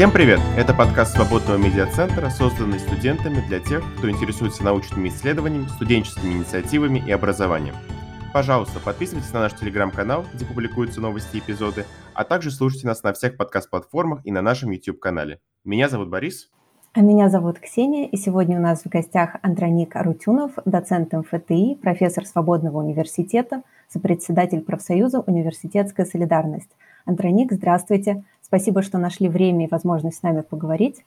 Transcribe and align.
Всем 0.00 0.12
привет! 0.12 0.40
Это 0.56 0.72
подкаст 0.72 1.14
Свободного 1.14 1.58
медиацентра, 1.58 2.30
созданный 2.30 2.78
студентами 2.78 3.46
для 3.46 3.60
тех, 3.60 3.84
кто 3.98 4.10
интересуется 4.10 4.64
научными 4.64 5.10
исследованиями, 5.10 5.66
студенческими 5.66 6.32
инициативами 6.32 7.04
и 7.06 7.10
образованием. 7.10 7.74
Пожалуйста, 8.32 8.80
подписывайтесь 8.80 9.30
на 9.34 9.40
наш 9.40 9.52
телеграм-канал, 9.52 10.24
где 10.32 10.46
публикуются 10.46 11.02
новости 11.02 11.36
и 11.36 11.40
эпизоды, 11.40 11.84
а 12.14 12.24
также 12.24 12.50
слушайте 12.50 12.86
нас 12.86 13.02
на 13.02 13.12
всех 13.12 13.36
подкаст-платформах 13.36 14.20
и 14.24 14.32
на 14.32 14.40
нашем 14.40 14.70
YouTube-канале. 14.70 15.38
Меня 15.66 15.90
зовут 15.90 16.08
Борис. 16.08 16.50
А 16.94 17.02
меня 17.02 17.28
зовут 17.28 17.58
Ксения, 17.58 18.08
и 18.08 18.16
сегодня 18.16 18.56
у 18.56 18.62
нас 18.62 18.84
в 18.84 18.88
гостях 18.88 19.36
Андроник 19.42 19.96
Арутюнов, 19.96 20.52
доцент 20.64 21.12
МФТИ, 21.12 21.74
профессор 21.74 22.24
Свободного 22.24 22.78
университета, 22.78 23.64
сопредседатель 23.90 24.62
профсоюза 24.62 25.20
«Университетская 25.20 26.06
солидарность». 26.06 26.70
Андроник, 27.04 27.52
здравствуйте. 27.52 28.24
Спасибо, 28.50 28.82
что 28.82 28.98
нашли 28.98 29.28
время 29.28 29.66
и 29.66 29.68
возможность 29.70 30.18
с 30.18 30.22
нами 30.24 30.40
поговорить. 30.40 31.04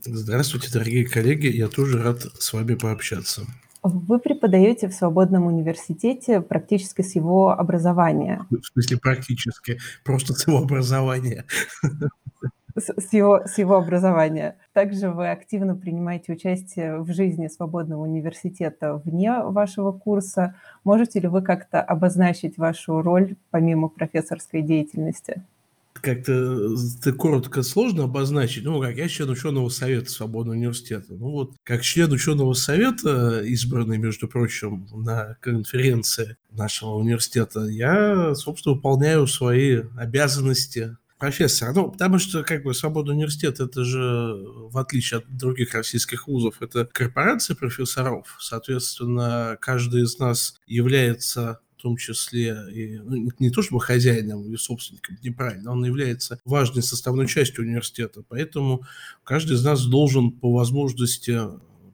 Здравствуйте, 0.00 0.72
дорогие 0.72 1.06
коллеги. 1.06 1.46
Я 1.46 1.68
тоже 1.68 2.02
рад 2.02 2.22
с 2.22 2.50
вами 2.54 2.76
пообщаться. 2.76 3.42
Вы 3.82 4.18
преподаете 4.18 4.88
в 4.88 4.94
Свободном 4.94 5.44
университете 5.44 6.40
практически 6.40 7.02
с 7.02 7.14
его 7.14 7.50
образования. 7.50 8.46
В 8.48 8.64
смысле 8.72 8.96
практически, 8.96 9.78
просто 10.02 10.32
с 10.32 10.46
его 10.46 10.62
образования. 10.62 11.44
С, 12.74 12.88
с, 12.96 13.12
его, 13.12 13.42
с 13.44 13.58
его 13.58 13.76
образования. 13.76 14.56
Также 14.72 15.10
вы 15.10 15.28
активно 15.28 15.76
принимаете 15.76 16.32
участие 16.32 17.02
в 17.02 17.12
жизни 17.12 17.48
Свободного 17.48 18.00
университета 18.00 18.94
вне 18.94 19.40
вашего 19.42 19.92
курса. 19.92 20.54
Можете 20.84 21.20
ли 21.20 21.28
вы 21.28 21.42
как-то 21.42 21.82
обозначить 21.82 22.56
вашу 22.56 23.02
роль 23.02 23.36
помимо 23.50 23.88
профессорской 23.88 24.62
деятельности? 24.62 25.42
Как-то 26.00 26.74
коротко 27.16 27.62
сложно 27.62 28.04
обозначить. 28.04 28.64
Ну, 28.64 28.80
как 28.80 28.96
я 28.96 29.08
член 29.08 29.30
ученого 29.30 29.68
совета 29.68 30.10
Свободного 30.10 30.56
университета. 30.56 31.14
Ну, 31.14 31.30
вот, 31.30 31.52
как 31.64 31.82
член 31.82 32.10
ученого 32.12 32.54
совета, 32.54 33.42
избранный, 33.42 33.98
между 33.98 34.28
прочим, 34.28 34.86
на 34.92 35.36
конференции 35.40 36.36
нашего 36.50 36.94
университета, 36.94 37.60
я, 37.66 38.34
собственно, 38.34 38.74
выполняю 38.74 39.26
свои 39.26 39.82
обязанности 39.96 40.96
профессора. 41.18 41.72
Ну, 41.72 41.90
потому 41.90 42.18
что, 42.18 42.42
как 42.44 42.62
бы, 42.62 42.74
Свободный 42.74 43.14
университет, 43.14 43.60
это 43.60 43.84
же, 43.84 44.00
в 44.70 44.78
отличие 44.78 45.18
от 45.18 45.36
других 45.36 45.74
российских 45.74 46.28
вузов, 46.28 46.62
это 46.62 46.88
корпорация 46.92 47.56
профессоров. 47.56 48.36
Соответственно, 48.40 49.58
каждый 49.60 50.02
из 50.02 50.18
нас 50.18 50.54
является 50.66 51.60
в 51.78 51.82
том 51.82 51.96
числе 51.96 52.56
и, 52.72 52.98
ну, 52.98 53.30
не 53.38 53.50
то 53.50 53.62
чтобы 53.62 53.80
хозяином 53.80 54.44
или 54.44 54.56
собственником, 54.56 55.16
неправильно, 55.22 55.72
он 55.72 55.84
является 55.84 56.40
важной 56.44 56.82
составной 56.82 57.28
частью 57.28 57.64
университета, 57.64 58.22
поэтому 58.28 58.82
каждый 59.22 59.54
из 59.54 59.64
нас 59.64 59.86
должен 59.86 60.32
по 60.32 60.52
возможности 60.52 61.38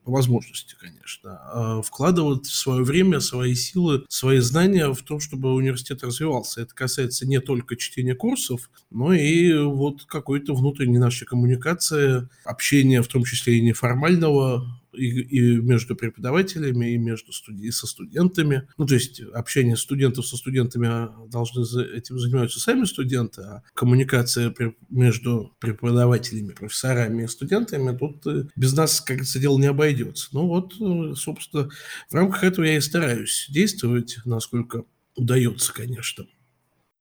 по 0.04 0.12
возможности, 0.12 0.76
конечно, 0.78 1.40
а, 1.50 1.80
вкладывать 1.80 2.44
свое 2.44 2.84
время, 2.84 3.20
свои 3.20 3.54
силы, 3.54 4.04
свои 4.10 4.38
знания 4.40 4.92
в 4.92 5.02
том, 5.02 5.18
чтобы 5.18 5.54
университет 5.54 6.04
развивался. 6.04 6.60
Это 6.60 6.74
касается 6.74 7.26
не 7.26 7.40
только 7.40 7.76
чтения 7.76 8.14
курсов, 8.14 8.70
но 8.90 9.14
и 9.14 9.56
вот 9.56 10.04
какой-то 10.04 10.54
внутренней 10.54 10.98
нашей 10.98 11.24
коммуникации, 11.24 12.28
общения, 12.44 13.00
в 13.00 13.08
том 13.08 13.24
числе 13.24 13.56
и 13.56 13.62
неформального, 13.62 14.78
и, 14.96 15.06
и 15.06 15.56
между 15.56 15.96
преподавателями, 15.96 16.92
и 16.94 16.98
между 16.98 17.32
студи- 17.32 17.70
со 17.70 17.86
студентами. 17.86 18.68
Ну, 18.76 18.86
то 18.86 18.94
есть 18.94 19.20
общение 19.20 19.76
студентов 19.76 20.26
со 20.26 20.36
студентами 20.36 21.08
должны 21.28 21.64
за 21.64 21.82
этим 21.82 22.18
заниматься 22.18 22.60
сами 22.60 22.84
студенты, 22.84 23.42
а 23.42 23.62
коммуникация 23.74 24.50
при, 24.50 24.76
между 24.90 25.54
преподавателями, 25.58 26.52
профессорами 26.52 27.24
и 27.24 27.28
студентами 27.28 27.96
тут 27.96 28.26
э, 28.26 28.46
без 28.56 28.72
нас, 28.74 29.00
как 29.00 29.16
говорится, 29.16 29.38
дело 29.38 29.58
не 29.58 29.66
обойдется. 29.66 30.28
Ну 30.32 30.46
вот, 30.46 30.74
э, 30.80 31.14
собственно, 31.16 31.68
в 32.08 32.14
рамках 32.14 32.44
этого 32.44 32.64
я 32.64 32.76
и 32.76 32.80
стараюсь 32.80 33.46
действовать, 33.50 34.18
насколько 34.24 34.84
удается, 35.16 35.72
конечно. 35.72 36.26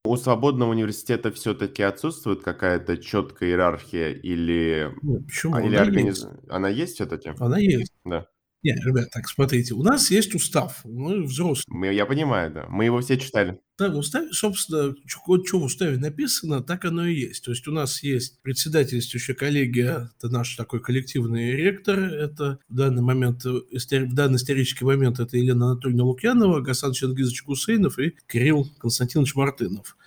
У 0.05 0.17
свободного 0.17 0.71
университета 0.71 1.31
все-таки 1.31 1.81
отсутствует 1.81 2.43
какая-то 2.43 2.97
четкая 2.97 3.51
иерархия 3.51 4.09
или, 4.09 4.91
Нет, 5.01 5.25
почему? 5.25 5.57
или 5.59 5.75
Она 5.77 5.81
организ... 5.81 6.17
есть. 6.17 6.27
Она 6.49 6.67
есть 6.67 6.95
все-таки? 6.95 7.31
Она 7.39 7.57
есть. 7.57 7.93
Да. 8.03 8.27
Нет, 8.63 8.79
ребят, 8.85 9.09
так 9.11 9.29
смотрите, 9.29 9.73
у 9.73 9.81
нас 9.81 10.11
есть 10.11 10.35
устав, 10.35 10.81
мы 10.83 11.23
взрослые. 11.23 11.63
Мы, 11.67 11.93
я 11.93 12.05
понимаю, 12.05 12.51
да. 12.51 12.65
Мы 12.67 12.83
его 12.83 12.99
все 12.99 13.17
читали. 13.17 13.61
Да, 13.79 13.89
в 13.89 13.97
уставе, 13.97 14.31
собственно, 14.31 14.95
что, 15.07 15.43
что 15.43 15.59
в 15.59 15.63
уставе 15.63 15.97
написано, 15.97 16.61
так 16.61 16.85
оно 16.85 17.07
и 17.07 17.15
есть. 17.15 17.43
То 17.43 17.51
есть 17.51 17.67
у 17.67 17.71
нас 17.71 18.03
есть 18.03 18.39
председательствующая 18.43 19.33
коллегия, 19.33 20.11
это 20.17 20.29
наш 20.29 20.55
такой 20.55 20.79
коллективный 20.79 21.53
ректор, 21.53 21.99
это 21.99 22.59
в 22.69 22.75
данный 22.75 23.01
момент, 23.01 23.43
истори- 23.45 24.05
в 24.05 24.13
данный 24.13 24.35
исторический 24.35 24.85
момент 24.85 25.19
это 25.19 25.37
Елена 25.37 25.71
Анатольевна 25.71 26.03
Лукьянова, 26.03 26.61
Гасан 26.61 26.93
Чингизович 26.93 27.45
Гусейнов 27.45 27.97
и 27.97 28.15
Кирилл 28.27 28.69
Константинович 28.77 29.33
Мартынов. 29.33 29.97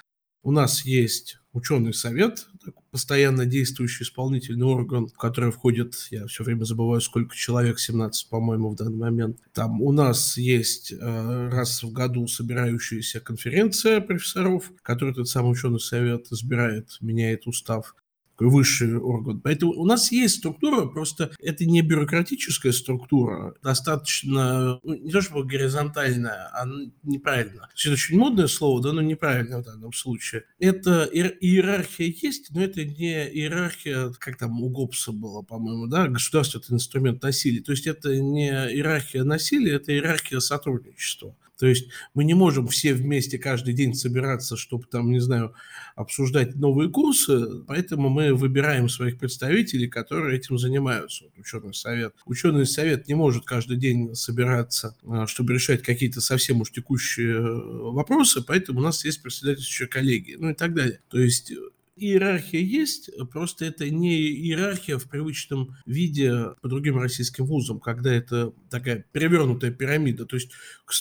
У 0.45 0.53
нас 0.53 0.85
есть 0.85 1.41
ученый 1.57 1.95
совет, 1.95 2.47
постоянно 2.91 3.47
действующий 3.47 4.05
исполнительный 4.05 4.67
орган, 4.67 5.09
в 5.09 5.17
который 5.17 5.51
входит, 5.51 5.95
я 6.11 6.27
все 6.27 6.45
время 6.45 6.65
забываю, 6.65 7.01
сколько 7.01 7.35
человек, 7.35 7.79
17, 7.79 8.29
по-моему, 8.29 8.71
в 8.71 8.77
данный 8.77 8.99
момент. 8.99 9.39
Там 9.53 9.81
у 9.83 9.91
нас 9.93 10.37
есть 10.37 10.93
э, 10.93 11.49
раз 11.49 11.83
в 11.83 11.93
году 11.93 12.27
собирающаяся 12.27 13.21
конференция 13.21 14.01
профессоров, 14.01 14.71
который 14.83 15.13
этот 15.13 15.29
самый 15.29 15.53
ученый 15.53 15.81
совет 15.81 16.27
избирает, 16.31 16.99
меняет 17.01 17.47
устав 17.47 17.95
высший 18.39 18.99
орган. 18.99 19.41
Поэтому 19.41 19.73
у 19.73 19.85
нас 19.85 20.13
есть 20.13 20.37
структура, 20.37 20.87
просто 20.87 21.33
это 21.41 21.65
не 21.65 21.83
бюрократическая 21.83 22.73
структура, 22.73 23.55
достаточно, 23.63 24.79
ну, 24.83 24.95
не 24.95 25.11
то 25.11 25.21
чтобы 25.21 25.45
горизонтальная, 25.45 26.51
а 26.53 26.67
неправильно. 27.03 27.69
Это 27.75 27.93
очень 27.93 28.19
модное 28.19 28.47
слово, 28.47 28.83
да, 28.83 28.93
но 28.93 29.03
неправильно 29.03 29.59
в 29.59 29.65
данном 29.65 29.93
случае. 29.93 30.45
Это 30.59 31.09
иер- 31.13 31.37
иерархия 31.41 32.13
есть, 32.23 32.51
но 32.51 32.63
это 32.63 32.85
не 32.85 33.29
иерархия, 33.29 34.13
как 34.19 34.39
там 34.39 34.63
у 34.63 34.69
Гоббса 34.69 35.13
было, 35.13 35.43
по-моему, 35.43 35.87
да, 35.87 36.09
государство– 36.09 36.59
это 36.65 36.75
инструмент 36.75 37.23
насилия. 37.23 37.61
То 37.61 37.73
есть 37.73 37.87
это 37.87 38.17
не 38.17 38.49
иерархия 38.49 39.25
насилия, 39.25 39.75
это 39.75 39.93
иерархия 39.93 40.41
сотрудничества. 40.41 41.37
То 41.59 41.67
есть 41.67 41.89
мы 42.15 42.25
не 42.25 42.35
можем 42.35 42.67
все 42.69 42.93
вместе 42.95 43.39
каждый 43.39 43.75
день 43.75 43.95
собираться, 43.95 44.57
чтобы 44.57 44.85
там, 44.91 45.11
не 45.11 45.21
знаю, 45.21 45.55
обсуждать 45.95 46.55
новые 46.57 46.91
курсы, 46.91 47.63
поэтому 47.67 48.09
мы 48.09 48.35
выбираем 48.35 48.89
своих 48.89 49.19
представителей, 49.19 49.89
которые 49.89 50.39
этим 50.39 50.59
занимаются. 50.59 51.25
Вот 51.25 51.39
ученый 51.39 51.75
совет. 51.75 52.15
Ученый 52.27 52.67
совет 52.67 53.09
не 53.09 53.15
может 53.15 53.45
каждый 53.45 53.77
день 53.77 54.15
собираться, 54.15 54.97
а, 55.07 55.27
чтобы 55.27 55.55
решать 55.55 55.83
какие-то 55.83 56.21
совсем 56.21 56.61
уж 56.61 56.71
текущие 56.71 57.37
э, 57.37 57.41
вопросы, 57.43 58.43
поэтому 58.43 58.81
у 58.81 58.83
нас 58.83 59.05
есть 59.05 59.23
председательствующая 59.23 59.87
коллегия, 59.87 60.37
ну 60.39 60.51
и 60.51 60.55
так 60.55 60.75
далее. 60.75 61.01
То 61.09 61.19
есть 61.19 61.53
Иерархия 61.97 62.61
есть, 62.61 63.11
просто 63.33 63.65
это 63.65 63.89
не 63.89 64.21
иерархия 64.29 64.99
в 64.99 65.09
привычном 65.09 65.75
виде 65.87 66.51
по 66.61 66.69
другим 66.69 66.99
российским 66.99 67.47
вузам, 67.47 67.81
когда 67.81 68.13
это 68.13 68.53
такая 68.71 69.07
перевернутая 69.13 69.71
пирамида. 69.71 70.27
То 70.27 70.37
есть 70.37 70.51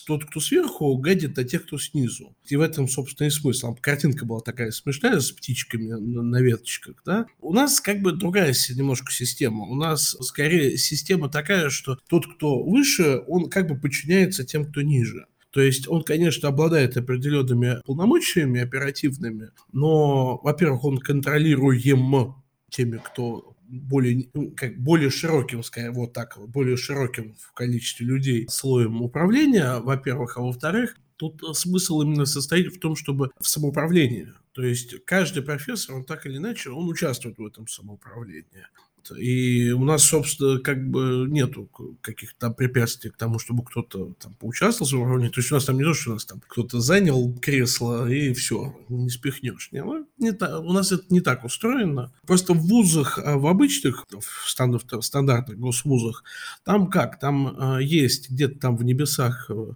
тот, 0.07 0.25
кто 0.25 0.39
сверху, 0.39 0.95
гадит, 0.97 1.37
а 1.37 1.43
тех, 1.43 1.65
кто 1.65 1.77
снизу. 1.77 2.35
И 2.45 2.55
в 2.55 2.61
этом, 2.61 2.87
собственно, 2.87 3.27
и 3.27 3.29
смысл. 3.29 3.67
Там 3.67 3.75
картинка 3.75 4.25
была 4.25 4.39
такая 4.39 4.71
смешная 4.71 5.19
с 5.19 5.31
птичками 5.31 5.89
на, 5.89 6.21
на 6.21 6.41
веточках. 6.41 7.01
Да? 7.05 7.25
У 7.39 7.53
нас 7.53 7.81
как 7.81 8.01
бы 8.01 8.13
другая 8.13 8.53
немножко 8.75 9.11
система. 9.11 9.65
У 9.65 9.75
нас 9.75 10.15
скорее 10.21 10.77
система 10.77 11.29
такая, 11.29 11.69
что 11.69 11.97
тот, 12.07 12.25
кто 12.35 12.63
выше, 12.63 13.21
он 13.27 13.49
как 13.49 13.67
бы 13.67 13.77
подчиняется 13.77 14.45
тем, 14.45 14.65
кто 14.65 14.81
ниже. 14.81 15.27
То 15.55 15.61
есть 15.61 15.87
он, 15.87 16.03
конечно, 16.03 16.49
обладает 16.49 16.97
определенными 16.97 17.81
полномочиями 17.85 18.59
оперативными, 18.59 19.51
но, 19.71 20.37
во-первых, 20.43 20.83
он 20.83 20.97
контролируем 20.97 22.35
теми, 22.69 22.97
кто 22.97 23.55
более, 23.65 24.27
ну, 24.33 24.51
как, 24.51 24.77
более 24.77 25.09
широким, 25.09 25.63
скорее, 25.63 25.91
вот 25.91 26.11
так, 26.11 26.37
более 26.49 26.75
широким 26.75 27.35
в 27.39 27.53
количестве 27.53 28.05
людей 28.05 28.47
слоем 28.49 29.01
управления, 29.01 29.79
во-первых, 29.79 30.35
а 30.35 30.41
во-вторых, 30.41 30.97
тут 31.15 31.41
смысл 31.57 32.01
именно 32.01 32.25
состоит 32.25 32.75
в 32.75 32.79
том, 32.81 32.97
чтобы 32.97 33.31
в 33.39 33.47
самоуправлении. 33.47 34.33
То 34.51 34.61
есть 34.61 35.05
каждый 35.05 35.41
профессор, 35.41 35.95
он 35.95 36.03
так 36.03 36.25
или 36.25 36.35
иначе, 36.35 36.71
он 36.71 36.89
участвует 36.89 37.37
в 37.37 37.45
этом 37.45 37.69
самоуправлении. 37.69 38.67
И 39.11 39.71
у 39.71 39.83
нас, 39.83 40.03
собственно, 40.03 40.59
как 40.59 40.89
бы 40.89 41.25
нету 41.29 41.69
каких-то 42.01 42.49
препятствий 42.51 43.11
к 43.11 43.17
тому, 43.17 43.39
чтобы 43.39 43.63
кто-то 43.63 44.13
там 44.19 44.33
поучаствовал 44.35 44.89
в 44.89 45.01
управлении. 45.01 45.31
То 45.31 45.39
есть 45.39 45.51
у 45.51 45.55
нас 45.55 45.65
там 45.65 45.77
не 45.77 45.83
то, 45.83 45.93
что 45.93 46.11
у 46.11 46.13
нас 46.13 46.25
там 46.25 46.41
кто-то 46.47 46.79
занял 46.79 47.33
кресло 47.39 48.09
и 48.09 48.33
все, 48.33 48.75
не 48.89 49.09
спихнешь. 49.09 49.69
Не, 49.71 49.83
ну, 49.83 50.07
не 50.17 50.31
та, 50.31 50.59
у 50.59 50.71
нас 50.73 50.91
это 50.91 51.03
не 51.09 51.21
так 51.21 51.43
устроено. 51.43 52.13
Просто 52.25 52.53
в 52.53 52.67
вузах, 52.67 53.19
а 53.23 53.37
в 53.37 53.47
обычных, 53.47 54.05
в 54.09 54.49
стандартных, 54.49 55.03
стандартных 55.03 55.59
госвузах, 55.59 56.23
там 56.63 56.87
как? 56.89 57.19
Там 57.19 57.77
э, 57.77 57.83
есть 57.83 58.29
где-то 58.29 58.59
там 58.59 58.77
в 58.77 58.83
небесах 58.83 59.49
э, 59.49 59.73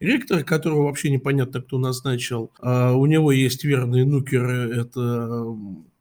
ректор, 0.00 0.44
которого 0.44 0.84
вообще 0.84 1.10
непонятно, 1.10 1.60
кто 1.60 1.78
назначил. 1.78 2.52
Э, 2.62 2.92
у 2.92 3.06
него 3.06 3.32
есть 3.32 3.64
верные 3.64 4.04
нукеры, 4.04 4.80
это 4.80 5.44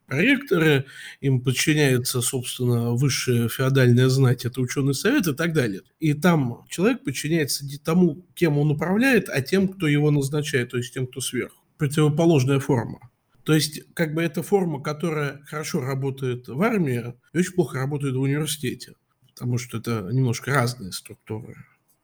проректоры, 0.09 0.85
им 1.21 1.41
подчиняется, 1.41 2.21
собственно, 2.21 2.91
высшая 2.91 3.47
феодальная 3.47 4.09
знать, 4.09 4.45
это 4.45 4.59
ученый 4.59 4.93
совет 4.93 5.27
и 5.27 5.33
так 5.33 5.53
далее. 5.53 5.81
И 5.99 6.13
там 6.13 6.65
человек 6.69 7.03
подчиняется 7.03 7.65
не 7.65 7.77
тому, 7.77 8.25
кем 8.33 8.57
он 8.57 8.71
управляет, 8.71 9.29
а 9.29 9.41
тем, 9.41 9.67
кто 9.67 9.87
его 9.87 10.11
назначает, 10.11 10.71
то 10.71 10.77
есть 10.77 10.93
тем, 10.93 11.07
кто 11.07 11.21
сверху. 11.21 11.63
Противоположная 11.77 12.59
форма. 12.59 12.99
То 13.43 13.53
есть, 13.53 13.81
как 13.93 14.13
бы 14.13 14.21
эта 14.21 14.43
форма, 14.43 14.81
которая 14.81 15.41
хорошо 15.45 15.81
работает 15.81 16.47
в 16.47 16.61
армии, 16.61 17.13
очень 17.33 17.53
плохо 17.53 17.79
работает 17.79 18.15
в 18.15 18.21
университете, 18.21 18.93
потому 19.27 19.57
что 19.57 19.77
это 19.77 20.09
немножко 20.11 20.51
разные 20.51 20.91
структуры. 20.91 21.55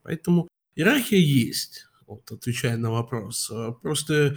Поэтому 0.02 0.48
иерархия 0.74 1.18
есть, 1.18 1.86
вот, 2.06 2.30
отвечая 2.32 2.76
на 2.76 2.90
вопрос. 2.90 3.52
Просто 3.82 4.36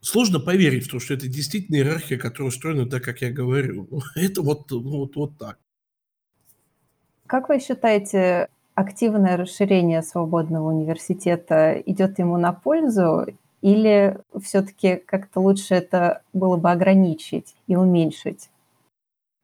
сложно 0.00 0.40
поверить 0.40 0.86
в 0.86 0.90
то, 0.90 1.00
что 1.00 1.14
это 1.14 1.28
действительно 1.28 1.76
иерархия, 1.76 2.18
которая 2.18 2.48
устроена 2.48 2.86
так, 2.86 3.02
как 3.02 3.20
я 3.20 3.30
говорю. 3.30 3.88
Это 4.14 4.42
вот, 4.42 4.70
вот, 4.70 5.16
вот 5.16 5.38
так. 5.38 5.58
Как 7.26 7.48
вы 7.48 7.60
считаете, 7.60 8.48
активное 8.74 9.36
расширение 9.36 10.02
свободного 10.02 10.68
университета 10.68 11.80
идет 11.86 12.18
ему 12.18 12.36
на 12.38 12.52
пользу 12.52 13.26
или 13.62 14.18
все-таки 14.42 14.96
как-то 14.96 15.40
лучше 15.40 15.74
это 15.74 16.22
было 16.32 16.56
бы 16.56 16.70
ограничить 16.70 17.54
и 17.66 17.76
уменьшить? 17.76 18.48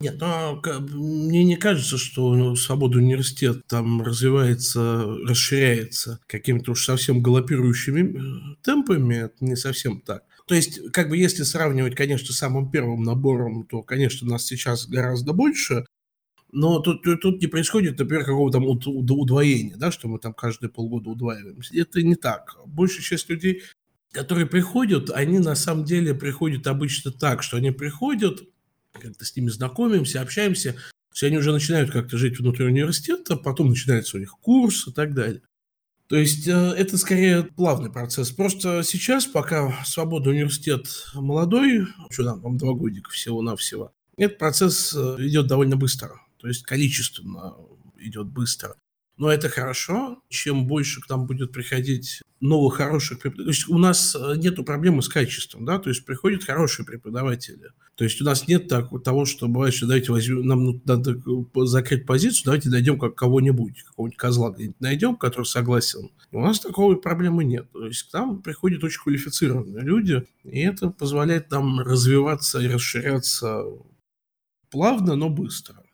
Нет, 0.00 0.16
ну, 0.20 0.60
мне 0.90 1.42
не 1.44 1.56
кажется, 1.56 1.96
что 1.96 2.54
свобода 2.54 2.98
университета 2.98 3.62
там 3.66 4.02
развивается, 4.02 5.06
расширяется 5.26 6.20
какими-то 6.26 6.72
уж 6.72 6.84
совсем 6.84 7.22
галопирующими 7.22 8.00
э, 8.02 8.56
темпами. 8.62 9.14
Это 9.14 9.36
не 9.40 9.56
совсем 9.56 10.00
так. 10.00 10.24
То 10.46 10.54
есть, 10.54 10.93
как 10.93 11.08
бы 11.08 11.16
если 11.16 11.43
сравнивать, 11.43 11.96
конечно, 11.96 12.32
с 12.32 12.38
самым 12.38 12.70
первым 12.70 13.02
набором, 13.02 13.66
то, 13.66 13.82
конечно, 13.82 14.28
нас 14.28 14.44
сейчас 14.44 14.87
гораздо 14.87 15.32
больше, 15.32 15.84
но 16.52 16.78
тут, 16.78 17.02
тут, 17.20 17.40
не 17.40 17.48
происходит, 17.48 17.98
например, 17.98 18.25
какого-то 18.25 18.60
удвоения, 18.60 19.76
да, 19.76 19.90
что 19.90 20.08
мы 20.08 20.20
там 20.20 20.32
каждые 20.32 20.70
полгода 20.70 21.10
удваиваемся. 21.10 21.76
Это 21.76 22.02
не 22.02 22.14
так. 22.14 22.56
Большая 22.66 23.02
часть 23.02 23.28
людей, 23.28 23.62
которые 24.12 24.46
приходят, 24.46 25.10
они 25.10 25.40
на 25.40 25.56
самом 25.56 25.84
деле 25.84 26.14
приходят 26.14 26.66
обычно 26.69 27.10
так, 27.10 27.42
что 27.42 27.56
они 27.56 27.72
приходят, 27.72 28.44
как-то 28.92 29.25
с 29.25 29.34
ними 29.37 29.49
знакомимся, 29.49 30.22
общаемся, 30.22 30.76
есть 31.12 31.26
они 31.26 31.38
уже 31.38 31.52
начинают 31.52 31.90
как-то 31.90 32.16
жить 32.19 32.38
внутри 32.38 32.66
университета, 32.66 33.37
потом 33.37 33.70
начинается 33.70 34.16
у 34.16 34.20
них 34.20 34.31
курс 34.40 34.87
и 34.87 34.92
так 34.92 35.12
далее. 35.14 35.42
То 36.08 36.16
есть 36.16 36.46
э, 36.46 36.52
это 36.52 36.98
скорее 36.98 37.42
плавный 37.42 37.90
процесс. 37.90 38.30
Просто 38.30 38.82
сейчас, 38.82 39.26
пока 39.26 39.84
свободный 39.84 40.32
университет 40.32 40.86
молодой, 41.14 41.86
что 42.10 42.24
там, 42.24 42.40
вам 42.40 42.56
два 42.58 42.74
годика 42.74 43.10
всего-навсего, 43.10 43.92
этот 44.16 44.38
процесс 44.38 44.94
э, 44.94 45.16
идет 45.20 45.46
довольно 45.48 45.76
быстро. 45.76 46.20
То 46.38 46.48
есть 46.48 46.62
количественно 46.62 47.54
идет 47.98 48.28
быстро. 48.28 48.76
Но 49.16 49.30
это 49.30 49.48
хорошо. 49.48 50.22
Чем 50.28 50.66
больше 50.66 51.00
к 51.00 51.08
нам 51.08 51.26
будет 51.26 51.52
приходить 51.52 52.22
новых 52.40 52.74
хороших 52.74 53.18
преподавателей. 53.18 53.44
То 53.46 53.50
есть 53.50 53.68
у 53.68 53.78
нас 53.78 54.14
э, 54.14 54.34
нет 54.36 54.64
проблемы 54.64 55.02
с 55.02 55.08
качеством, 55.08 55.64
да, 55.64 55.78
то 55.78 55.88
есть 55.88 56.04
приходят 56.04 56.44
хорошие 56.44 56.84
преподаватели. 56.84 57.70
То 57.94 58.04
есть 58.04 58.20
у 58.20 58.24
нас 58.24 58.46
нет 58.46 58.68
так, 58.68 58.90
того, 59.02 59.24
что 59.24 59.48
бывает, 59.48 59.74
что 59.74 59.86
давайте 59.86 60.12
возьмем, 60.12 60.46
нам 60.46 60.82
надо 60.84 61.12
э, 61.12 61.64
закрыть 61.64 62.04
позицию, 62.04 62.42
давайте 62.44 62.68
найдем 62.68 62.98
как 62.98 63.14
кого-нибудь, 63.14 63.82
какого-нибудь 63.84 64.18
козла 64.18 64.54
найдем, 64.80 65.16
который 65.16 65.44
согласен. 65.44 66.10
У 66.30 66.40
нас 66.40 66.60
такой 66.60 67.00
проблемы 67.00 67.44
нет. 67.44 67.70
То 67.72 67.86
есть 67.86 68.02
к 68.02 68.12
нам 68.12 68.42
приходят 68.42 68.84
очень 68.84 69.00
квалифицированные 69.02 69.82
люди, 69.82 70.26
и 70.44 70.60
это 70.60 70.90
позволяет 70.90 71.50
нам 71.50 71.80
развиваться 71.80 72.60
и 72.60 72.68
расширяться 72.68 73.64
плавно, 74.70 75.16
но 75.16 75.30
быстро. 75.30 75.85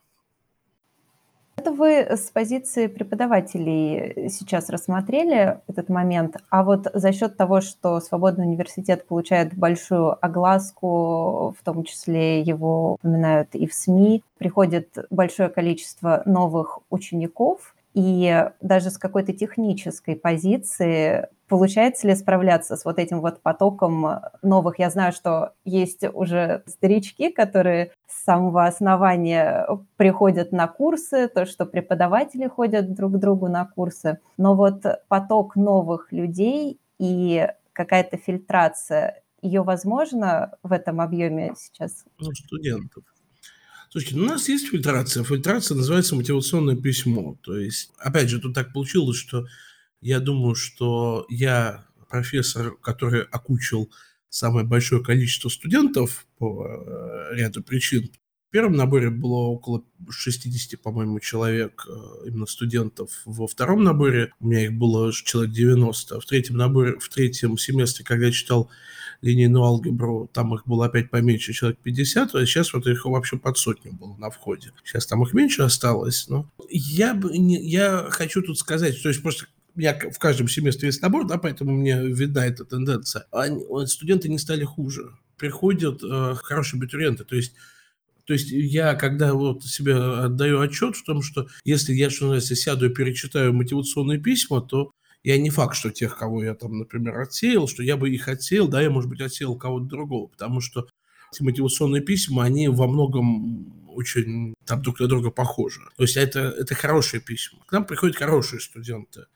Это 1.63 1.71
вы 1.71 1.93
с 2.11 2.33
позиции 2.33 2.89
преподавателей 2.89 4.29
сейчас 4.31 4.69
рассмотрели 4.69 5.61
этот 5.69 5.89
момент, 5.89 6.35
а 6.51 6.65
вот 6.65 6.89
за 6.93 7.13
счет 7.13 7.37
того, 7.37 7.61
что 7.61 8.01
свободный 8.01 8.47
университет 8.47 9.07
получает 9.07 9.55
большую 9.55 10.19
огласку, 10.25 11.55
в 11.57 11.65
том 11.65 11.85
числе 11.85 12.41
его 12.41 12.95
упоминают 12.95 13.51
и 13.53 13.69
в 13.69 13.75
СМИ, 13.75 14.25
приходит 14.39 14.89
большое 15.11 15.51
количество 15.51 16.25
новых 16.27 16.81
учеников, 16.91 17.77
и 17.95 18.49
даже 18.61 18.91
с 18.91 18.99
какой-то 18.99 19.33
технической 19.33 20.17
позиции 20.17 21.29
получается 21.53 22.09
ли 22.09 22.15
справляться 22.15 22.77
с 22.77 22.85
вот 22.87 22.99
этим 22.99 23.21
вот 23.21 23.43
потоком 23.43 24.23
новых? 24.41 24.79
Я 24.79 24.89
знаю, 24.89 25.13
что 25.13 25.53
есть 25.67 26.03
уже 26.15 26.63
старички, 26.67 27.31
которые 27.31 27.93
с 28.09 28.25
самого 28.25 28.65
основания 28.65 29.69
приходят 29.97 30.53
на 30.53 30.67
курсы, 30.67 31.29
то, 31.29 31.45
что 31.45 31.67
преподаватели 31.67 32.49
ходят 32.49 32.95
друг 32.95 33.13
к 33.13 33.19
другу 33.19 33.49
на 33.49 33.67
курсы. 33.67 34.19
Но 34.39 34.57
вот 34.57 34.83
поток 35.09 35.55
новых 35.55 36.11
людей 36.11 36.81
и 36.99 37.47
какая-то 37.75 38.17
фильтрация, 38.17 39.23
ее 39.43 39.63
возможно 39.63 40.57
в 40.63 40.73
этом 40.73 41.03
объеме 41.03 41.53
сейчас? 41.59 42.07
Ну, 42.19 42.31
студентов. 42.33 43.05
Слушайте, 43.93 44.17
ну, 44.17 44.25
у 44.25 44.29
нас 44.29 44.49
есть 44.49 44.69
фильтрация. 44.69 45.23
Фильтрация 45.23 45.77
называется 45.77 46.17
мотивационное 46.17 46.77
письмо. 46.77 47.39
То 47.43 47.59
есть, 47.59 47.91
опять 47.99 48.31
же, 48.31 48.41
тут 48.41 48.55
так 48.55 48.73
получилось, 48.73 49.19
что 49.19 49.47
я 50.01 50.19
думаю, 50.19 50.55
что 50.55 51.27
я 51.29 51.85
профессор, 52.09 52.75
который 52.79 53.25
окучил 53.25 53.93
самое 54.31 54.67
большое 54.67 55.05
количество 55.05 55.51
студентов 55.51 56.27
по 56.39 56.67
э, 56.67 57.35
ряду 57.35 57.63
причин. 57.63 58.11
Первом 58.53 58.75
наборе 58.75 59.09
было 59.09 59.47
около 59.47 59.83
60, 60.11 60.79
по-моему, 60.83 61.21
человек, 61.21 61.87
э, 61.89 62.29
именно 62.29 62.45
студентов. 62.45 63.23
Во 63.25 63.47
втором 63.47 63.83
наборе 63.83 64.35
у 64.41 64.47
меня 64.47 64.65
их 64.65 64.75
было 64.75 65.11
человек 65.11 65.53
90. 65.53 66.21
В 66.21 66.27
третьем 66.27 66.59
наборе, 66.59 66.99
в 66.99 67.09
третьем 67.09 67.57
семестре, 67.57 68.05
когда 68.05 68.27
я 68.27 68.33
читал 68.33 68.71
линейную 69.23 69.65
алгебру, 69.65 70.29
там 70.35 70.55
их 70.55 70.67
было 70.67 70.85
опять 70.85 71.09
поменьше, 71.09 71.55
человек 71.55 71.79
50, 71.83 72.35
а 72.35 72.45
сейчас 72.45 72.75
вот 72.75 72.87
их 72.87 73.07
вообще 73.07 73.39
под 73.39 73.57
сотню 73.57 73.95
было 73.95 74.17
на 74.19 74.29
входе. 74.29 74.73
Сейчас 74.85 75.07
там 75.07 75.23
их 75.23 75.33
меньше 75.33 75.63
осталось, 75.63 76.29
но 76.29 76.47
я, 76.69 77.15
бы 77.15 77.39
не, 77.39 77.59
я 77.59 78.09
хочу 78.11 78.43
тут 78.43 78.59
сказать, 78.59 79.03
то 79.03 79.09
есть 79.09 79.23
просто 79.23 79.47
я 79.77 79.99
в 79.99 80.19
каждом 80.19 80.49
семестре 80.49 80.89
есть 80.89 81.01
набор, 81.01 81.27
да, 81.27 81.39
поэтому 81.39 81.73
мне 81.73 82.03
видна 82.03 82.45
эта 82.45 82.67
тенденция. 82.67 83.25
Они, 83.33 83.65
студенты 83.87 84.29
не 84.29 84.39
стали 84.39 84.65
хуже. 84.65 85.17
Приходят 85.39 86.03
э, 86.05 86.35
хорошие 86.35 86.79
абитуриенты, 86.79 87.25
то 87.25 87.35
есть 87.35 87.55
то 88.25 88.33
есть 88.33 88.51
я, 88.51 88.95
когда 88.95 89.35
вот 89.35 89.65
себе 89.65 89.97
отдаю 89.97 90.61
отчет 90.61 90.97
в 90.97 91.05
том, 91.05 91.23
что 91.23 91.49
если 91.65 91.93
я, 91.93 92.11
что 92.11 92.25
называется, 92.25 92.57
сяду 92.57 92.87
и 92.87 92.95
перечитаю 92.95 93.53
мотивационные 93.53 94.19
письма, 94.19 94.61
то 94.61 94.93
я 95.25 95.39
не 95.39 95.51
факт, 95.51 95.77
что 95.77 95.91
тех, 95.91 96.17
кого 96.17 96.43
я 96.43 96.55
там, 96.55 96.79
например, 96.79 97.19
отсеял, 97.19 97.69
что 97.69 97.83
я 97.83 97.97
бы 97.97 98.11
их 98.11 98.29
отсеял, 98.29 98.69
да, 98.69 98.81
я, 98.81 98.91
может 98.91 99.09
быть, 99.09 99.21
отсеял 99.21 99.57
кого-то 99.57 99.87
другого, 99.87 100.29
потому 100.29 100.61
что 100.61 100.89
эти 101.33 101.43
мотивационные 101.43 102.03
письма, 102.03 102.45
они 102.45 102.69
во 102.69 102.87
многом 102.87 103.89
очень 103.89 104.55
там 104.65 104.83
друг 104.83 105.01
на 105.01 105.07
друга 105.07 105.31
похожи. 105.31 105.81
То 105.97 106.05
есть 106.05 106.17
это, 106.17 106.41
это 106.41 106.75
хорошие 106.75 107.21
письма. 107.21 107.61
К 107.67 107.73
нам 107.73 107.85
приходят 107.85 108.17
хорошие 108.17 108.61
студенты. 108.61 109.27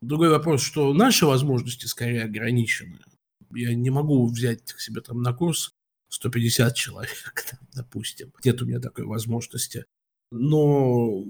Другой 0.00 0.28
вопрос, 0.28 0.62
что 0.62 0.92
наши 0.92 1.26
возможности 1.26 1.86
скорее 1.86 2.24
ограничены. 2.24 2.98
Я 3.54 3.74
не 3.74 3.90
могу 3.90 4.26
взять 4.26 4.72
к 4.72 4.80
себе 4.80 5.00
там 5.00 5.22
на 5.22 5.32
курс 5.32 5.73
150 6.14 6.74
человек, 6.74 7.34
допустим. 7.74 8.32
Нет 8.44 8.62
у 8.62 8.66
меня 8.66 8.80
такой 8.80 9.04
возможности. 9.04 9.84
Но 10.30 11.22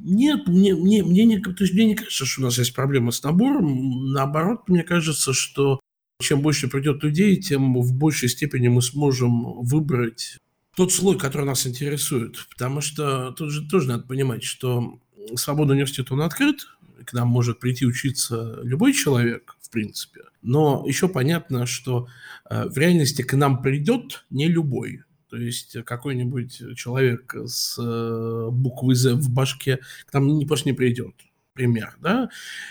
нет, 0.00 0.48
мне, 0.48 0.74
мне, 0.74 1.04
мне, 1.04 1.24
не, 1.24 1.38
то 1.38 1.54
есть 1.60 1.74
мне 1.74 1.86
не 1.86 1.94
кажется, 1.94 2.24
что 2.24 2.40
у 2.40 2.44
нас 2.44 2.58
есть 2.58 2.74
проблема 2.74 3.12
с 3.12 3.22
набором. 3.22 4.12
Наоборот, 4.12 4.68
мне 4.68 4.82
кажется, 4.82 5.32
что 5.32 5.80
чем 6.20 6.40
больше 6.40 6.68
придет 6.68 7.02
людей, 7.02 7.36
тем 7.36 7.80
в 7.80 7.94
большей 7.94 8.28
степени 8.28 8.68
мы 8.68 8.82
сможем 8.82 9.60
выбрать 9.62 10.38
тот 10.76 10.92
слой, 10.92 11.18
который 11.18 11.46
нас 11.46 11.66
интересует. 11.66 12.46
Потому 12.48 12.80
что 12.80 13.32
тут 13.32 13.50
же 13.50 13.68
тоже 13.68 13.88
надо 13.88 14.04
понимать, 14.04 14.42
что 14.42 14.98
свободный 15.36 15.74
университет, 15.74 16.10
он 16.10 16.22
открыт, 16.22 16.66
к 17.04 17.12
нам 17.12 17.28
может 17.28 17.60
прийти 17.60 17.86
учиться 17.86 18.60
любой 18.62 18.92
человек, 18.92 19.56
в 19.60 19.70
принципе. 19.70 20.22
Но 20.42 20.84
еще 20.86 21.08
понятно, 21.08 21.66
что 21.66 22.08
э, 22.50 22.66
в 22.68 22.76
реальности 22.76 23.22
к 23.22 23.34
нам 23.34 23.62
придет 23.62 24.26
не 24.30 24.48
любой. 24.48 25.02
То 25.30 25.36
есть 25.36 25.76
какой-нибудь 25.84 26.76
человек 26.76 27.34
с 27.46 27.78
э, 27.78 28.48
буквой 28.50 28.94
«З» 28.94 29.14
в 29.14 29.30
башке 29.30 29.78
к 30.06 30.12
нам 30.12 30.26
не, 30.26 30.44
просто 30.44 30.68
не 30.68 30.74
придет. 30.74 31.14
Пример, 31.54 31.96
да? 32.00 32.28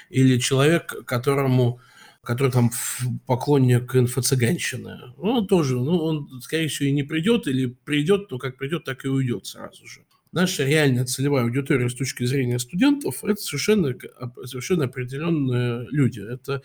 Или 0.09 0.37
человек, 0.37 1.05
которому 1.05 1.79
который 2.23 2.51
там 2.51 2.69
поклонник 3.25 3.95
инфо-цыганщины. 3.95 5.13
Ну, 5.17 5.41
тоже, 5.41 5.77
ну, 5.77 5.97
он, 5.97 6.41
скорее 6.41 6.67
всего, 6.67 6.89
и 6.89 6.91
не 6.91 7.01
придет, 7.01 7.47
или 7.47 7.65
придет, 7.65 8.29
но 8.29 8.37
как 8.37 8.57
придет, 8.57 8.83
так 8.83 9.05
и 9.05 9.07
уйдет 9.07 9.47
сразу 9.47 9.87
же 9.87 10.05
наша 10.31 10.65
реальная 10.65 11.05
целевая 11.05 11.43
аудитория 11.43 11.89
с 11.89 11.95
точки 11.95 12.23
зрения 12.25 12.59
студентов– 12.59 13.23
это 13.23 13.41
совершенно, 13.41 13.93
совершенно 14.45 14.85
определенные 14.85 15.87
люди. 15.91 16.19
Это 16.19 16.55
а, 16.55 16.61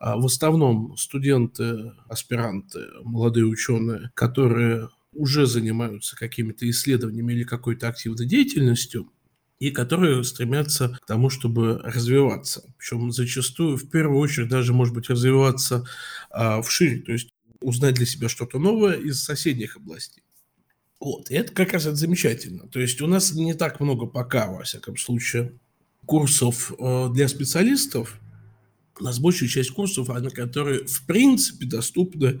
в 0.00 0.26
основном 0.26 0.96
студенты, 0.96 1.92
аспиранты, 2.08 2.80
молодые 3.02 3.46
ученые, 3.46 4.10
которые 4.14 4.88
уже 5.12 5.46
занимаются 5.46 6.16
какими-то 6.16 6.68
исследованиями 6.68 7.34
или 7.34 7.44
какой-то 7.44 7.88
активной 7.88 8.26
деятельностью, 8.26 9.12
и 9.58 9.70
которые 9.70 10.24
стремятся 10.24 10.98
к 11.00 11.06
тому, 11.06 11.30
чтобы 11.30 11.78
развиваться. 11.84 12.64
Причем 12.76 13.12
зачастую, 13.12 13.76
в 13.76 13.88
первую 13.90 14.18
очередь, 14.18 14.48
даже, 14.48 14.72
может 14.72 14.92
быть, 14.92 15.08
развиваться 15.08 15.84
а, 16.30 16.60
вширь, 16.62 17.04
то 17.04 17.12
есть 17.12 17.30
узнать 17.60 17.94
для 17.94 18.06
себя 18.06 18.28
что-то 18.28 18.58
новое 18.58 18.94
из 18.94 19.22
соседних 19.22 19.76
областей. 19.76 20.24
Вот, 20.98 21.30
и 21.30 21.34
это 21.34 21.52
как 21.52 21.72
раз 21.72 21.86
это 21.86 21.94
замечательно. 21.94 22.68
То 22.68 22.80
есть 22.80 23.00
у 23.02 23.06
нас 23.06 23.32
не 23.34 23.54
так 23.54 23.78
много 23.78 24.06
пока, 24.06 24.50
во 24.50 24.64
всяком 24.64 24.96
случае, 24.96 25.58
курсов 26.06 26.72
э, 26.78 27.08
для 27.12 27.28
специалистов. 27.28 28.20
У 29.00 29.04
нас 29.04 29.18
большая 29.18 29.48
часть 29.48 29.70
курсов, 29.70 30.10
она, 30.10 30.30
которые 30.30 30.84
в 30.86 31.06
принципе 31.06 31.66
доступны 31.66 32.40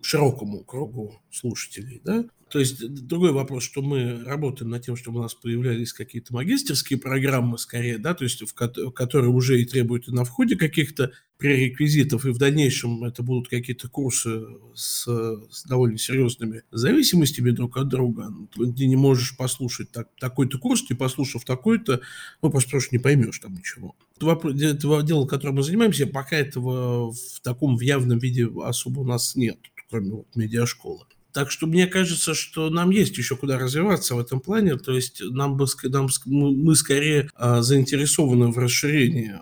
широкому 0.00 0.64
кругу 0.64 1.20
слушателей. 1.30 2.00
Да? 2.04 2.24
То 2.48 2.60
есть 2.60 2.88
другой 2.88 3.32
вопрос, 3.32 3.64
что 3.64 3.82
мы 3.82 4.22
работаем 4.24 4.70
над 4.70 4.84
тем, 4.84 4.94
чтобы 4.94 5.18
у 5.18 5.22
нас 5.22 5.34
появлялись 5.34 5.92
какие-то 5.92 6.32
магистерские 6.32 6.98
программы 6.98 7.58
скорее, 7.58 7.98
да, 7.98 8.14
то 8.14 8.22
есть 8.22 8.40
в, 8.48 8.54
ко- 8.54 8.90
которые 8.92 9.30
уже 9.30 9.60
и 9.60 9.64
требуют 9.64 10.06
и 10.06 10.12
на 10.12 10.24
входе 10.24 10.54
каких-то 10.54 11.10
пререквизитов, 11.38 12.24
и 12.24 12.30
в 12.30 12.38
дальнейшем 12.38 13.02
это 13.02 13.24
будут 13.24 13.48
какие-то 13.48 13.88
курсы 13.88 14.46
с, 14.74 15.06
с 15.50 15.64
довольно 15.64 15.98
серьезными 15.98 16.62
зависимостями 16.70 17.50
друг 17.50 17.76
от 17.78 17.88
друга. 17.88 18.32
Ты 18.54 18.86
не 18.86 18.96
можешь 18.96 19.36
послушать 19.36 19.90
так, 19.90 20.08
такой-то 20.20 20.58
курс, 20.58 20.88
не 20.88 20.94
послушав 20.94 21.44
такой-то, 21.44 22.00
ну, 22.42 22.50
просто, 22.50 22.70
просто 22.70 22.94
не 22.94 23.00
поймешь 23.00 23.40
там 23.40 23.54
ничего. 23.54 23.96
Дело, 24.18 25.26
которым 25.26 25.56
мы 25.56 25.62
занимаемся, 25.62 26.06
пока 26.06 26.36
этого 26.36 27.12
в 27.12 27.40
таком 27.42 27.76
в 27.76 27.80
явном 27.80 28.18
виде 28.18 28.48
особо 28.64 29.00
у 29.00 29.04
нас 29.04 29.36
нет, 29.36 29.58
кроме 29.90 30.10
вот 30.12 30.26
медиашколы. 30.34 31.04
Так 31.32 31.50
что 31.50 31.66
мне 31.66 31.86
кажется, 31.86 32.32
что 32.32 32.70
нам 32.70 32.88
есть 32.88 33.18
еще 33.18 33.36
куда 33.36 33.58
развиваться 33.58 34.14
в 34.14 34.18
этом 34.18 34.40
плане. 34.40 34.76
То 34.76 34.92
есть 34.94 35.20
нам 35.20 35.58
бы, 35.58 35.66
нам, 35.82 36.08
мы 36.24 36.74
скорее 36.74 37.28
а, 37.34 37.60
заинтересованы 37.60 38.50
в 38.52 38.58
расширении 38.58 39.34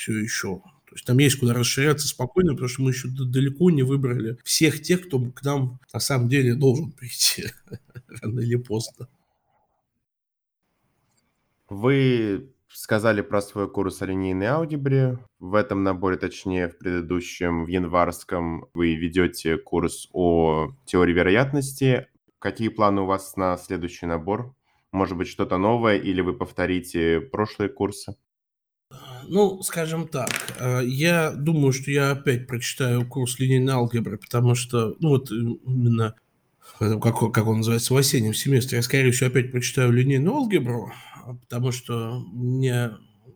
все 0.00 0.18
еще. 0.18 0.56
То 0.90 0.94
есть 0.96 1.04
там 1.04 1.18
есть 1.18 1.38
куда 1.38 1.54
расширяться 1.54 2.08
спокойно, 2.08 2.52
потому 2.52 2.68
что 2.68 2.82
мы 2.82 2.90
еще 2.90 3.06
далеко 3.06 3.70
не 3.70 3.84
выбрали 3.84 4.38
всех 4.42 4.82
тех, 4.82 5.06
кто 5.06 5.20
к 5.20 5.44
нам 5.44 5.78
на 5.92 6.00
самом 6.00 6.28
деле 6.28 6.56
должен 6.56 6.90
прийти 6.98 7.44
рано 8.08 8.40
или 8.40 8.56
поздно. 8.56 9.08
Вы 11.68 12.50
сказали 12.72 13.20
про 13.20 13.40
свой 13.42 13.70
курс 13.70 14.02
о 14.02 14.06
линейной 14.06 14.46
алгебре. 14.46 15.18
В 15.38 15.54
этом 15.54 15.82
наборе, 15.82 16.16
точнее, 16.16 16.68
в 16.68 16.78
предыдущем, 16.78 17.64
в 17.64 17.68
январском, 17.68 18.66
вы 18.74 18.94
ведете 18.94 19.56
курс 19.56 20.08
о 20.12 20.70
теории 20.86 21.12
вероятности. 21.12 22.06
Какие 22.38 22.68
планы 22.68 23.02
у 23.02 23.06
вас 23.06 23.36
на 23.36 23.56
следующий 23.56 24.06
набор? 24.06 24.54
Может 24.92 25.16
быть, 25.16 25.28
что-то 25.28 25.56
новое, 25.58 25.96
или 25.96 26.20
вы 26.20 26.32
повторите 26.32 27.20
прошлые 27.20 27.68
курсы? 27.68 28.16
Ну, 29.28 29.62
скажем 29.62 30.08
так, 30.08 30.30
э, 30.58 30.80
я 30.84 31.30
думаю, 31.30 31.72
что 31.72 31.90
я 31.90 32.12
опять 32.12 32.48
прочитаю 32.48 33.06
курс 33.06 33.38
линейной 33.38 33.74
алгебры, 33.74 34.18
потому 34.18 34.56
что, 34.56 34.96
ну 34.98 35.10
вот 35.10 35.30
именно 35.30 36.16
э, 36.80 36.98
как, 37.00 37.32
как 37.32 37.46
он 37.46 37.58
называется, 37.58 37.94
в 37.94 37.96
осеннем 37.96 38.34
семестре, 38.34 38.78
я, 38.78 38.82
скорее 38.82 39.12
всего, 39.12 39.28
опять 39.28 39.52
прочитаю 39.52 39.92
линейную 39.92 40.34
алгебру, 40.34 40.92
потому 41.34 41.72
что 41.72 42.18
мне 42.32 42.92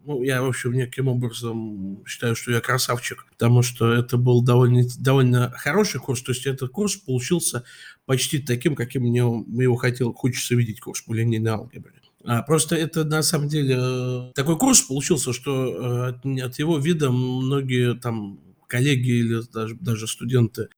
ну, 0.06 0.22
я, 0.22 0.42
в 0.42 0.46
общем, 0.46 0.72
неким 0.72 1.08
образом 1.08 2.04
считаю, 2.06 2.36
что 2.36 2.52
я 2.52 2.60
красавчик, 2.60 3.26
потому 3.30 3.62
что 3.62 3.92
это 3.92 4.18
был 4.18 4.42
довольно, 4.42 4.84
довольно 4.98 5.50
хороший 5.56 5.98
курс. 5.98 6.22
То 6.22 6.32
есть 6.32 6.46
этот 6.46 6.70
курс 6.70 6.96
получился 6.96 7.64
почти 8.04 8.38
таким, 8.38 8.74
каким 8.74 9.04
мне 9.04 9.20
его 9.20 9.76
хотел, 9.76 10.12
хочется 10.12 10.54
видеть 10.54 10.80
курс 10.80 11.00
по 11.00 11.14
линейной 11.14 11.52
алгебре. 11.52 12.02
А, 12.26 12.42
просто 12.42 12.74
это 12.74 13.04
на 13.04 13.22
самом 13.22 13.48
деле 13.48 13.76
э, 13.78 14.32
такой 14.34 14.58
курс 14.58 14.80
получился, 14.82 15.32
что 15.32 15.66
э, 15.66 16.08
от, 16.08 16.26
от 16.26 16.58
его 16.58 16.78
вида 16.78 17.10
многие 17.10 17.94
там 17.94 18.40
коллеги 18.66 19.10
или 19.10 19.40
даже, 19.52 19.74
даже 19.74 20.06
студенты 20.06 20.68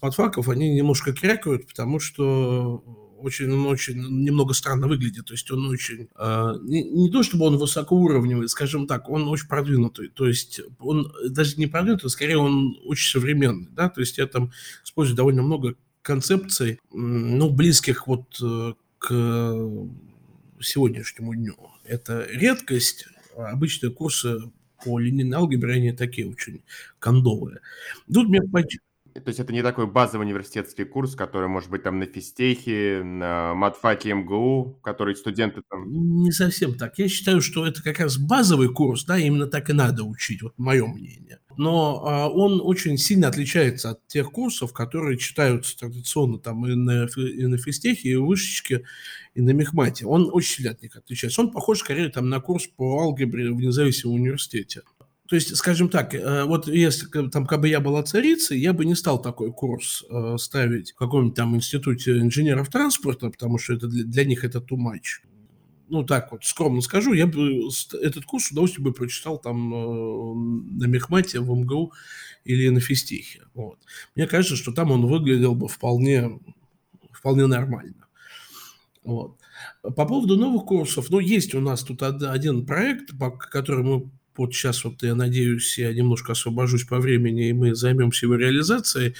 подфаков, 0.00 0.48
они 0.48 0.74
немножко 0.74 1.12
крякают, 1.12 1.66
потому 1.66 1.98
что 1.98 2.84
очень, 3.18 3.50
он 3.50 3.66
очень 3.66 3.96
немного 4.24 4.54
странно 4.54 4.86
выглядит. 4.88 5.26
То 5.26 5.34
есть 5.34 5.50
он 5.50 5.66
очень... 5.68 6.08
Э, 6.16 6.54
не, 6.62 6.82
не 6.82 7.10
то, 7.10 7.22
чтобы 7.22 7.46
он 7.46 7.56
высокоуровневый, 7.56 8.48
скажем 8.48 8.86
так, 8.86 9.08
он 9.08 9.28
очень 9.28 9.48
продвинутый. 9.48 10.08
То 10.08 10.26
есть 10.26 10.60
он 10.78 11.12
даже 11.28 11.56
не 11.56 11.66
продвинутый, 11.66 12.10
скорее 12.10 12.38
он 12.38 12.78
очень 12.84 13.10
современный. 13.10 13.68
Да? 13.72 13.88
То 13.88 14.00
есть 14.00 14.18
я 14.18 14.26
там 14.26 14.52
использую 14.84 15.16
довольно 15.16 15.42
много 15.42 15.74
концепций, 16.02 16.78
ну, 16.92 17.50
близких 17.50 18.06
вот 18.06 18.38
э, 18.40 18.74
к 18.98 19.08
сегодняшнему 20.60 21.34
дню. 21.34 21.56
Это 21.84 22.26
редкость. 22.30 23.06
Обычные 23.36 23.92
курсы 23.92 24.40
по 24.84 24.98
линейной 24.98 25.36
алгебре, 25.36 25.74
они 25.74 25.92
такие 25.92 26.28
очень 26.28 26.62
кондовые. 26.98 27.60
Тут 28.12 28.28
мне 28.28 28.40
то 29.20 29.28
есть 29.28 29.40
это 29.40 29.52
не 29.52 29.62
такой 29.62 29.86
базовый 29.86 30.26
университетский 30.26 30.84
курс, 30.84 31.14
который 31.14 31.48
может 31.48 31.70
быть 31.70 31.82
там 31.82 31.98
на 31.98 32.06
физтехе, 32.06 33.02
на 33.02 33.54
матфаке 33.54 34.14
МГУ, 34.14 34.80
который 34.82 35.16
студенты 35.16 35.62
там... 35.68 35.90
Не 36.22 36.32
совсем 36.32 36.74
так. 36.74 36.98
Я 36.98 37.08
считаю, 37.08 37.40
что 37.40 37.66
это 37.66 37.82
как 37.82 38.00
раз 38.00 38.18
базовый 38.18 38.68
курс, 38.68 39.04
да, 39.04 39.18
именно 39.18 39.46
так 39.46 39.70
и 39.70 39.72
надо 39.72 40.04
учить, 40.04 40.42
вот 40.42 40.54
мое 40.58 40.86
мнение. 40.86 41.40
Но 41.56 42.04
а, 42.06 42.28
он 42.28 42.60
очень 42.62 42.98
сильно 42.98 43.28
отличается 43.28 43.90
от 43.90 44.06
тех 44.06 44.30
курсов, 44.30 44.72
которые 44.72 45.16
читаются 45.18 45.78
традиционно 45.78 46.38
там 46.38 46.66
и 46.66 46.74
на, 46.74 47.06
и 47.16 47.46
на 47.46 47.56
физтехе, 47.56 48.10
и 48.10 48.16
в 48.16 48.26
вышечке, 48.26 48.84
и 49.34 49.40
на 49.40 49.50
мехмате. 49.50 50.06
Он 50.06 50.28
очень 50.32 50.56
сильно 50.56 50.72
от 50.72 50.82
них 50.82 50.96
отличается. 50.96 51.40
Он 51.40 51.50
похож 51.50 51.78
скорее 51.78 52.08
там 52.10 52.28
на 52.28 52.40
курс 52.40 52.66
по 52.66 53.00
алгебре 53.00 53.50
в 53.50 53.56
независимом 53.56 54.16
университете. 54.16 54.82
То 55.28 55.34
есть, 55.34 55.56
скажем 55.56 55.88
так, 55.88 56.14
э, 56.14 56.44
вот 56.44 56.68
если 56.68 57.06
там, 57.28 57.46
как 57.46 57.60
бы 57.60 57.68
я 57.68 57.80
была 57.80 58.02
царицей, 58.02 58.60
я 58.60 58.72
бы 58.72 58.84
не 58.84 58.94
стал 58.94 59.20
такой 59.20 59.52
курс 59.52 60.04
э, 60.08 60.36
ставить 60.38 60.92
в 60.92 60.96
каком-нибудь 60.96 61.36
там 61.36 61.56
институте 61.56 62.18
инженеров 62.18 62.68
транспорта, 62.68 63.30
потому 63.30 63.58
что 63.58 63.74
это 63.74 63.88
для, 63.88 64.04
для 64.04 64.24
них 64.24 64.44
это 64.44 64.58
too 64.58 64.76
much. 64.76 65.26
Ну, 65.88 66.04
так 66.04 66.32
вот, 66.32 66.44
скромно 66.44 66.80
скажу, 66.80 67.12
я 67.12 67.26
бы 67.26 67.68
этот 68.00 68.24
курс 68.24 68.46
с 68.46 68.50
удовольствием 68.50 68.84
бы 68.84 68.92
прочитал 68.92 69.38
там 69.38 69.74
э, 69.74 70.34
на 70.78 70.86
Мехмате, 70.86 71.40
в 71.40 71.50
МГУ 71.50 71.92
или 72.44 72.68
на 72.68 72.80
Фистихе. 72.80 73.42
Вот. 73.54 73.78
Мне 74.14 74.26
кажется, 74.26 74.56
что 74.56 74.72
там 74.72 74.92
он 74.92 75.06
выглядел 75.06 75.54
бы 75.54 75.66
вполне, 75.68 76.40
вполне 77.12 77.46
нормально. 77.46 78.06
Вот. 79.02 79.36
По 79.82 80.06
поводу 80.06 80.36
новых 80.36 80.66
курсов, 80.66 81.10
ну, 81.10 81.18
есть 81.18 81.54
у 81.54 81.60
нас 81.60 81.82
тут 81.82 82.02
один 82.02 82.66
проект, 82.66 83.16
по 83.18 83.30
которому 83.30 84.10
вот 84.38 84.54
сейчас 84.54 84.84
вот 84.84 85.02
я 85.02 85.14
надеюсь, 85.14 85.78
я 85.78 85.92
немножко 85.92 86.32
освобожусь 86.32 86.84
по 86.84 86.98
времени, 86.98 87.48
и 87.48 87.52
мы 87.52 87.74
займемся 87.74 88.26
его 88.26 88.36
реализацией. 88.36 89.14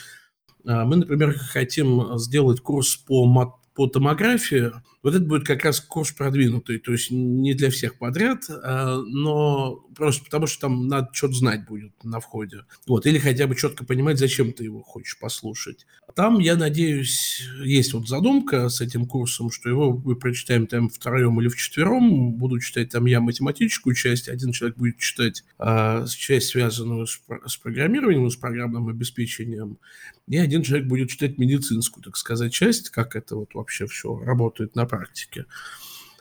А, 0.67 0.85
мы, 0.85 0.97
например, 0.97 1.39
хотим 1.39 2.19
сделать 2.19 2.61
курс 2.61 2.97
по, 2.97 3.61
по 3.75 3.87
томографии. 3.87 4.73
Вот 5.07 5.15
это 5.15 5.25
будет 5.25 5.47
как 5.47 5.65
раз 5.65 5.79
курс 5.79 6.11
продвинутый, 6.11 6.81
то 6.81 6.91
есть 6.91 7.13
не 7.13 7.55
для 7.55 7.71
всех 7.71 7.97
подряд, 7.97 8.43
а, 8.51 9.01
но 9.07 9.87
просто 9.95 10.25
потому, 10.25 10.49
что 10.49 10.63
там 10.63 10.89
надо 10.89 11.11
что-то 11.13 11.35
знать 11.35 11.65
будет 11.65 11.93
на 12.03 12.19
входе. 12.19 12.65
Вот, 12.89 13.07
или 13.07 13.19
хотя 13.19 13.47
бы 13.47 13.55
четко 13.55 13.85
понимать, 13.85 14.19
зачем 14.19 14.53
ты 14.53 14.65
его 14.65 14.83
хочешь 14.83 15.17
послушать. 15.21 15.87
Там, 16.17 16.41
я 16.41 16.57
надеюсь, 16.57 17.47
есть 17.63 17.93
вот 17.93 18.09
задумка 18.09 18.69
с 18.69 18.81
этим 18.81 19.07
курсом, 19.07 19.53
что 19.53 19.69
его 19.69 19.97
мы 19.97 20.17
прочитаем 20.17 20.67
там 20.67 20.89
втроем 20.89 21.41
или 21.41 21.47
вчетвером. 21.47 22.33
Буду 22.33 22.59
читать 22.59 22.89
там 22.89 23.07
я 23.07 23.21
математическую 23.21 23.95
часть, 23.95 24.29
один 24.29 24.51
человек 24.51 24.77
будет 24.77 24.99
читать 24.99 25.45
а, 25.57 26.05
часть, 26.09 26.49
связанную 26.49 27.07
с, 27.07 27.21
с 27.47 27.57
программированием, 27.59 28.29
с 28.29 28.35
программным 28.35 28.89
обеспечением, 28.89 29.79
и 30.27 30.39
один 30.39 30.63
человек 30.63 30.89
будет 30.89 31.11
читать 31.11 31.39
медицинскую, 31.39 32.03
так 32.03 32.17
сказать, 32.17 32.53
часть, 32.53 32.91
как 32.91 33.15
это 33.15 33.37
вот 33.37 33.55
вообще 33.55 33.87
все 33.87 34.19
работает 34.19 34.75
на 34.75 34.85
практике. 34.85 34.96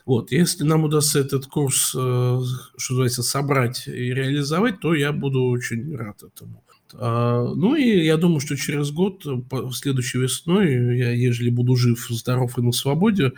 Вот, 0.04 0.30
если 0.30 0.62
нам 0.62 0.84
удастся 0.84 1.18
этот 1.18 1.46
курс, 1.46 1.92
э, 1.94 2.40
что 2.76 2.92
называется, 2.92 3.24
собрать 3.24 3.88
и 3.88 4.14
реализовать, 4.14 4.78
то 4.80 4.94
я 4.94 5.12
буду 5.12 5.44
очень 5.44 5.96
рад 5.96 6.22
этому. 6.22 6.62
А, 6.94 7.42
ну 7.42 7.74
и 7.74 8.04
я 8.04 8.16
думаю, 8.16 8.40
что 8.40 8.56
через 8.56 8.90
год, 8.92 9.26
следующей 9.72 10.18
весной, 10.18 10.96
я, 10.96 11.10
ежели 11.10 11.50
буду 11.50 11.74
жив, 11.76 12.06
здоров 12.08 12.56
и 12.56 12.62
на 12.62 12.72
свободе, 12.72 13.32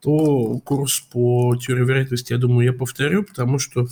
то 0.00 0.58
курс 0.60 1.00
по 1.00 1.56
теории 1.56 1.84
вероятности, 1.84 2.32
я 2.32 2.38
думаю, 2.38 2.66
я 2.66 2.72
повторю, 2.72 3.24
потому 3.24 3.58
что 3.58 3.88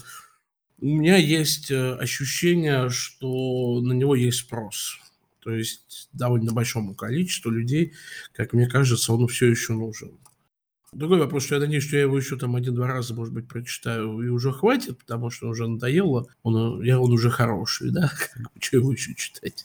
у 0.80 0.87
меня 0.87 1.16
есть 1.16 1.70
э, 1.70 1.94
ощущение, 1.94 2.90
что 2.90 3.80
на 3.80 3.92
него 3.92 4.14
есть 4.14 4.38
спрос. 4.38 4.99
То 5.40 5.50
есть 5.50 6.08
довольно 6.12 6.52
большому 6.52 6.94
количеству 6.94 7.50
людей, 7.50 7.94
как 8.32 8.52
мне 8.52 8.66
кажется, 8.68 9.12
он 9.12 9.26
все 9.26 9.49
еще 9.49 9.72
нужен. 9.72 10.12
Другой 10.92 11.18
вопрос, 11.18 11.44
что 11.44 11.54
я 11.54 11.61
надеюсь, 11.62 11.84
что 11.84 11.96
я 11.96 12.02
его 12.02 12.18
еще 12.18 12.37
там 12.37 12.54
один-два 12.54 12.87
раза, 12.87 13.14
может 13.14 13.32
быть, 13.32 13.49
прочитаю, 13.49 14.20
и 14.20 14.28
уже 14.28 14.52
хватит, 14.52 14.99
потому 14.99 15.30
что 15.30 15.49
уже 15.49 15.66
надоело. 15.66 16.26
Он, 16.42 16.82
я, 16.82 17.00
он 17.00 17.12
уже 17.12 17.30
хороший, 17.30 17.90
да? 17.90 18.11
Что 18.61 18.76
его 18.76 18.92
еще 18.92 19.14
читать? 19.14 19.64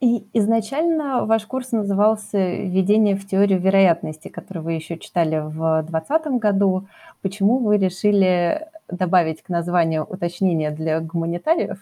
И 0.00 0.26
изначально 0.34 1.24
ваш 1.24 1.46
курс 1.46 1.72
назывался 1.72 2.36
«Введение 2.36 3.16
в 3.16 3.26
теорию 3.26 3.58
вероятности», 3.58 4.28
который 4.28 4.62
вы 4.62 4.74
еще 4.74 4.98
читали 4.98 5.38
в 5.38 5.82
2020 5.88 6.26
году. 6.38 6.86
Почему 7.22 7.58
вы 7.60 7.78
решили 7.78 8.68
добавить 8.88 9.42
к 9.42 9.48
названию 9.48 10.04
уточнение 10.04 10.70
для 10.70 11.00
гуманитариев? 11.00 11.78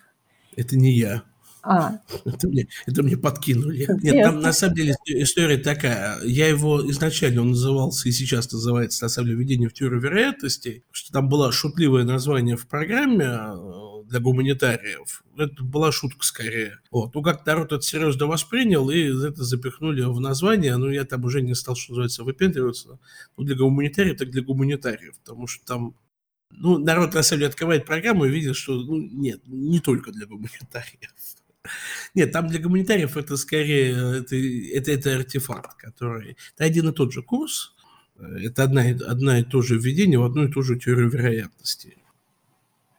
Это 0.57 0.77
не 0.77 0.93
я. 0.93 1.23
А. 1.65 1.99
Это 2.27 2.47
мне, 2.47 2.69
это 2.87 3.03
мне 3.03 3.17
подкинули. 3.17 3.87
Нет, 4.03 4.25
там 4.25 4.41
на 4.41 4.53
самом 4.53 4.75
деле 4.77 4.95
история 5.07 5.57
такая. 5.57 6.23
Я 6.23 6.49
его 6.49 6.89
изначально 6.91 7.41
он 7.41 7.51
назывался 7.51 8.09
и 8.09 8.13
сейчас 8.13 8.53
называется 8.53 9.05
на 9.05 9.09
самом 9.09 9.29
деле 9.29 9.39
введение 9.39 9.69
в 9.71 9.73
теорию 9.73 10.01
вероятностей, 10.01 10.85
что 10.91 11.13
там 11.13 11.29
было 11.29 11.53
шутливое 11.53 12.05
название 12.05 12.57
в 12.57 12.69
программе 12.69 13.25
э, 13.25 14.05
для 14.11 14.21
гуманитариев. 14.21 15.25
Это 15.39 15.65
была 15.65 15.91
шутка 15.91 16.25
скорее. 16.25 16.81
Вот. 16.91 17.15
Ну, 17.15 17.23
как 17.23 17.47
народ 17.47 17.73
это 17.73 17.83
серьезно 17.83 18.27
воспринял, 18.27 18.91
и 18.91 18.99
это 19.01 19.43
запихнули 19.43 20.03
в 20.03 20.21
название. 20.21 20.77
Ну, 20.77 20.91
я 20.91 21.05
там 21.05 21.25
уже 21.25 21.41
не 21.41 21.55
стал, 21.55 21.77
что 21.77 21.93
называется, 21.93 22.25
выпендриваться. 22.25 22.99
Ну, 23.39 23.45
для 23.45 23.57
гуманитариев, 23.57 24.19
так 24.19 24.31
для 24.31 24.43
гуманитариев. 24.43 25.19
Потому 25.25 25.47
что 25.47 25.65
там 25.65 25.95
ну, 26.51 26.79
народ, 26.79 27.15
на 27.15 27.23
самом 27.23 27.41
деле, 27.41 27.49
открывает 27.49 27.87
программу 27.87 28.27
и 28.27 28.31
видит, 28.31 28.55
что, 28.55 28.75
ну, 28.75 28.97
нет, 28.97 29.41
не 29.47 29.81
только 29.81 30.13
для 30.13 30.27
гуманитариев. 30.27 31.13
Нет, 32.15 32.33
там 32.33 32.47
для 32.47 32.61
гуманитариев 32.61 33.17
это 33.17 33.37
скорее 33.37 34.21
это, 34.21 34.37
это, 34.37 34.93
это 34.93 35.17
артефакт, 35.17 35.75
который... 35.77 36.37
Это 36.55 36.65
один 36.65 36.89
и 36.89 36.93
тот 36.93 37.13
же 37.13 37.23
курс, 37.23 37.75
это 38.19 38.65
одна, 38.65 38.83
одна 38.83 39.39
и 39.41 39.43
то 39.43 39.63
же 39.63 39.79
введение 39.79 40.19
в 40.19 40.25
одну 40.25 40.45
и 40.45 40.53
ту 40.53 40.63
же 40.63 40.79
теорию 40.79 41.11
вероятности. 41.11 41.99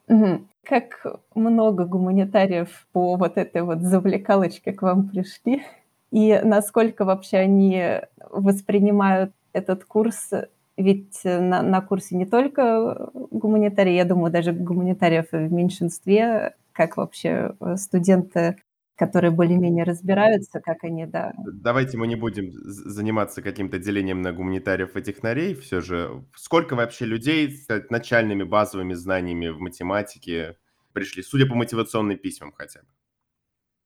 Как 0.07 1.05
много 1.35 1.85
гуманитариев 1.85 2.87
по 2.91 3.15
вот 3.15 3.37
этой 3.37 3.61
вот 3.61 3.81
завлекалочке 3.81 4.73
к 4.73 4.81
вам 4.81 5.09
пришли? 5.09 5.63
И 6.11 6.39
насколько 6.43 7.05
вообще 7.05 7.37
они 7.37 8.01
воспринимают 8.31 9.31
этот 9.53 9.85
курс? 9.85 10.31
Ведь 10.77 11.21
на, 11.23 11.61
на 11.61 11.81
курсе 11.81 12.15
не 12.17 12.25
только 12.25 13.09
гуманитарии, 13.13 13.93
я 13.93 14.05
думаю, 14.05 14.31
даже 14.31 14.51
гуманитариев 14.51 15.31
в 15.31 15.51
меньшинстве 15.51 16.55
как 16.75 16.97
вообще 16.97 17.55
э, 17.59 17.75
студенты, 17.77 18.57
которые 18.97 19.31
более-менее 19.31 19.85
разбираются, 19.85 20.59
как 20.59 20.83
они, 20.83 21.05
да. 21.05 21.33
Давайте 21.37 21.97
мы 21.97 22.07
не 22.07 22.15
будем 22.15 22.51
заниматься 22.51 23.41
каким-то 23.41 23.79
делением 23.79 24.21
на 24.21 24.33
гуманитариев 24.33 24.95
и 24.95 25.01
технарей. 25.01 25.55
Все 25.55 25.81
же, 25.81 26.23
сколько 26.35 26.75
вообще 26.75 27.05
людей 27.05 27.49
с 27.49 27.67
начальными 27.89 28.43
базовыми 28.43 28.93
знаниями 28.93 29.47
в 29.47 29.59
математике 29.59 30.57
пришли, 30.93 31.23
судя 31.23 31.45
по 31.45 31.55
мотивационным 31.55 32.17
письмам 32.17 32.53
хотя 32.55 32.81
бы? 32.81 32.87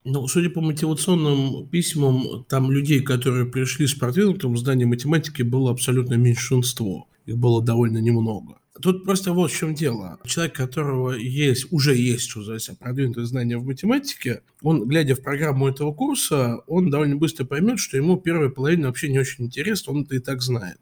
Ну, 0.05 0.27
судя 0.27 0.49
по 0.49 0.61
мотивационным 0.61 1.67
письмам, 1.69 2.45
там 2.47 2.71
людей, 2.71 3.01
которые 3.01 3.45
пришли 3.45 3.85
с 3.85 3.93
продвинутым 3.93 4.57
знанием 4.57 4.89
математики, 4.89 5.41
было 5.41 5.71
абсолютно 5.71 6.15
меньшинство. 6.15 7.07
Их 7.29 7.37
было 7.37 7.61
довольно 7.61 7.99
немного. 7.99 8.57
Тут 8.81 9.03
просто 9.03 9.33
вот 9.33 9.51
в 9.51 9.55
чем 9.55 9.75
дело. 9.75 10.17
Человек, 10.25 10.55
которого 10.55 11.11
есть, 11.11 11.67
уже 11.71 11.95
есть, 11.95 12.27
что 12.27 12.39
называется, 12.39 12.75
продвинутое 12.75 13.25
знание 13.25 13.59
в 13.59 13.65
математике, 13.65 14.41
он, 14.63 14.87
глядя 14.87 15.13
в 15.13 15.21
программу 15.21 15.67
этого 15.67 15.93
курса, 15.93 16.63
он 16.65 16.89
довольно 16.89 17.17
быстро 17.17 17.45
поймет, 17.45 17.77
что 17.77 17.97
ему 17.97 18.17
первая 18.17 18.49
половина 18.49 18.87
вообще 18.87 19.09
не 19.09 19.19
очень 19.19 19.45
интересна, 19.45 19.93
он 19.93 20.03
это 20.03 20.15
и 20.15 20.19
так 20.19 20.41
знает. 20.41 20.79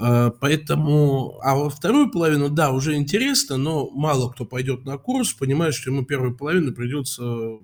А, 0.00 0.30
поэтому, 0.30 1.38
а 1.42 1.54
во 1.54 1.70
вторую 1.70 2.10
половину, 2.10 2.48
да, 2.48 2.72
уже 2.72 2.96
интересно, 2.96 3.56
но 3.56 3.88
мало 3.90 4.30
кто 4.30 4.44
пойдет 4.44 4.84
на 4.84 4.98
курс, 4.98 5.32
понимает, 5.32 5.74
что 5.74 5.90
ему 5.90 6.04
первую 6.04 6.36
половину 6.36 6.72
придется 6.72 7.58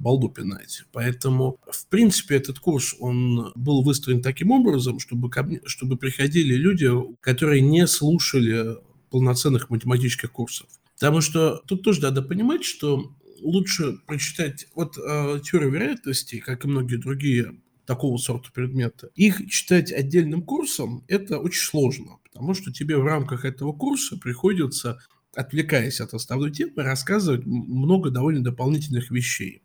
балду 0.00 0.28
пинать. 0.28 0.84
Поэтому, 0.92 1.58
в 1.70 1.86
принципе, 1.88 2.36
этот 2.36 2.58
курс, 2.58 2.94
он 2.98 3.52
был 3.54 3.82
выстроен 3.82 4.22
таким 4.22 4.50
образом, 4.50 4.98
чтобы, 4.98 5.30
чтобы 5.66 5.96
приходили 5.96 6.54
люди, 6.54 6.90
которые 7.20 7.62
не 7.62 7.86
слушали 7.86 8.76
полноценных 9.10 9.70
математических 9.70 10.30
курсов. 10.30 10.68
Потому 10.94 11.20
что 11.20 11.62
тут 11.66 11.82
тоже 11.82 12.02
надо 12.02 12.22
понимать, 12.22 12.64
что 12.64 13.12
лучше 13.40 13.98
прочитать 14.06 14.66
вот 14.74 14.98
э, 14.98 15.40
теорию 15.44 15.70
вероятности, 15.70 16.40
как 16.40 16.64
и 16.64 16.68
многие 16.68 16.96
другие 16.96 17.54
такого 17.86 18.18
сорта 18.18 18.50
предметы. 18.52 19.08
Их 19.14 19.48
читать 19.48 19.92
отдельным 19.92 20.42
курсом– 20.42 21.04
это 21.08 21.38
очень 21.38 21.62
сложно, 21.62 22.18
потому 22.24 22.54
что 22.54 22.72
тебе 22.72 22.98
в 22.98 23.04
рамках 23.04 23.44
этого 23.44 23.72
курса 23.72 24.16
приходится, 24.18 24.98
отвлекаясь 25.34 26.00
от 26.00 26.12
основной 26.12 26.50
темы, 26.50 26.82
рассказывать 26.82 27.46
много 27.46 28.10
довольно 28.10 28.42
дополнительных 28.44 29.10
вещей 29.10 29.62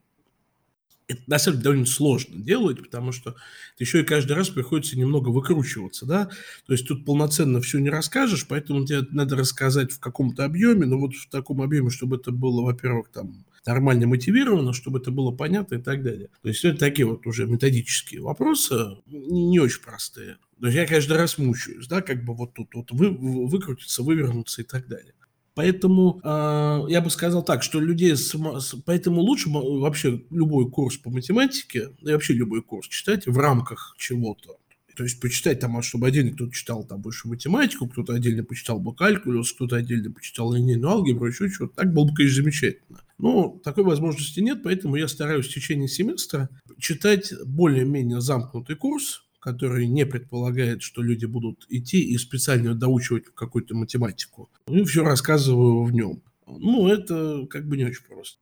это 1.08 1.22
на 1.28 1.40
самом 1.40 1.58
деле 1.58 1.64
довольно 1.64 1.86
сложно 1.86 2.36
делать, 2.38 2.82
потому 2.82 3.12
что 3.12 3.36
еще 3.80 4.02
и 4.02 4.06
каждый 4.06 4.34
раз 4.34 4.50
приходится 4.50 4.98
немного 4.98 5.30
выкручиваться, 5.30 6.06
да, 6.06 6.30
то 6.66 6.74
есть 6.74 6.88
тут 6.88 7.06
полноценно 7.06 7.62
все 7.62 7.80
не 7.80 7.90
расскажешь, 7.90 8.46
поэтому 8.48 8.86
тебе 8.86 9.06
надо 9.12 9.36
рассказать 9.36 9.92
в 9.92 10.00
каком-то 10.00 10.46
объеме, 10.46 10.86
но 10.86 11.00
вот 11.00 11.16
в 11.16 11.30
таком 11.30 11.62
объеме, 11.62 11.90
чтобы 11.90 12.18
это 12.18 12.32
было, 12.32 12.62
во-первых, 12.62 13.10
там, 13.10 13.46
нормально 13.66 14.08
мотивировано, 14.08 14.74
чтобы 14.74 15.00
это 15.00 15.12
было 15.12 15.32
понятно 15.32 15.76
и 15.76 15.82
так 15.82 16.04
далее. 16.04 16.30
То 16.42 16.50
есть 16.50 16.64
это 16.66 16.78
такие 16.78 17.06
вот 17.06 17.26
уже 17.26 17.46
методические 17.48 18.22
вопросы, 18.22 18.98
не, 19.08 19.60
очень 19.60 19.82
простые. 19.82 20.38
То 20.60 20.68
есть 20.68 20.78
я 20.78 20.86
каждый 20.86 21.18
раз 21.18 21.38
мучаюсь, 21.38 21.88
да, 21.88 22.02
как 22.02 22.24
бы 22.24 22.34
вот 22.36 22.54
тут 22.54 22.74
вот 22.74 22.92
вы, 22.92 23.10
выкрутиться, 23.10 24.04
вывернуться 24.04 24.62
и 24.62 24.66
так 24.66 24.88
далее. 24.88 25.14
Поэтому 25.56 26.20
э, 26.24 26.86
я 26.90 27.02
бы 27.02 27.10
сказал 27.10 27.44
так, 27.44 27.62
что 27.62 27.80
людей, 27.80 28.16
с, 28.16 28.34
с, 28.34 28.76
поэтому 28.86 29.22
лучше 29.22 29.50
вообще 29.50 30.24
любой 30.32 30.70
курс 30.70 30.98
по 30.98 31.12
математике, 31.12 31.90
и 32.02 32.12
вообще 32.12 32.34
любой 32.34 32.64
курс 32.64 32.88
читать 32.88 33.28
в 33.28 33.38
рамках 33.38 33.96
чего-то. 33.98 34.58
То 34.96 35.04
есть 35.04 35.20
почитать 35.20 35.60
там, 35.60 35.78
а 35.78 35.82
чтобы 35.82 36.08
отдельно 36.08 36.32
кто-то 36.32 36.52
читал 36.52 36.84
там 36.84 37.02
больше 37.02 37.28
математику, 37.28 37.88
кто-то 37.88 38.14
отдельно 38.14 38.44
почитал 38.44 38.80
бы 38.80 38.96
калькулус, 38.96 39.54
кто-то 39.54 39.76
отдельно 39.76 40.12
почитал 40.12 40.54
линейную 40.54 40.92
алгебру, 40.92 41.28
еще 41.28 41.50
что-то. 41.50 41.76
Так 41.76 41.94
было 41.94 42.06
бы, 42.06 42.14
конечно, 42.14 42.44
замечательно. 42.44 43.00
Но 43.18 43.60
такой 43.64 43.84
возможности 43.84 44.40
нет, 44.40 44.62
поэтому 44.64 44.96
я 44.96 45.08
стараюсь 45.08 45.48
в 45.48 45.54
течение 45.54 45.88
семестра 45.88 46.50
читать 46.80 47.34
более-менее 47.46 48.22
замкнутый 48.22 48.76
курс, 48.76 49.23
который 49.44 49.88
не 49.88 50.06
предполагает, 50.06 50.82
что 50.82 51.02
люди 51.02 51.26
будут 51.26 51.66
идти 51.68 52.02
и 52.02 52.18
специально 52.18 52.74
доучивать 52.74 53.26
какую-то 53.26 53.76
математику. 53.76 54.50
И 54.68 54.84
все 54.86 55.04
рассказываю 55.04 55.84
в 55.84 55.92
нем. 55.92 56.22
Ну, 56.48 56.88
это 56.88 57.46
как 57.50 57.68
бы 57.68 57.76
не 57.76 57.84
очень 57.84 58.06
просто. 58.06 58.40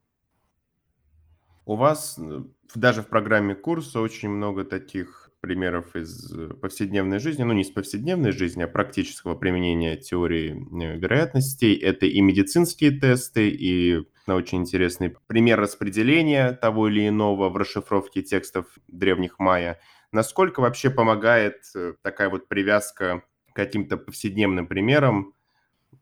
У 1.66 1.76
вас 1.76 2.20
э, 2.20 2.44
даже 2.76 3.02
в 3.02 3.08
программе 3.08 3.56
курса 3.56 4.00
очень 4.00 4.30
много 4.30 4.64
таких 4.64 5.32
примеров 5.40 5.96
из 5.96 6.32
э, 6.38 6.50
повседневной 6.54 7.18
жизни, 7.18 7.42
ну 7.42 7.54
не 7.54 7.64
из 7.64 7.72
повседневной 7.72 8.32
жизни, 8.32 8.62
а 8.62 8.68
практического 8.68 9.34
применения 9.34 9.98
теории 9.98 10.52
э, 10.52 10.98
вероятностей. 10.98 11.74
Это 11.74 12.06
и 12.06 12.22
медицинские 12.22 12.92
тесты, 12.92 13.50
и 13.50 14.04
очень 14.28 14.60
интересный 14.60 15.16
пример 15.26 15.60
распределения 15.60 16.52
того 16.52 16.90
или 16.90 17.08
иного 17.08 17.50
в 17.50 17.58
расшифровке 17.58 18.22
текстов 18.22 18.68
древних 18.88 19.40
майя. 19.40 19.80
Насколько 20.12 20.60
вообще 20.60 20.90
помогает 20.90 21.64
э, 21.76 21.94
такая 22.02 22.30
вот 22.30 22.48
привязка 22.50 23.24
к 23.52 23.56
каким-то 23.56 23.98
повседневным 23.98 24.68
примерам 24.68 25.34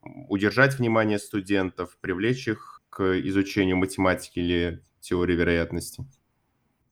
удержать 0.04 0.80
внимание 0.80 1.20
студентов, 1.20 1.98
привлечь 2.02 2.48
их 2.48 2.82
к 2.90 3.20
изучению 3.22 3.78
математики 3.78 4.40
или 4.40 4.84
теории 5.02 5.36
вероятности? 5.36 6.06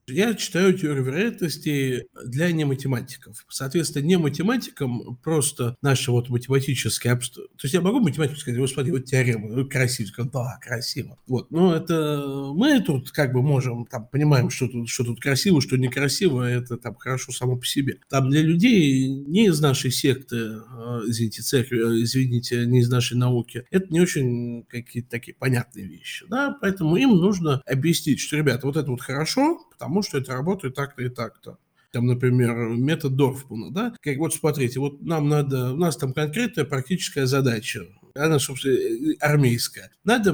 Я 0.09 0.35
читаю 0.35 0.73
теорию 0.73 1.03
вероятности 1.03 2.07
для 2.25 2.49
нематематиков. 2.53 3.45
Соответственно, 3.49 4.05
не 4.05 4.17
математикам 4.17 5.17
просто 5.21 5.75
наши 5.81 6.11
вот 6.11 6.29
математические 6.29 7.11
обстоятельства. 7.11 7.43
То 7.57 7.65
есть 7.65 7.73
я 7.73 7.81
могу 7.81 7.99
математику 7.99 8.37
сказать, 8.37 8.57
господи, 8.57 8.91
вот 8.91 9.03
теорема, 9.03 9.49
ну, 9.49 9.67
красиво. 9.67 10.29
Да, 10.31 10.57
красиво. 10.61 11.17
Вот. 11.27 11.51
Но 11.51 11.75
это 11.75 12.23
мы 12.55 12.79
тут 12.79 13.11
как 13.11 13.33
бы 13.33 13.41
можем, 13.41 13.85
там, 13.85 14.07
понимаем, 14.07 14.49
что 14.49 14.69
тут, 14.69 14.87
что 14.87 15.03
тут 15.03 15.19
красиво, 15.19 15.59
что 15.59 15.75
некрасиво, 15.75 16.41
это 16.41 16.77
там 16.77 16.95
хорошо 16.95 17.33
само 17.33 17.57
по 17.57 17.65
себе. 17.65 17.99
Там 18.09 18.29
для 18.29 18.41
людей 18.41 19.09
не 19.09 19.47
из 19.47 19.59
нашей 19.59 19.91
секты, 19.91 20.37
а, 20.37 21.01
извините, 21.05 21.41
церкви, 21.41 21.81
а, 21.83 22.01
извините, 22.01 22.65
не 22.65 22.79
из 22.79 22.89
нашей 22.89 23.17
науки, 23.17 23.65
это 23.71 23.87
не 23.89 23.99
очень 23.99 24.63
какие-то 24.69 25.09
такие 25.09 25.35
понятные 25.35 25.85
вещи. 25.85 26.25
Да? 26.29 26.57
Поэтому 26.61 26.95
им 26.95 27.09
нужно 27.09 27.61
объяснить, 27.65 28.21
что, 28.21 28.37
ребята, 28.37 28.67
вот 28.67 28.77
это 28.77 28.89
вот 28.89 29.01
хорошо, 29.01 29.59
потому 29.77 30.01
что 30.01 30.17
это 30.17 30.33
работает 30.33 30.75
так-то 30.75 31.03
и 31.03 31.09
так-то. 31.09 31.59
Там, 31.91 32.05
например, 32.05 32.55
метод 32.69 33.15
Дорфмана, 33.15 33.71
да? 33.71 33.93
Как 34.01 34.17
вот 34.17 34.33
смотрите, 34.33 34.79
вот 34.79 35.01
нам 35.01 35.29
надо, 35.29 35.73
у 35.73 35.77
нас 35.77 35.95
там 35.95 36.13
конкретная 36.13 36.65
практическая 36.65 37.25
задача, 37.25 37.85
она, 38.13 38.39
собственно, 38.39 39.15
армейская. 39.21 39.91
Надо 40.03 40.33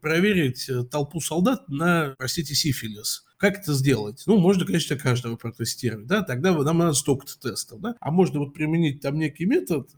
проверить 0.00 0.68
э, 0.68 0.82
толпу 0.84 1.20
солдат 1.20 1.68
на, 1.68 2.14
простите, 2.18 2.54
сифилис. 2.54 3.24
Как 3.36 3.58
это 3.58 3.74
сделать? 3.74 4.24
Ну, 4.26 4.38
можно, 4.38 4.66
конечно, 4.66 4.96
каждого 4.96 5.36
протестировать, 5.36 6.06
да, 6.06 6.22
тогда 6.22 6.52
нам 6.52 6.78
надо 6.78 6.94
столько-то 6.94 7.38
тестов, 7.38 7.80
да, 7.80 7.94
а 8.00 8.10
можно 8.10 8.40
вот 8.40 8.54
применить 8.54 9.00
там 9.00 9.18
некий 9.18 9.44
метод, 9.44 9.88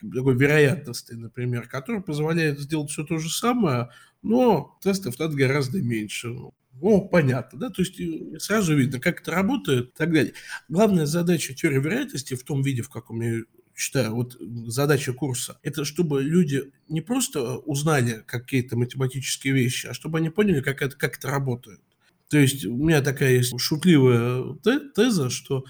такой 0.00 0.36
вероятности, 0.36 1.12
например, 1.12 1.68
который 1.68 2.00
позволяет 2.00 2.58
сделать 2.58 2.90
все 2.90 3.04
то 3.04 3.18
же 3.18 3.30
самое, 3.30 3.90
но 4.22 4.76
тестов 4.82 5.18
надо 5.18 5.36
гораздо 5.36 5.80
меньше. 5.80 6.34
О, 6.80 7.00
понятно, 7.00 7.58
да, 7.58 7.70
то 7.70 7.82
есть 7.82 7.98
э, 8.00 8.38
сразу 8.38 8.74
видно, 8.74 9.00
как 9.00 9.20
это 9.20 9.30
работает 9.32 9.88
и 9.88 9.96
так 9.96 10.12
далее. 10.12 10.34
Главная 10.68 11.06
задача 11.06 11.54
теории 11.54 11.80
вероятности 11.80 12.34
в 12.34 12.44
том 12.44 12.62
виде, 12.62 12.82
в 12.82 12.88
каком 12.88 13.20
я 13.20 13.42
считаю, 13.74 14.14
вот 14.14 14.36
задача 14.66 15.12
курса, 15.12 15.58
это 15.62 15.84
чтобы 15.84 16.22
люди 16.22 16.72
не 16.88 17.00
просто 17.00 17.58
узнали 17.58 18.24
какие-то 18.26 18.76
математические 18.76 19.54
вещи, 19.54 19.86
а 19.86 19.94
чтобы 19.94 20.18
они 20.18 20.30
поняли, 20.30 20.60
как 20.60 20.82
это, 20.82 20.96
как 20.96 21.16
это 21.16 21.28
работает. 21.28 21.80
То 22.28 22.38
есть 22.38 22.64
у 22.64 22.76
меня 22.76 23.00
такая 23.00 23.34
есть 23.34 23.58
шутливая 23.58 24.56
теза, 24.94 25.30
что 25.30 25.64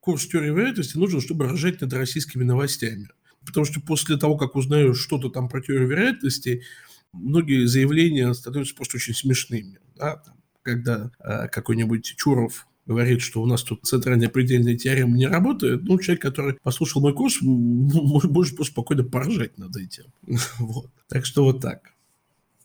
курс 0.00 0.26
теории 0.26 0.50
вероятности 0.50 0.98
нужен, 0.98 1.20
чтобы 1.20 1.48
рожать 1.48 1.80
над 1.80 1.92
российскими 1.92 2.42
новостями. 2.42 3.08
Потому 3.46 3.64
что 3.64 3.80
после 3.80 4.16
того, 4.16 4.36
как 4.36 4.56
узнаешь 4.56 4.98
что-то 4.98 5.30
там 5.30 5.48
про 5.48 5.60
теорию 5.60 5.88
вероятности, 5.88 6.62
многие 7.12 7.66
заявления 7.66 8.32
становятся 8.34 8.74
просто 8.74 8.96
очень 8.96 9.14
смешными. 9.14 9.78
Да? 9.96 10.16
Там, 10.16 10.41
когда 10.62 11.10
э, 11.20 11.48
какой-нибудь 11.48 12.14
Чуров 12.16 12.66
говорит, 12.86 13.20
что 13.20 13.42
у 13.42 13.46
нас 13.46 13.62
тут 13.62 13.84
центральная 13.84 14.28
предельная 14.28 14.76
теорема 14.76 15.16
не 15.16 15.26
работает, 15.26 15.82
ну, 15.84 15.98
человек, 15.98 16.22
который 16.22 16.58
послушал 16.62 17.00
мой 17.00 17.14
курс, 17.14 17.38
может 17.42 18.56
просто 18.56 18.72
спокойно 18.72 19.04
поржать 19.04 19.58
над 19.58 19.76
этим. 19.76 20.04
вот. 20.58 20.90
Так 21.08 21.24
что 21.24 21.44
вот 21.44 21.60
так. 21.60 21.92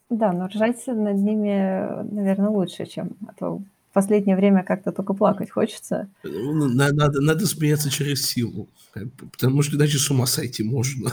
Да, 0.09 0.31
но 0.31 0.47
ржать 0.47 0.85
над 0.87 1.17
ними, 1.17 2.03
наверное, 2.13 2.49
лучше, 2.49 2.85
чем 2.85 3.11
а 3.27 3.33
то 3.37 3.57
в 3.89 3.93
последнее 3.93 4.37
время 4.37 4.63
как-то 4.63 4.91
только 4.91 5.13
плакать 5.13 5.51
хочется. 5.51 6.07
Ну, 6.23 6.67
надо, 6.67 7.19
надо 7.21 7.45
смеяться 7.45 7.89
через 7.89 8.25
силу, 8.25 8.69
потому 8.93 9.61
что 9.63 9.75
иначе 9.75 9.97
с 9.97 10.09
ума 10.09 10.25
сойти 10.25 10.63
можно. 10.63 11.11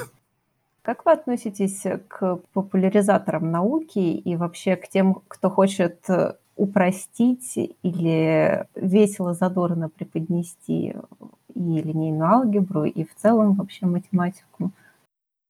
Как 0.82 1.06
вы 1.06 1.12
относитесь 1.12 1.82
к 2.08 2.40
популяризаторам 2.52 3.50
науки 3.50 3.98
и 3.98 4.36
вообще 4.36 4.76
к 4.76 4.86
тем, 4.88 5.22
кто 5.28 5.48
хочет 5.48 5.98
упростить 6.56 7.56
или 7.82 8.66
весело, 8.74 9.34
задорно 9.34 9.88
преподнести 9.88 10.94
и 11.54 11.60
линейную 11.82 12.28
алгебру, 12.28 12.84
и 12.84 13.04
в 13.04 13.14
целом 13.16 13.54
вообще 13.54 13.86
математику? 13.86 14.72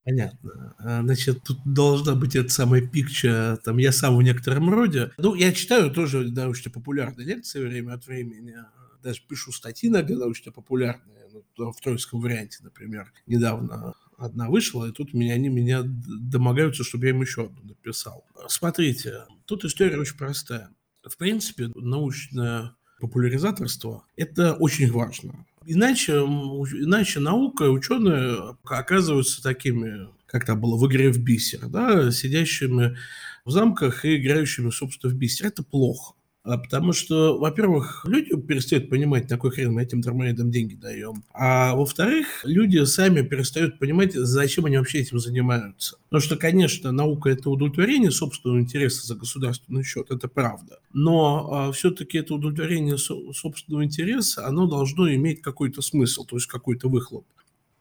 Понятно. 0.04 0.74
А, 0.78 1.02
значит, 1.02 1.42
тут 1.44 1.58
должна 1.64 2.14
быть 2.14 2.36
эта 2.36 2.50
самая 2.50 2.82
пикча, 2.82 3.58
там, 3.64 3.78
я 3.78 3.90
сам 3.90 4.16
в 4.16 4.22
некотором 4.22 4.68
роде. 4.68 5.10
Ну, 5.16 5.34
я 5.34 5.52
читаю 5.52 5.90
тоже 5.90 6.30
научно-популярные 6.30 7.26
лекции 7.26 7.64
время 7.64 7.94
от 7.94 8.06
времени, 8.06 8.54
даже 9.02 9.22
пишу 9.26 9.50
статьи 9.52 9.88
иногда 9.88 10.14
научно-популярные, 10.14 11.28
ну, 11.56 11.72
в 11.72 11.80
тройском 11.80 12.20
варианте, 12.20 12.58
например, 12.62 13.12
недавно 13.26 13.94
одна 14.18 14.48
вышла, 14.50 14.86
и 14.88 14.92
тут 14.92 15.14
меня, 15.14 15.34
они 15.34 15.48
меня 15.48 15.82
домогаются, 15.84 16.84
чтобы 16.84 17.06
я 17.06 17.10
им 17.10 17.20
еще 17.22 17.44
одну 17.44 17.62
написал. 17.62 18.24
Смотрите, 18.48 19.24
тут 19.46 19.64
история 19.64 19.98
очень 19.98 20.18
простая. 20.18 20.70
В 21.06 21.16
принципе, 21.18 21.70
научное 21.74 22.74
популяризаторство– 22.98 24.04
это 24.16 24.54
очень 24.54 24.90
важно. 24.90 25.46
Иначе, 25.66 26.12
иначе 26.12 27.20
наука 27.20 27.70
ученые 27.70 28.56
оказываются 28.64 29.42
такими, 29.42 30.08
как 30.26 30.44
там 30.46 30.60
было 30.60 30.76
в 30.76 30.86
игре 30.86 31.10
в 31.10 31.18
бисер, 31.18 31.66
да, 31.68 32.10
сидящими 32.10 32.96
в 33.44 33.50
замках 33.50 34.04
и 34.04 34.16
играющими, 34.16 34.70
собственно, 34.70 35.12
в 35.12 35.16
бисер. 35.16 35.46
Это 35.46 35.62
плохо. 35.62 36.14
А 36.44 36.58
потому 36.58 36.92
что, 36.92 37.38
во-первых, 37.38 38.04
люди 38.06 38.36
перестают 38.36 38.90
понимать, 38.90 39.30
на 39.30 39.36
какой 39.36 39.50
хрен 39.50 39.72
мы 39.72 39.82
этим 39.82 40.02
дармоедам 40.02 40.50
деньги 40.50 40.74
даем. 40.74 41.24
А 41.32 41.74
во-вторых, 41.74 42.42
люди 42.44 42.84
сами 42.84 43.22
перестают 43.22 43.78
понимать, 43.78 44.12
зачем 44.12 44.66
они 44.66 44.76
вообще 44.76 44.98
этим 45.00 45.18
занимаются. 45.18 45.96
Потому 46.10 46.20
что, 46.20 46.36
конечно, 46.36 46.92
наука– 46.92 47.30
это 47.30 47.48
удовлетворение 47.48 48.10
собственного 48.10 48.60
интереса 48.60 49.06
за 49.06 49.14
государственный 49.14 49.82
счет, 49.84 50.10
это 50.10 50.28
правда. 50.28 50.80
Но 50.92 51.48
а, 51.50 51.72
все-таки 51.72 52.18
это 52.18 52.34
удовлетворение 52.34 52.98
со- 52.98 53.32
собственного 53.32 53.82
интереса, 53.82 54.46
оно 54.46 54.66
должно 54.66 55.10
иметь 55.14 55.40
какой-то 55.40 55.80
смысл, 55.80 56.26
то 56.26 56.36
есть 56.36 56.46
какой-то 56.46 56.90
выхлоп. 56.90 57.26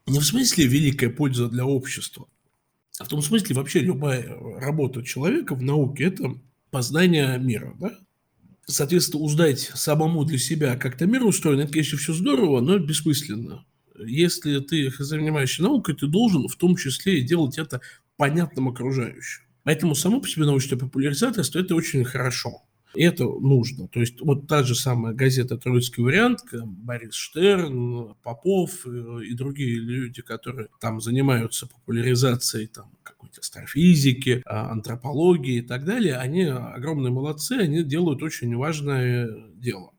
Не 0.08 0.20
в 0.20 0.24
смысле 0.24 0.68
великая 0.68 1.10
польза 1.10 1.50
для 1.50 1.66
общества, 1.66 2.28
а 2.98 3.04
в 3.04 3.10
том 3.10 3.22
смысле 3.22 3.58
вообще 3.58 3.80
любая 3.80 4.38
работа 4.58 5.04
человека 5.04 5.54
в 5.54 5.62
науке– 5.62 6.04
это 6.06 6.40
познание 6.72 7.38
мира, 7.40 7.76
да? 7.78 7.98
Соответственно, 8.66 9.24
узнать 9.24 9.72
самому 9.74 10.24
для 10.26 10.38
себя, 10.38 10.76
как 10.76 10.98
то 10.98 11.06
мир 11.06 11.24
устроен, 11.26 11.60
это, 11.60 11.72
конечно, 11.72 11.98
все 11.98 12.14
здорово, 12.14 12.62
но 12.62 12.78
бессмысленно. 12.80 13.66
Если 14.00 14.60
ты 14.60 14.92
занимаешься 14.98 15.64
наукой, 15.64 15.96
ты 15.96 16.08
должен 16.08 16.48
в 16.48 16.56
том 16.56 16.76
числе 16.76 17.20
и 17.20 17.24
делать 17.24 17.58
это 17.58 17.82
понятным 18.18 18.70
окружающим. 18.70 19.44
Поэтому 19.64 19.96
само 19.96 20.20
по 20.20 20.28
себе 20.28 20.46
научное 20.46 20.78
популяризаторство– 20.78 21.60
это 21.60 21.76
очень 21.76 22.04
хорошо. 22.04 22.64
Это 22.96 23.26
нужно. 23.26 23.88
То 23.88 24.00
есть 24.00 24.22
вот 24.22 24.48
та 24.48 24.64
же 24.64 24.76
самая 24.76 25.14
газета 25.14 25.58
«Троицкий 25.58 26.04
вариант», 26.04 26.42
Борис 26.52 27.14
Штерн, 27.14 28.16
Попов 28.24 28.86
э, 28.86 29.24
и 29.26 29.34
другие 29.34 29.80
люди, 29.80 30.22
которые 30.22 30.70
там 30.80 31.02
занимаются 31.02 31.68
популяризацией 31.68 32.68
там, 32.68 32.92
какой-то 33.04 33.42
астрофизики, 33.42 34.44
а, 34.46 34.72
антропологии 34.72 35.58
и 35.58 35.62
так 35.62 35.86
далее, 35.86 36.18
они 36.18 36.44
огромные 36.44 37.12
молодцы, 37.12 37.54
они 37.54 37.84
делают 37.84 38.22
очень 38.22 38.56
важное 38.56 39.30
дело. 39.56 39.92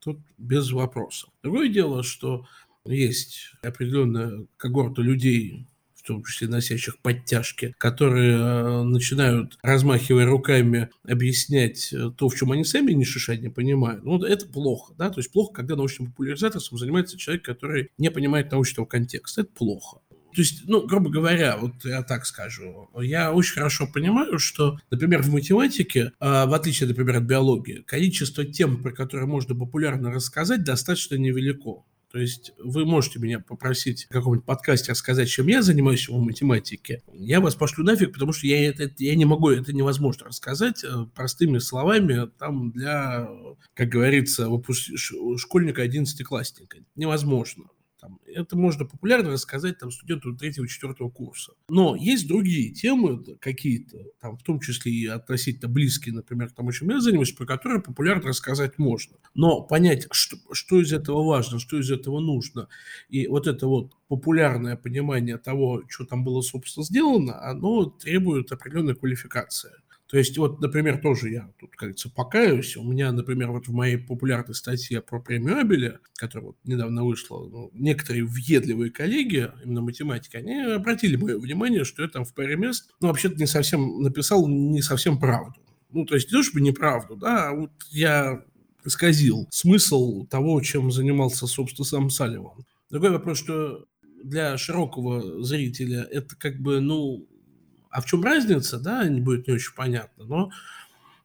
Тут 0.00 0.20
без 0.38 0.70
вопросов. 0.70 1.30
Другое 1.42 1.68
дело, 1.68 2.02
что 2.02 2.46
есть 2.84 3.52
определенная 3.62 4.46
когорта 4.56 5.02
людей, 5.02 5.66
том 6.08 6.24
числе 6.24 6.48
носящих 6.48 6.98
подтяжки, 6.98 7.74
которые 7.78 8.36
э, 8.36 8.82
начинают, 8.82 9.58
размахивая 9.62 10.26
руками, 10.26 10.88
объяснять 11.06 11.92
э, 11.92 12.10
то, 12.16 12.28
в 12.28 12.34
чем 12.34 12.52
они 12.52 12.64
сами 12.64 12.92
ни 12.92 13.04
шиша 13.04 13.36
не 13.36 13.48
понимают. 13.48 14.04
Ну, 14.04 14.22
это 14.22 14.46
плохо, 14.46 14.94
да, 14.98 15.10
то 15.10 15.20
есть 15.20 15.30
плохо, 15.30 15.52
когда 15.54 15.76
научным 15.76 16.10
популяризаторством 16.10 16.78
занимается 16.78 17.18
человек, 17.18 17.44
который 17.44 17.90
не 17.98 18.10
понимает 18.10 18.50
научного 18.50 18.86
контекста. 18.86 19.42
Это 19.42 19.50
плохо. 19.52 20.00
То 20.34 20.42
есть, 20.42 20.62
ну, 20.66 20.86
грубо 20.86 21.10
говоря, 21.10 21.56
вот 21.56 21.84
я 21.84 22.02
так 22.02 22.26
скажу, 22.26 22.88
я 23.00 23.32
очень 23.32 23.54
хорошо 23.54 23.86
понимаю, 23.92 24.38
что, 24.38 24.78
например, 24.90 25.22
в 25.22 25.32
математике, 25.32 26.12
э, 26.20 26.46
в 26.46 26.54
отличие, 26.54 26.88
например, 26.88 27.16
от 27.16 27.24
биологии, 27.24 27.82
количество 27.86 28.44
тем, 28.44 28.82
про 28.82 28.92
которые 28.92 29.26
можно 29.26 29.54
популярно 29.54 30.10
рассказать, 30.10 30.64
достаточно 30.64 31.16
невелико. 31.16 31.84
То 32.18 32.22
есть 32.22 32.52
вы 32.58 32.84
можете 32.84 33.20
меня 33.20 33.38
попросить 33.38 34.06
в 34.06 34.08
каком-нибудь 34.08 34.44
подкасте 34.44 34.90
рассказать, 34.90 35.28
чем 35.28 35.46
я 35.46 35.62
занимаюсь 35.62 36.08
в 36.08 36.18
математике. 36.18 37.04
Я 37.12 37.40
вас 37.40 37.54
пошлю 37.54 37.84
нафиг, 37.84 38.12
потому 38.12 38.32
что 38.32 38.48
я, 38.48 38.68
это, 38.68 38.90
я 38.98 39.14
не 39.14 39.24
могу, 39.24 39.50
это 39.50 39.72
невозможно 39.72 40.26
рассказать 40.26 40.82
э, 40.82 41.06
простыми 41.14 41.58
словами 41.58 42.28
там 42.36 42.72
для, 42.72 43.28
как 43.74 43.88
говорится, 43.88 44.48
школьника 45.36 45.86
11-классника. 45.86 46.78
Невозможно. 46.96 47.66
Там, 48.00 48.20
это 48.26 48.56
можно 48.56 48.84
популярно 48.84 49.30
рассказать 49.30 49.78
там, 49.78 49.90
студенту 49.90 50.34
третьего-четвертого 50.36 51.10
курса. 51.10 51.54
Но 51.68 51.96
есть 51.96 52.28
другие 52.28 52.70
темы 52.70 53.24
какие-то, 53.40 54.04
там, 54.20 54.36
в 54.36 54.42
том 54.44 54.60
числе 54.60 54.92
и 54.92 55.06
относительно 55.06 55.68
близкие, 55.68 56.14
например, 56.14 56.50
к 56.50 56.54
тому, 56.54 56.70
чем 56.70 56.90
я 56.90 57.00
занимаюсь, 57.00 57.32
про 57.32 57.44
которые 57.44 57.82
популярно 57.82 58.28
рассказать 58.28 58.78
можно. 58.78 59.16
Но 59.34 59.62
понять, 59.62 60.06
что, 60.12 60.36
что 60.52 60.80
из 60.80 60.92
этого 60.92 61.24
важно, 61.24 61.58
что 61.58 61.78
из 61.78 61.90
этого 61.90 62.20
нужно, 62.20 62.68
и 63.08 63.26
вот 63.26 63.48
это 63.48 63.66
вот 63.66 63.94
популярное 64.06 64.76
понимание 64.76 65.36
того, 65.36 65.82
что 65.88 66.04
там 66.04 66.22
было, 66.22 66.40
собственно, 66.40 66.84
сделано, 66.84 67.42
оно 67.42 67.86
требует 67.86 68.52
определенной 68.52 68.94
квалификации. 68.94 69.72
То 70.08 70.16
есть, 70.16 70.38
вот, 70.38 70.60
например, 70.60 71.02
тоже 71.02 71.28
я 71.28 71.52
тут, 71.60 71.70
как 71.72 71.80
говорится, 71.80 72.10
покаюсь. 72.10 72.78
У 72.78 72.82
меня, 72.82 73.12
например, 73.12 73.50
вот 73.50 73.68
в 73.68 73.72
моей 73.72 73.98
популярной 73.98 74.54
статье 74.54 75.02
про 75.02 75.20
премию 75.20 75.58
Абеля, 75.58 76.00
которая 76.16 76.48
вот 76.48 76.56
недавно 76.64 77.04
вышла, 77.04 77.46
ну, 77.46 77.70
некоторые 77.74 78.24
въедливые 78.24 78.90
коллеги, 78.90 79.50
именно 79.62 79.82
математики, 79.82 80.36
они 80.36 80.54
обратили 80.62 81.16
мое 81.16 81.38
внимание, 81.38 81.84
что 81.84 82.02
я 82.02 82.08
там 82.08 82.24
в 82.24 82.32
паре 82.32 82.56
мест, 82.56 82.90
ну, 83.00 83.08
вообще-то 83.08 83.36
не 83.36 83.46
совсем 83.46 84.00
написал 84.00 84.48
не 84.48 84.80
совсем 84.80 85.18
правду. 85.18 85.60
Ну, 85.90 86.06
то 86.06 86.14
есть, 86.14 86.32
не 86.32 86.38
то 86.38 86.42
чтобы 86.42 86.62
неправду, 86.62 87.16
да, 87.16 87.50
а 87.50 87.54
вот 87.54 87.70
я 87.90 88.42
исказил 88.84 89.46
смысл 89.50 90.24
того, 90.26 90.62
чем 90.62 90.90
занимался, 90.90 91.46
собственно, 91.46 91.84
сам 91.84 92.08
Салливан. 92.08 92.64
Другой 92.90 93.10
вопрос, 93.10 93.38
что 93.38 93.84
для 94.24 94.56
широкого 94.56 95.42
зрителя 95.44 96.02
это 96.10 96.34
как 96.36 96.60
бы, 96.60 96.80
ну, 96.80 97.26
а 97.90 98.00
в 98.00 98.06
чем 98.06 98.22
разница, 98.22 98.78
да, 98.78 99.06
не 99.08 99.20
будет 99.20 99.46
не 99.46 99.54
очень 99.54 99.74
понятно, 99.74 100.24
но 100.24 100.50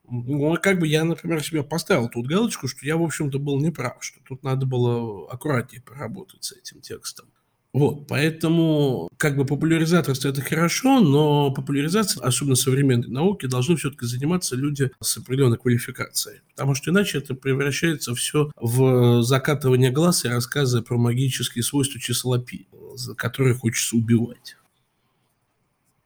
ну, 0.09 0.57
как 0.61 0.79
бы 0.79 0.87
я, 0.87 1.03
например, 1.05 1.43
себе 1.43 1.63
поставил 1.63 2.09
тут 2.09 2.27
галочку, 2.27 2.67
что 2.67 2.85
я, 2.85 2.97
в 2.97 3.03
общем-то, 3.03 3.39
был 3.39 3.59
неправ, 3.59 3.97
что 4.01 4.19
тут 4.27 4.43
надо 4.43 4.65
было 4.65 5.31
аккуратнее 5.31 5.81
поработать 5.81 6.43
с 6.43 6.51
этим 6.51 6.81
текстом. 6.81 7.27
Вот, 7.73 8.05
поэтому 8.07 9.09
как 9.17 9.35
бы 9.35 9.45
популяризаторство 9.45 10.29
это 10.29 10.41
хорошо, 10.41 10.99
но 10.99 11.51
популяризация, 11.51 12.23
особенно 12.23 12.55
современной 12.55 13.07
науки, 13.07 13.47
должны 13.47 13.75
все-таки 13.77 14.05
заниматься 14.05 14.55
люди 14.55 14.91
с 15.01 15.17
определенной 15.17 15.57
квалификацией. 15.57 16.41
Потому 16.49 16.75
что 16.75 16.91
иначе 16.91 17.17
это 17.17 17.33
превращается 17.33 18.13
все 18.13 18.51
в 18.61 19.23
закатывание 19.23 19.89
глаз 19.89 20.23
и 20.23 20.27
рассказы 20.27 20.83
про 20.83 20.97
магические 20.99 21.63
свойства 21.63 21.99
числа 21.99 22.37
пи, 22.37 22.67
за 22.93 23.15
которые 23.15 23.55
хочется 23.55 23.95
убивать. 23.95 24.55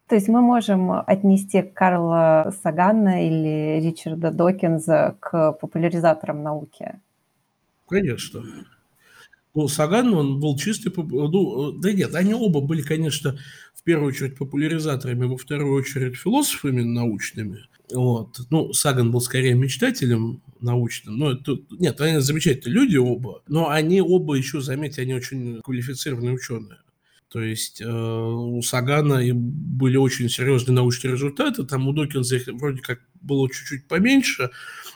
То 0.08 0.16
есть 0.16 0.30
мы 0.30 0.42
можем 0.42 0.92
отнести 0.92 1.62
Карла 1.62 2.54
Сагана 2.64 3.28
или 3.28 3.86
Ричарда 3.86 4.32
Докинза 4.32 5.18
к 5.20 5.52
популяризаторам 5.54 6.44
науки? 6.44 7.00
Конечно. 7.90 8.44
Ну, 9.54 9.68
Саган, 9.68 10.14
он 10.14 10.40
был 10.40 10.56
чистый... 10.56 10.94
Ну, 10.96 11.72
да 11.74 11.92
нет, 11.92 12.16
они 12.16 12.34
оба 12.34 12.62
были, 12.62 12.82
конечно, 12.82 13.38
в 13.74 13.84
первую 13.84 14.10
очередь 14.10 14.38
популяризаторами, 14.38 15.26
во 15.26 15.36
вторую 15.36 15.74
очередь 15.74 16.16
философами 16.16 16.84
научными. 16.84 17.60
Вот. 17.92 18.40
Ну, 18.50 18.72
Саган 18.72 19.12
был 19.12 19.20
скорее 19.20 19.56
мечтателем 19.56 20.42
научным. 20.62 21.18
Но 21.18 21.32
это, 21.32 21.58
нет, 21.72 22.00
они 22.00 22.20
замечательные 22.20 22.76
люди 22.76 22.98
оба, 22.98 23.42
но 23.48 23.70
они 23.70 24.02
оба 24.02 24.36
еще, 24.36 24.62
заметьте, 24.62 25.02
они 25.02 25.16
очень 25.16 25.62
квалифицированные 25.62 26.36
ученые. 26.36 26.78
То 27.30 27.42
есть 27.42 27.82
э, 27.82 27.86
у 27.86 28.62
Сагана 28.62 29.20
были 29.34 29.98
очень 29.98 30.30
серьезные 30.30 30.76
научные 30.76 31.14
результаты, 31.14 31.66
там 31.66 31.88
у 31.88 31.94
Докинза 31.94 32.38
их 32.38 32.48
вроде 32.48 32.82
как 32.82 33.02
было 33.22 33.50
чуть-чуть 33.50 33.88
поменьше, 33.88 34.50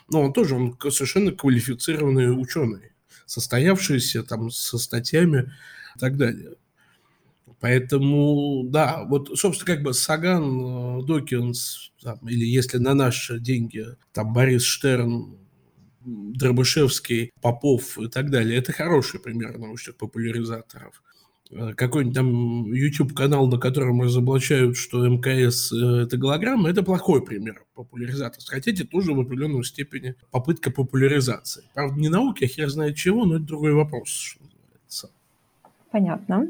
но 0.10 0.22
он 0.22 0.34
тоже 0.34 0.56
он 0.56 0.78
совершенно 0.92 1.32
квалифицированный 1.32 2.32
ученый, 2.32 2.94
состоявшийся 3.26 4.24
там 4.24 4.50
со 4.50 4.78
статьями 4.78 5.52
и 5.96 6.00
так 6.00 6.18
далее. 6.18 6.56
Поэтому, 7.60 8.64
да, 8.66 9.04
вот, 9.04 9.38
собственно, 9.38 9.76
как 9.76 9.84
бы 9.84 9.94
Саган, 9.94 11.02
э, 11.02 11.04
Докинс, 11.04 11.92
там, 12.02 12.18
или 12.28 12.46
если 12.46 12.78
на 12.78 12.94
наши 12.94 13.40
деньги, 13.40 13.86
там, 14.14 14.34
Борис 14.34 14.64
Штерн, 14.64 15.38
Дробышевский, 16.04 17.32
Попов 17.42 18.00
и 18.00 18.08
так 18.08 18.32
далее, 18.32 18.58
это 18.58 18.72
хороший 18.72 19.20
пример 19.20 19.60
научных 19.60 19.98
популяризаторов. 19.98 21.04
Э, 21.52 21.74
какой-нибудь 21.74 22.16
там 22.16 22.72
YouTube-канал, 22.72 23.48
на 23.48 23.58
котором 23.58 24.02
разоблачают, 24.02 24.78
что 24.78 25.06
МКС 25.06 25.72
э,– 25.74 25.76
это 26.04 26.18
голограмма, 26.18 26.70
это 26.70 26.82
плохой 26.82 27.24
пример 27.24 27.66
популяризации. 27.74 28.42
Хотите, 28.48 28.86
тоже 28.86 29.14
в 29.14 29.20
определенной 29.20 29.64
степени 29.64 30.16
попытка 30.32 30.72
популяризации. 30.72 31.64
Правда, 31.74 32.00
не 32.00 32.10
науки, 32.10 32.46
а 32.46 32.48
хер 32.48 32.70
знает 32.70 32.96
чего, 32.96 33.26
но 33.26 33.36
это 33.36 33.46
другой 33.46 33.74
вопрос, 33.74 34.10
что 34.10 34.44
называется. 34.44 35.12
Понятно. 35.92 36.48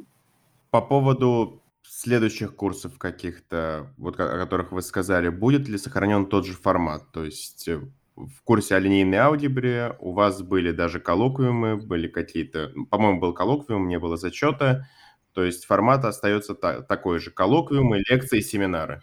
По 0.70 0.82
поводу 0.82 1.64
следующих 1.82 2.56
курсов 2.56 2.98
каких-то, 3.00 3.92
вот 3.98 4.20
о 4.20 4.38
которых 4.38 4.72
вы 4.72 4.84
сказали, 4.84 5.30
будет 5.30 5.68
ли 5.68 5.80
сохранен 5.80 6.28
тот 6.28 6.46
же 6.46 6.54
формат? 6.54 7.12
То 7.12 7.26
есть 7.26 7.68
э, 7.68 7.82
в 8.16 8.42
курсе 8.44 8.76
о 8.76 8.80
линейной 8.80 9.18
алгебре 9.20 9.96
у 10.00 10.14
вас 10.14 10.42
были 10.42 10.72
даже 10.72 11.00
коллоквиумы, 11.00 11.78
были 11.78 12.08
какие-то, 12.08 12.72
по-моему, 12.90 13.20
был 13.20 13.34
коллоквиум, 13.34 13.88
не 13.88 14.00
было 14.00 14.18
зачета, 14.18 14.88
то 15.34 15.44
есть 15.44 15.66
формат 15.66 16.06
остается 16.06 16.56
та- 16.56 16.82
такой 16.82 17.20
же, 17.20 17.32
коллоквиумы, 17.32 18.04
лекции, 18.10 18.42
семинары. 18.42 19.02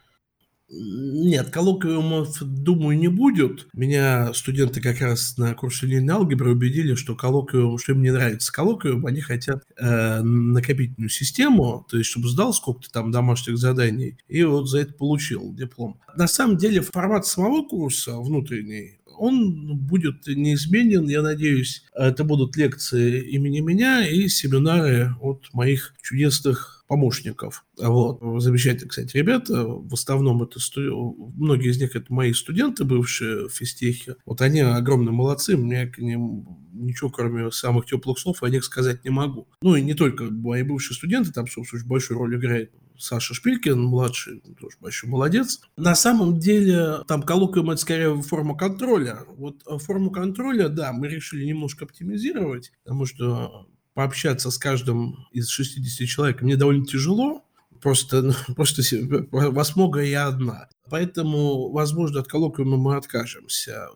Нет, 0.70 1.48
коллоквиумов, 1.48 2.42
думаю, 2.42 2.98
не 2.98 3.08
будет. 3.08 3.68
Меня 3.72 4.34
студенты 4.34 4.82
как 4.82 5.00
раз 5.00 5.38
на 5.38 5.54
курсе 5.54 5.86
линейной 5.86 6.12
алгебры 6.12 6.50
убедили, 6.52 6.94
что 6.94 7.16
коллоквиум, 7.16 7.78
что 7.78 7.92
им 7.92 8.02
не 8.02 8.10
нравится 8.10 8.52
коллоквиум, 8.52 9.06
они 9.06 9.22
хотят 9.22 9.62
э, 9.78 10.20
накопительную 10.20 11.08
систему, 11.08 11.86
то 11.88 11.96
есть 11.96 12.10
чтобы 12.10 12.28
сдал 12.28 12.52
сколько-то 12.52 12.90
там 12.92 13.10
домашних 13.10 13.56
заданий, 13.56 14.18
и 14.28 14.44
вот 14.44 14.68
за 14.68 14.80
это 14.80 14.92
получил 14.92 15.54
диплом. 15.54 16.00
На 16.14 16.28
самом 16.28 16.58
деле 16.58 16.82
формат 16.82 17.24
самого 17.24 17.66
курса 17.66 18.18
внутренний, 18.18 18.97
он 19.18 19.76
будет 19.76 20.26
неизменен, 20.26 21.08
я 21.08 21.22
надеюсь. 21.22 21.84
Это 21.94 22.24
будут 22.24 22.56
лекции 22.56 23.28
имени 23.30 23.60
меня 23.60 24.06
и 24.08 24.28
семинары 24.28 25.14
от 25.20 25.48
моих 25.52 25.94
чудесных 26.02 26.84
помощников. 26.88 27.64
Вот. 27.78 28.42
Замечательно, 28.42 28.88
кстати, 28.88 29.16
ребята. 29.16 29.64
В 29.66 29.92
основном 29.92 30.42
это 30.42 30.58
сту... 30.58 31.32
многие 31.36 31.70
из 31.70 31.78
них 31.78 31.94
это 31.94 32.12
мои 32.12 32.32
студенты, 32.32 32.84
бывшие 32.84 33.48
в 33.48 33.52
физтехе. 33.52 34.16
Вот 34.24 34.40
они 34.40 34.60
огромные 34.60 35.12
молодцы. 35.12 35.56
Мне 35.56 35.86
к 35.86 35.98
ним 35.98 36.46
ничего, 36.72 37.10
кроме 37.10 37.50
самых 37.50 37.86
теплых 37.86 38.18
слов, 38.18 38.42
о 38.42 38.48
них 38.48 38.64
сказать 38.64 39.04
не 39.04 39.10
могу. 39.10 39.48
Ну 39.60 39.76
и 39.76 39.82
не 39.82 39.94
только 39.94 40.24
мои 40.24 40.62
бывшие 40.62 40.96
студенты, 40.96 41.30
там, 41.30 41.46
собственно, 41.46 41.80
очень 41.80 41.88
большую 41.88 42.18
роль 42.18 42.36
играет 42.36 42.72
Саша 42.98 43.34
Шпилькин, 43.34 43.80
младший, 43.80 44.40
тоже 44.60 44.76
большой 44.80 45.08
молодец. 45.08 45.60
На 45.76 45.94
самом 45.94 46.38
деле, 46.38 47.04
там 47.06 47.22
коллоквиум 47.22 47.70
это 47.70 47.80
скорее 47.80 48.20
форма 48.22 48.56
контроля. 48.56 49.20
Вот 49.36 49.62
э, 49.66 49.78
форму 49.78 50.10
контроля, 50.10 50.68
да, 50.68 50.92
мы 50.92 51.08
решили 51.08 51.44
немножко 51.44 51.84
оптимизировать, 51.84 52.72
потому 52.84 53.06
что 53.06 53.66
пообщаться 53.94 54.50
с 54.50 54.58
каждым 54.58 55.26
из 55.32 55.48
60 55.48 56.06
человек 56.06 56.42
мне 56.42 56.56
довольно 56.56 56.84
тяжело, 56.84 57.44
просто, 57.80 58.22
ну, 58.22 58.32
просто 58.54 58.82
вас 59.30 59.76
много, 59.76 60.02
я 60.02 60.26
одна. 60.26 60.68
Поэтому, 60.90 61.70
возможно, 61.70 62.20
от 62.20 62.28
коллоквиума 62.28 62.76
мы 62.76 62.96
откажемся 62.96 63.88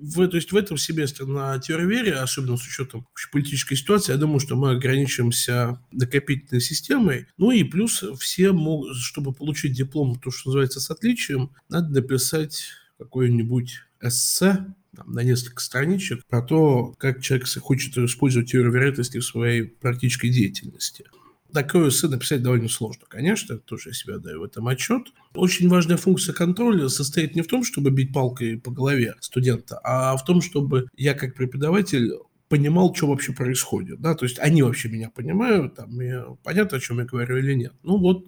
в, 0.00 0.28
то 0.28 0.36
есть 0.36 0.52
в 0.52 0.56
этом 0.56 0.76
семестре 0.76 1.26
на 1.26 1.58
теории 1.58 2.10
особенно 2.10 2.56
с 2.56 2.66
учетом 2.66 3.06
политической 3.32 3.76
ситуации, 3.76 4.12
я 4.12 4.18
думаю, 4.18 4.40
что 4.40 4.56
мы 4.56 4.70
ограничимся 4.70 5.80
накопительной 5.92 6.60
системой. 6.60 7.26
Ну 7.36 7.50
и 7.50 7.64
плюс 7.64 8.04
все 8.18 8.52
могут, 8.52 8.96
чтобы 8.96 9.32
получить 9.32 9.72
диплом, 9.72 10.18
то, 10.18 10.30
что 10.30 10.50
называется, 10.50 10.80
с 10.80 10.90
отличием, 10.90 11.50
надо 11.68 11.88
написать 11.92 12.68
какое-нибудь 12.98 13.80
эссе 14.00 14.66
там, 14.94 15.12
на 15.12 15.22
несколько 15.22 15.60
страничек 15.60 16.24
про 16.26 16.42
то, 16.42 16.94
как 16.98 17.22
человек 17.22 17.46
хочет 17.48 17.96
использовать 17.98 18.50
теорию 18.50 18.72
вероятности 18.72 19.18
в 19.18 19.24
своей 19.24 19.64
практической 19.64 20.28
деятельности 20.28 21.04
такое 21.52 21.88
эссе 21.88 22.08
написать 22.08 22.42
довольно 22.42 22.68
сложно, 22.68 23.04
конечно, 23.08 23.58
тоже 23.58 23.90
я 23.90 23.94
себя 23.94 24.18
даю 24.18 24.40
в 24.40 24.44
этом 24.44 24.66
отчет. 24.68 25.02
Очень 25.34 25.68
важная 25.68 25.96
функция 25.96 26.32
контроля 26.32 26.88
состоит 26.88 27.34
не 27.34 27.42
в 27.42 27.46
том, 27.46 27.64
чтобы 27.64 27.90
бить 27.90 28.12
палкой 28.12 28.58
по 28.58 28.70
голове 28.70 29.14
студента, 29.20 29.78
а 29.82 30.16
в 30.16 30.24
том, 30.24 30.40
чтобы 30.40 30.88
я 30.96 31.14
как 31.14 31.34
преподаватель 31.34 32.12
понимал, 32.48 32.94
что 32.94 33.08
вообще 33.08 33.32
происходит, 33.32 34.00
да, 34.00 34.14
то 34.14 34.24
есть 34.24 34.38
они 34.38 34.62
вообще 34.62 34.88
меня 34.88 35.10
понимают, 35.10 35.74
там, 35.74 35.90
понятно, 36.44 36.78
о 36.78 36.80
чем 36.80 37.00
я 37.00 37.04
говорю 37.04 37.38
или 37.38 37.54
нет. 37.54 37.72
Ну 37.82 37.98
вот, 37.98 38.26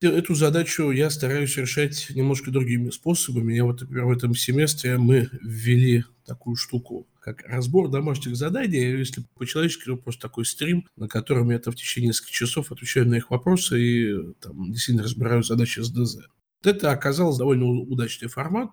эту 0.00 0.34
задачу 0.34 0.90
я 0.90 1.10
стараюсь 1.10 1.56
решать 1.56 2.08
немножко 2.10 2.50
другими 2.50 2.90
способами. 2.90 3.54
Я 3.54 3.64
вот, 3.64 3.80
например, 3.80 4.06
в 4.06 4.10
этом 4.10 4.34
семестре 4.34 4.98
мы 4.98 5.28
ввели 5.42 6.04
такую 6.26 6.56
штуку, 6.56 7.06
как 7.20 7.42
разбор 7.44 7.88
домашних 7.88 8.36
заданий. 8.36 8.98
Если 8.98 9.24
по-человечески, 9.36 9.84
то 9.84 9.96
просто 9.96 10.22
такой 10.22 10.44
стрим, 10.44 10.86
на 10.96 11.08
котором 11.08 11.50
я 11.50 11.56
это 11.56 11.70
в 11.70 11.76
течение 11.76 12.08
нескольких 12.08 12.34
часов 12.34 12.72
отвечаю 12.72 13.08
на 13.08 13.14
их 13.14 13.30
вопросы 13.30 13.80
и 13.80 14.32
там, 14.40 14.72
действительно 14.72 15.04
разбираю 15.04 15.42
задачи 15.42 15.80
с 15.80 15.90
ДЗ. 15.90 16.18
Это 16.62 16.90
оказалось 16.90 17.38
довольно 17.38 17.66
удачный 17.66 18.28
формат. 18.28 18.70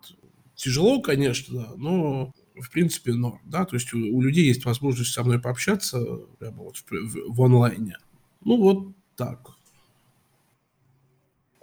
Тяжело, 0.56 1.02
конечно, 1.02 1.76
но 1.78 2.34
в 2.60 2.70
принципе 2.72 3.14
норм, 3.14 3.42
да, 3.46 3.66
то 3.66 3.76
есть 3.76 3.94
у, 3.94 3.98
у 3.98 4.22
людей 4.22 4.46
есть 4.46 4.66
возможность 4.66 5.12
со 5.12 5.24
мной 5.24 5.40
пообщаться 5.40 6.00
прямо 6.40 6.64
вот 6.64 6.78
в, 6.78 6.92
в, 6.92 7.36
в 7.36 7.42
онлайне. 7.42 7.98
Ну 8.44 8.58
вот 8.58 8.96
так. 9.16 9.52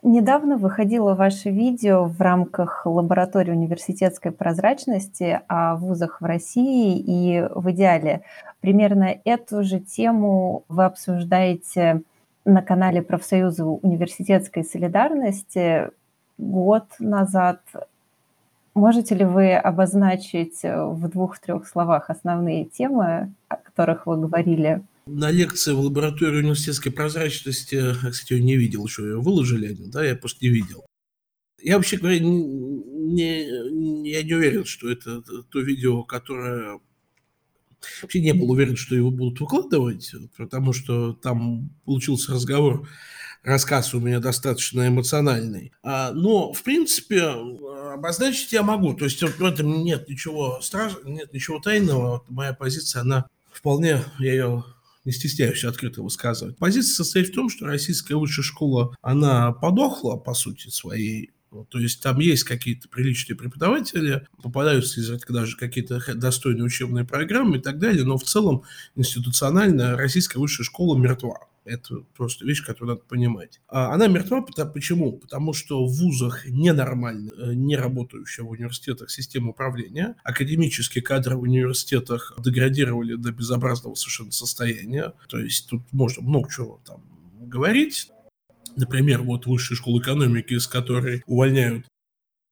Недавно 0.03 0.57
выходило 0.57 1.15
ваше 1.15 1.51
видео 1.51 2.07
в 2.07 2.19
рамках 2.23 2.87
лаборатории 2.87 3.51
университетской 3.51 4.33
прозрачности 4.33 5.43
о 5.47 5.77
вузах 5.77 6.23
в 6.23 6.25
России, 6.25 6.99
и 6.99 7.47
в 7.55 7.71
идеале 7.73 8.23
примерно 8.61 9.19
эту 9.25 9.63
же 9.63 9.79
тему 9.79 10.65
вы 10.69 10.87
обсуждаете 10.87 12.01
на 12.47 12.63
канале 12.63 13.03
профсоюза 13.03 13.67
университетской 13.67 14.65
солидарности 14.65 15.91
год 16.39 16.87
назад. 16.99 17.61
Можете 18.73 19.15
ли 19.15 19.27
вы 19.27 19.55
обозначить 19.55 20.63
в 20.63 21.09
двух-трех 21.09 21.69
словах 21.69 22.09
основные 22.09 22.65
темы, 22.65 23.35
о 23.49 23.57
которых 23.57 24.07
вы 24.07 24.17
говорили? 24.17 24.81
На 25.11 25.31
лекции 25.31 25.73
в 25.73 25.81
лаборатории 25.81 26.39
университетской 26.39 26.93
прозрачности, 26.93 27.75
я, 27.75 28.11
кстати, 28.11 28.35
ее 28.35 28.43
не 28.43 28.57
видел 28.57 28.87
еще, 28.87 29.03
ее 29.03 29.21
выложили 29.21 29.67
они, 29.67 29.91
да, 29.91 30.05
я 30.05 30.17
просто 30.17 30.45
не 30.45 30.51
видел. 30.51 30.85
Я 31.63 31.77
вообще 31.77 31.99
говоря, 31.99 32.19
не, 32.21 33.45
не, 33.71 34.11
я 34.11 34.23
не 34.23 34.35
уверен, 34.35 34.65
что 34.65 34.91
это 34.91 35.23
то 35.23 35.61
видео, 35.61 36.05
которое... 36.05 36.81
Вообще 38.03 38.21
не 38.21 38.35
был 38.35 38.51
уверен, 38.51 38.77
что 38.77 38.95
его 38.95 39.11
будут 39.11 39.41
выкладывать, 39.41 40.15
потому 40.37 40.75
что 40.75 41.15
там 41.15 41.71
получился 41.85 42.33
разговор, 42.33 42.87
рассказ 43.43 43.95
у 43.95 44.01
меня 44.01 44.21
достаточно 44.21 44.87
эмоциональный. 44.87 45.73
А, 45.83 46.13
но, 46.13 46.53
в 46.53 46.63
принципе, 46.63 47.23
обозначить 47.95 48.53
я 48.53 48.63
могу. 48.63 48.95
То 48.95 49.07
есть 49.07 49.23
в 49.23 49.45
этом 49.45 49.83
нет 49.83 50.09
ничего 50.09 50.61
страшного, 50.61 51.09
нет 51.09 51.33
ничего 51.33 51.59
тайного. 51.59 52.25
Моя 52.29 52.53
позиция, 52.53 53.01
она 53.01 53.27
вполне, 53.51 54.05
я 54.19 54.33
ее 54.33 54.65
не 55.05 55.13
стесняюсь 55.13 55.65
открыто 55.65 56.03
высказывать. 56.03 56.59
Позиция 56.59 56.95
состоит 56.95 57.29
в 57.29 57.35
том, 57.35 57.49
что 57.49 57.67
российская 57.67 58.17
высшая 58.17 58.43
школа, 58.43 58.95
она 59.01 59.53
подохла, 59.53 60.17
по 60.17 60.35
сути 60.35 60.69
своей, 60.69 61.31
То 61.71 61.79
есть 61.79 62.03
там 62.03 62.21
есть 62.21 62.45
какие-то 62.45 62.89
приличные 62.89 63.37
преподаватели, 63.37 64.27
попадаются 64.43 65.01
изредка 65.01 65.33
даже 65.33 65.57
какие-то 65.57 66.01
достойные 66.15 66.65
учебные 66.65 67.05
программы 67.05 67.59
и 67.59 67.61
так 67.61 67.79
далее, 67.79 68.05
но 68.05 68.17
в 68.17 68.25
целом 68.25 68.63
институционально 68.95 69.97
российская 69.97 70.39
высшая 70.39 70.65
школа 70.65 70.97
мертва. 70.97 71.49
Это 71.65 71.97
просто 72.17 72.47
вещь, 72.47 72.65
которую 72.65 72.97
надо 72.97 73.07
понимать. 73.07 73.61
А 73.69 73.93
она 73.93 74.07
мертва 74.07 74.41
почему? 74.43 75.13
Потому 75.13 75.53
что 75.53 75.85
в 75.85 75.93
вузах 75.93 76.47
ненормально, 76.47 77.31
э, 77.37 77.53
не 77.53 77.77
работающая 77.77 78.45
в 78.45 78.51
университетах 78.51 79.11
система 79.11 79.51
управления, 79.51 80.17
академические 80.25 81.03
кадры 81.03 81.37
в 81.37 81.43
университетах 81.43 82.35
деградировали 82.39 83.15
до 83.15 83.31
безобразного 83.33 83.95
совершенно 83.95 84.33
состояния. 84.33 85.13
То 85.29 85.39
есть 85.39 85.69
тут 85.69 85.83
можно 85.93 86.23
много 86.23 86.51
чего 86.51 86.81
там 86.87 87.03
говорить. 87.41 88.11
Например, 88.77 89.23
вот 89.23 89.47
высшая 89.47 89.75
школа 89.75 90.01
экономики, 90.01 90.55
из 90.55 90.67
которой 90.67 91.23
увольняют 91.27 91.87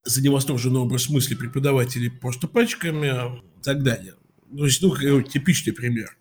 за 0.04 0.22
невосторженный 0.22 0.80
образ 0.80 1.08
мысли 1.08 1.34
преподавателей 1.34 2.10
просто 2.10 2.48
пачками 2.48 3.38
и 3.58 3.62
так 3.62 3.82
далее. 3.82 4.14
То 4.56 4.64
есть, 4.64 4.82
ну, 4.82 5.22
типичный 5.22 5.72
пример. 5.72 6.16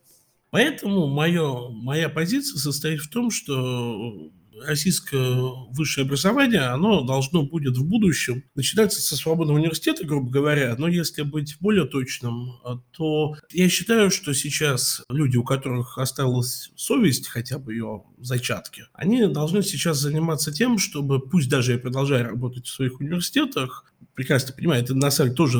Поэтому 0.49 1.07
мое, 1.07 1.69
моя 1.69 2.09
позиция 2.09 2.57
состоит 2.57 3.01
в 3.01 3.09
том, 3.09 3.31
что 3.31 4.31
российское 4.65 5.35
высшее 5.71 6.05
образование, 6.05 6.61
оно 6.61 7.03
должно 7.03 7.43
будет 7.43 7.77
в 7.77 7.85
будущем 7.87 8.43
начинаться 8.55 9.01
со 9.01 9.15
свободного 9.15 9.57
университета, 9.57 10.05
грубо 10.05 10.29
говоря, 10.29 10.75
но 10.77 10.87
если 10.87 11.21
быть 11.21 11.57
более 11.59 11.85
точным, 11.85 12.53
то 12.91 13.35
я 13.51 13.69
считаю, 13.69 14.09
что 14.09 14.33
сейчас 14.33 15.03
люди, 15.09 15.37
у 15.37 15.43
которых 15.43 15.97
осталась 15.97 16.71
совесть, 16.75 17.27
хотя 17.27 17.59
бы 17.59 17.73
ее 17.73 18.03
зачатки, 18.17 18.85
они 18.93 19.27
должны 19.27 19.61
сейчас 19.63 19.97
заниматься 19.97 20.51
тем, 20.51 20.77
чтобы, 20.77 21.19
пусть 21.19 21.49
даже 21.49 21.73
я 21.73 21.79
продолжаю 21.79 22.25
работать 22.25 22.67
в 22.67 22.73
своих 22.73 22.99
университетах, 22.99 23.85
прекрасно 24.13 24.53
понимаю, 24.53 24.83
это 24.83 24.95
на 24.95 25.11
самом 25.11 25.29
деле 25.29 25.37
тоже 25.37 25.59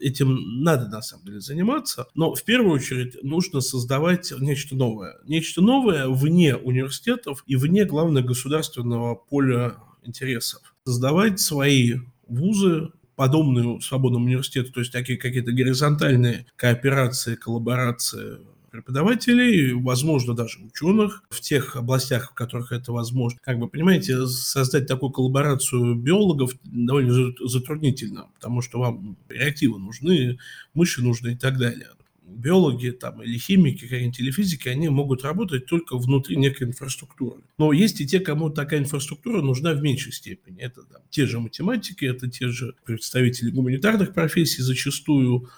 этим 0.00 0.62
надо 0.62 0.88
на 0.88 1.02
самом 1.02 1.26
деле 1.26 1.40
заниматься, 1.40 2.06
но 2.14 2.34
в 2.34 2.42
первую 2.44 2.72
очередь 2.74 3.22
нужно 3.22 3.60
создавать 3.60 4.32
нечто 4.40 4.74
новое. 4.74 5.16
Нечто 5.26 5.60
новое 5.60 6.08
вне 6.08 6.56
университетов 6.56 7.44
и 7.46 7.56
вне, 7.56 7.84
главное, 7.84 8.22
государственного 8.22 9.14
поля 9.14 9.76
интересов. 10.02 10.62
Создавать 10.86 11.40
свои 11.40 11.96
вузы, 12.26 12.90
подобные 13.14 13.80
свободному 13.80 14.24
университету, 14.24 14.72
то 14.72 14.80
есть 14.80 14.92
такие 14.92 15.18
какие-то 15.18 15.52
горизонтальные 15.52 16.46
кооперации, 16.56 17.34
коллаборации 17.34 18.38
преподавателей, 18.72 19.74
возможно, 19.74 20.34
даже 20.34 20.58
ученых 20.60 21.22
в 21.30 21.40
тех 21.40 21.76
областях, 21.76 22.30
в 22.30 22.34
которых 22.34 22.72
это 22.72 22.90
возможно. 22.92 23.38
Как 23.42 23.58
бы, 23.58 23.68
понимаете, 23.68 24.26
создать 24.26 24.88
такую 24.88 25.10
коллаборацию 25.10 25.94
биологов 25.94 26.52
довольно 26.64 27.32
затруднительно, 27.44 28.28
потому 28.34 28.62
что 28.62 28.80
вам 28.80 29.16
реактивы 29.28 29.78
нужны, 29.78 30.38
мыши 30.74 31.02
нужны 31.02 31.34
и 31.34 31.36
так 31.36 31.58
далее 31.58 31.88
биологи 32.34 32.90
там, 32.90 33.22
или 33.22 33.38
химики, 33.38 33.82
какие-нибудь, 33.82 34.20
или 34.20 34.30
физики, 34.30 34.68
они 34.68 34.88
могут 34.88 35.22
работать 35.22 35.66
только 35.66 35.96
внутри 35.96 36.36
некой 36.36 36.68
инфраструктуры. 36.68 37.42
Но 37.58 37.72
есть 37.72 38.00
и 38.00 38.06
те, 38.06 38.20
кому 38.20 38.50
такая 38.50 38.80
инфраструктура 38.80 39.42
нужна 39.42 39.74
в 39.74 39.82
меньшей 39.82 40.12
степени. 40.12 40.60
Это 40.60 40.82
там, 40.82 41.02
те 41.10 41.26
же 41.26 41.40
математики, 41.40 42.04
это 42.04 42.30
те 42.30 42.48
же 42.48 42.74
представители 42.84 43.50
гуманитарных 43.50 44.14
профессий 44.14 44.62
зачастую, 44.62 45.50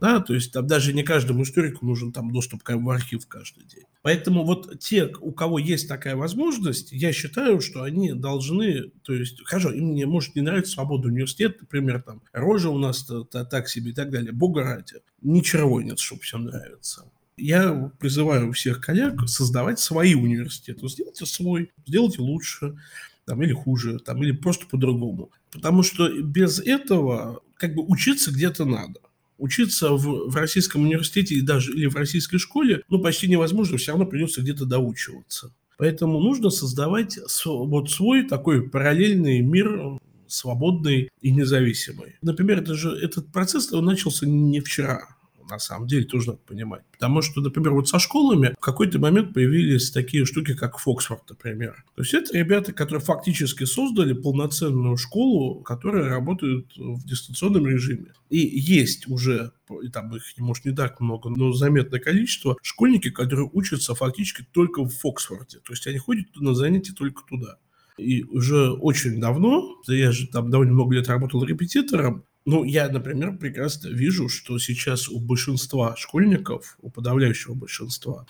да, 0.00 0.20
то 0.20 0.34
есть 0.34 0.52
там 0.52 0.66
даже 0.66 0.92
не 0.92 1.02
каждому 1.02 1.42
историку 1.42 1.84
нужен 1.84 2.12
там 2.12 2.32
доступ 2.32 2.62
в 2.64 2.90
архив 2.90 3.26
каждый 3.26 3.64
день. 3.64 3.84
Поэтому 4.02 4.44
вот 4.44 4.78
те, 4.78 5.06
у 5.20 5.32
кого 5.32 5.58
есть 5.58 5.88
такая 5.88 6.16
возможность, 6.16 6.92
я 6.92 7.12
считаю, 7.12 7.60
что 7.60 7.82
они 7.82 8.12
должны, 8.12 8.90
то 9.02 9.12
есть, 9.12 9.44
хорошо, 9.44 9.72
им 9.72 9.94
не 9.94 10.04
может 10.06 10.36
не 10.36 10.42
нравиться 10.42 10.72
свобода 10.72 11.08
университет, 11.08 11.60
например, 11.60 12.02
там, 12.02 12.22
рожа 12.32 12.70
у 12.70 12.78
нас 12.78 13.08
-то, 13.08 13.26
-то, 13.28 13.44
так 13.44 13.68
себе 13.68 13.90
и 13.90 13.94
так 13.94 14.10
далее, 14.10 14.32
бога 14.32 14.62
ради. 14.62 14.96
Ничего 15.22 15.80
нет, 15.80 15.98
чтобы 15.98 16.22
всем 16.22 16.44
нравится. 16.44 17.04
Я 17.36 17.92
призываю 17.98 18.52
всех 18.52 18.80
коллег 18.80 19.28
создавать 19.28 19.78
свои 19.78 20.14
университеты. 20.14 20.88
Сделайте 20.88 21.26
свой, 21.26 21.70
сделайте 21.86 22.20
лучше, 22.20 22.76
там, 23.24 23.42
или 23.42 23.52
хуже, 23.52 23.98
там, 23.98 24.22
или 24.22 24.32
просто 24.32 24.66
по-другому. 24.66 25.30
Потому 25.52 25.82
что 25.82 26.08
без 26.22 26.60
этого 26.60 27.42
как 27.56 27.74
бы 27.74 27.84
учиться 27.84 28.30
где-то 28.32 28.64
надо 28.64 29.00
учиться 29.38 29.92
в, 29.92 30.30
в 30.30 30.36
российском 30.36 30.82
университете 30.82 31.36
и 31.36 31.40
даже 31.40 31.72
или 31.72 31.86
в 31.86 31.96
российской 31.96 32.38
школе, 32.38 32.82
ну, 32.88 33.00
почти 33.00 33.28
невозможно, 33.28 33.78
все 33.78 33.92
равно 33.92 34.06
придется 34.06 34.42
где-то 34.42 34.64
доучиваться. 34.66 35.54
Поэтому 35.78 36.20
нужно 36.20 36.50
создавать 36.50 37.18
вот 37.44 37.90
свой 37.90 38.26
такой 38.26 38.68
параллельный 38.68 39.40
мир 39.40 39.98
свободный 40.26 41.08
и 41.20 41.30
независимый. 41.30 42.16
Например, 42.20 42.58
это 42.58 42.74
же, 42.74 42.90
этот 42.90 43.32
процесс 43.32 43.72
он 43.72 43.86
начался 43.86 44.26
не 44.26 44.60
вчера 44.60 45.17
на 45.48 45.58
самом 45.58 45.86
деле, 45.86 46.04
тоже 46.04 46.28
надо 46.28 46.40
понимать. 46.46 46.82
Потому 46.92 47.22
что, 47.22 47.40
например, 47.40 47.72
вот 47.72 47.88
со 47.88 47.98
школами 47.98 48.54
в 48.58 48.60
какой-то 48.60 48.98
момент 48.98 49.34
появились 49.34 49.90
такие 49.90 50.24
штуки, 50.24 50.54
как 50.54 50.78
Фоксфорд, 50.78 51.28
например. 51.28 51.84
То 51.94 52.02
есть 52.02 52.14
это 52.14 52.36
ребята, 52.36 52.72
которые 52.72 53.00
фактически 53.00 53.64
создали 53.64 54.12
полноценную 54.12 54.96
школу, 54.96 55.62
которая 55.62 56.08
работает 56.08 56.66
в 56.76 57.06
дистанционном 57.06 57.66
режиме. 57.66 58.12
И 58.30 58.38
есть 58.38 59.08
уже, 59.08 59.52
и 59.82 59.88
там 59.88 60.14
их, 60.14 60.22
может, 60.38 60.64
не 60.64 60.72
так 60.72 61.00
много, 61.00 61.30
но 61.30 61.52
заметное 61.52 62.00
количество, 62.00 62.56
школьники, 62.62 63.10
которые 63.10 63.48
учатся 63.52 63.94
фактически 63.94 64.46
только 64.52 64.82
в 64.82 64.90
Фоксфорде. 64.90 65.58
То 65.58 65.72
есть 65.72 65.86
они 65.86 65.98
ходят 65.98 66.26
на 66.36 66.54
занятия 66.54 66.92
только 66.92 67.22
туда. 67.28 67.58
И 67.98 68.22
уже 68.22 68.70
очень 68.70 69.20
давно, 69.20 69.76
я 69.88 70.12
же 70.12 70.28
там 70.28 70.50
довольно 70.50 70.72
много 70.72 70.94
лет 70.94 71.08
работал 71.08 71.42
репетитором, 71.42 72.24
ну, 72.50 72.64
я, 72.64 72.88
например, 72.88 73.36
прекрасно 73.36 73.88
вижу, 73.88 74.30
что 74.30 74.58
сейчас 74.58 75.10
у 75.10 75.20
большинства 75.20 75.94
школьников, 75.96 76.78
у 76.80 76.88
подавляющего 76.88 77.52
большинства, 77.52 78.24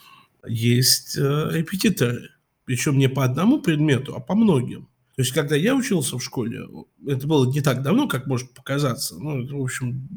есть 0.45 1.17
э, 1.17 1.51
репетиторы. 1.53 2.31
Причем 2.65 2.99
не 2.99 3.09
по 3.09 3.25
одному 3.25 3.63
предмету, 3.63 4.17
а 4.17 4.21
по 4.21 4.35
многим. 4.35 4.89
То 5.15 5.23
есть, 5.23 5.31
когда 5.31 5.55
я 5.55 5.77
учился 5.77 6.19
в 6.19 6.25
школе, 6.25 6.67
это 7.07 7.29
было 7.29 7.49
не 7.49 7.61
так 7.61 7.85
давно, 7.85 8.09
как 8.09 8.27
может 8.27 8.53
показаться. 8.55 9.15
Ну, 9.17 9.45
это, 9.45 9.55
в 9.55 9.63
общем, 9.63 10.09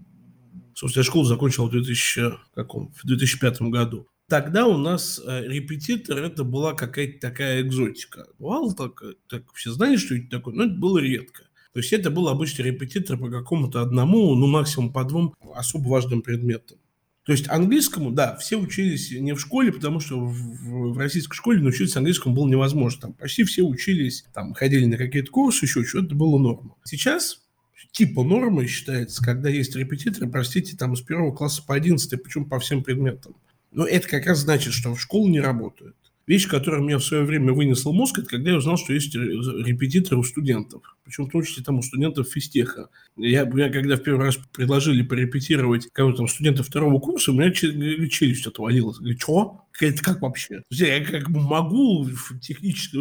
собственно, 0.73 1.01
я 1.01 1.05
школу 1.07 1.25
закончил 1.25 1.67
в, 1.67 1.71
2000, 1.71 2.39
каком, 2.55 2.91
в 2.93 3.05
2005 3.05 3.61
году. 3.61 4.07
Тогда 4.27 4.65
у 4.65 4.77
нас 4.77 5.21
э, 5.23 5.43
репетитор 5.45 6.17
это 6.17 6.43
была 6.43 6.73
какая-то 6.73 7.19
такая 7.19 7.61
экзотика. 7.61 8.25
Бывало 8.39 8.73
так, 8.73 9.03
так 9.27 9.53
все 9.53 9.69
знали, 9.69 9.97
что 9.97 10.15
это 10.15 10.27
такое, 10.27 10.55
но 10.55 10.63
это 10.63 10.73
было 10.73 10.97
редко. 10.97 11.50
То 11.73 11.79
есть 11.79 11.93
это 11.93 12.11
был 12.11 12.27
обычный 12.27 12.63
репетитор 12.63 13.17
по 13.17 13.29
какому-то 13.29 13.81
одному, 13.81 14.35
ну 14.35 14.47
максимум 14.47 14.91
по 14.91 15.03
двум 15.03 15.33
особо 15.55 15.87
важным 15.87 16.21
предметам. 16.21 16.77
То 17.23 17.33
есть 17.33 17.47
английскому, 17.49 18.11
да, 18.11 18.35
все 18.37 18.57
учились 18.57 19.11
не 19.11 19.33
в 19.33 19.39
школе, 19.39 19.71
потому 19.71 19.99
что 19.99 20.19
в, 20.19 20.93
в 20.93 20.97
российской 20.97 21.35
школе 21.35 21.61
научиться 21.61 21.99
английскому 21.99 22.35
было 22.35 22.47
невозможно. 22.47 23.01
Там 23.01 23.13
почти 23.13 23.43
все 23.43 23.61
учились, 23.61 24.25
там 24.33 24.53
ходили 24.53 24.85
на 24.85 24.97
какие-то 24.97 25.31
курсы, 25.31 25.65
еще 25.65 25.83
что-то 25.83 26.15
было 26.15 26.39
норма. 26.39 26.75
Сейчас 26.83 27.43
типа 27.91 28.23
нормы 28.23 28.67
считается, 28.67 29.23
когда 29.23 29.49
есть 29.49 29.75
репетиторы, 29.75 30.29
простите, 30.29 30.75
там 30.75 30.95
с 30.95 31.01
первого 31.01 31.31
класса 31.31 31.63
по 31.65 31.75
одиннадцатый, 31.75 32.17
причем 32.17 32.45
по 32.45 32.59
всем 32.59 32.83
предметам. 32.83 33.35
Но 33.71 33.85
это 33.85 34.07
как 34.07 34.25
раз 34.25 34.39
значит, 34.39 34.73
что 34.73 34.93
в 34.93 34.99
школу 34.99 35.27
не 35.27 35.39
работают. 35.39 35.95
Вещь, 36.27 36.47
которая 36.47 36.81
меня 36.81 36.99
в 36.99 37.03
свое 37.03 37.23
время 37.23 37.51
вынесла 37.51 37.91
мозг, 37.91 38.19
это 38.19 38.27
когда 38.29 38.51
я 38.51 38.57
узнал, 38.57 38.77
что 38.77 38.93
есть 38.93 39.15
репетиторы 39.15 40.19
у 40.19 40.23
студентов. 40.23 40.83
Причем 41.03 41.25
в 41.25 41.31
том 41.31 41.43
числе 41.43 41.63
там 41.63 41.79
у 41.79 41.81
студентов 41.81 42.29
физтеха. 42.29 42.89
Я, 43.17 43.49
я 43.53 43.69
когда 43.69 43.95
в 43.95 44.03
первый 44.03 44.27
раз 44.27 44.37
предложили 44.53 45.01
порепетировать 45.01 45.87
кого-то 45.91 46.17
там 46.17 46.27
студента 46.27 46.63
второго 46.63 46.99
курса, 46.99 47.31
у 47.31 47.33
меня 47.33 47.51
челюсть 47.51 48.45
отвалилась. 48.45 48.99
Говорю, 48.99 49.17
что? 49.19 49.61
Это 49.79 50.03
как 50.03 50.21
вообще? 50.21 50.63
Я 50.69 51.03
как 51.03 51.31
бы 51.31 51.39
могу 51.39 52.07
технически, 52.39 52.97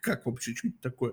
как 0.00 0.26
вообще, 0.26 0.54
что 0.54 0.68
это 0.68 0.76
такое? 0.80 1.12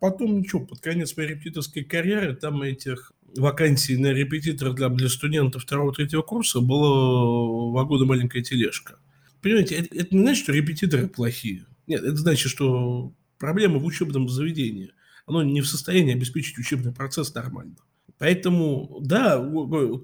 Потом 0.00 0.38
ничего, 0.38 0.64
под 0.64 0.80
конец 0.80 1.16
моей 1.16 1.30
репетиторской 1.30 1.82
карьеры 1.82 2.36
там 2.36 2.62
этих 2.62 3.12
вакансий 3.36 3.96
на 3.96 4.12
репетитора 4.12 4.72
для, 4.72 4.88
для 4.88 5.08
студентов 5.08 5.62
второго-третьего 5.62 6.22
курса 6.22 6.60
было 6.60 7.72
два 7.72 7.84
года 7.84 8.04
маленькая 8.04 8.42
тележка 8.42 8.98
понимаете, 9.46 9.76
это, 9.76 9.94
это 9.94 10.16
не 10.16 10.22
значит, 10.22 10.42
что 10.42 10.52
репетиторы 10.52 11.06
плохие. 11.06 11.66
Нет, 11.86 12.02
это 12.02 12.16
значит, 12.16 12.50
что 12.50 13.12
проблема 13.38 13.78
в 13.78 13.84
учебном 13.84 14.28
заведении. 14.28 14.90
Оно 15.24 15.44
не 15.44 15.60
в 15.60 15.68
состоянии 15.68 16.14
обеспечить 16.14 16.58
учебный 16.58 16.92
процесс 16.92 17.32
нормально. 17.32 17.76
Поэтому, 18.18 18.98
да, 19.00 19.38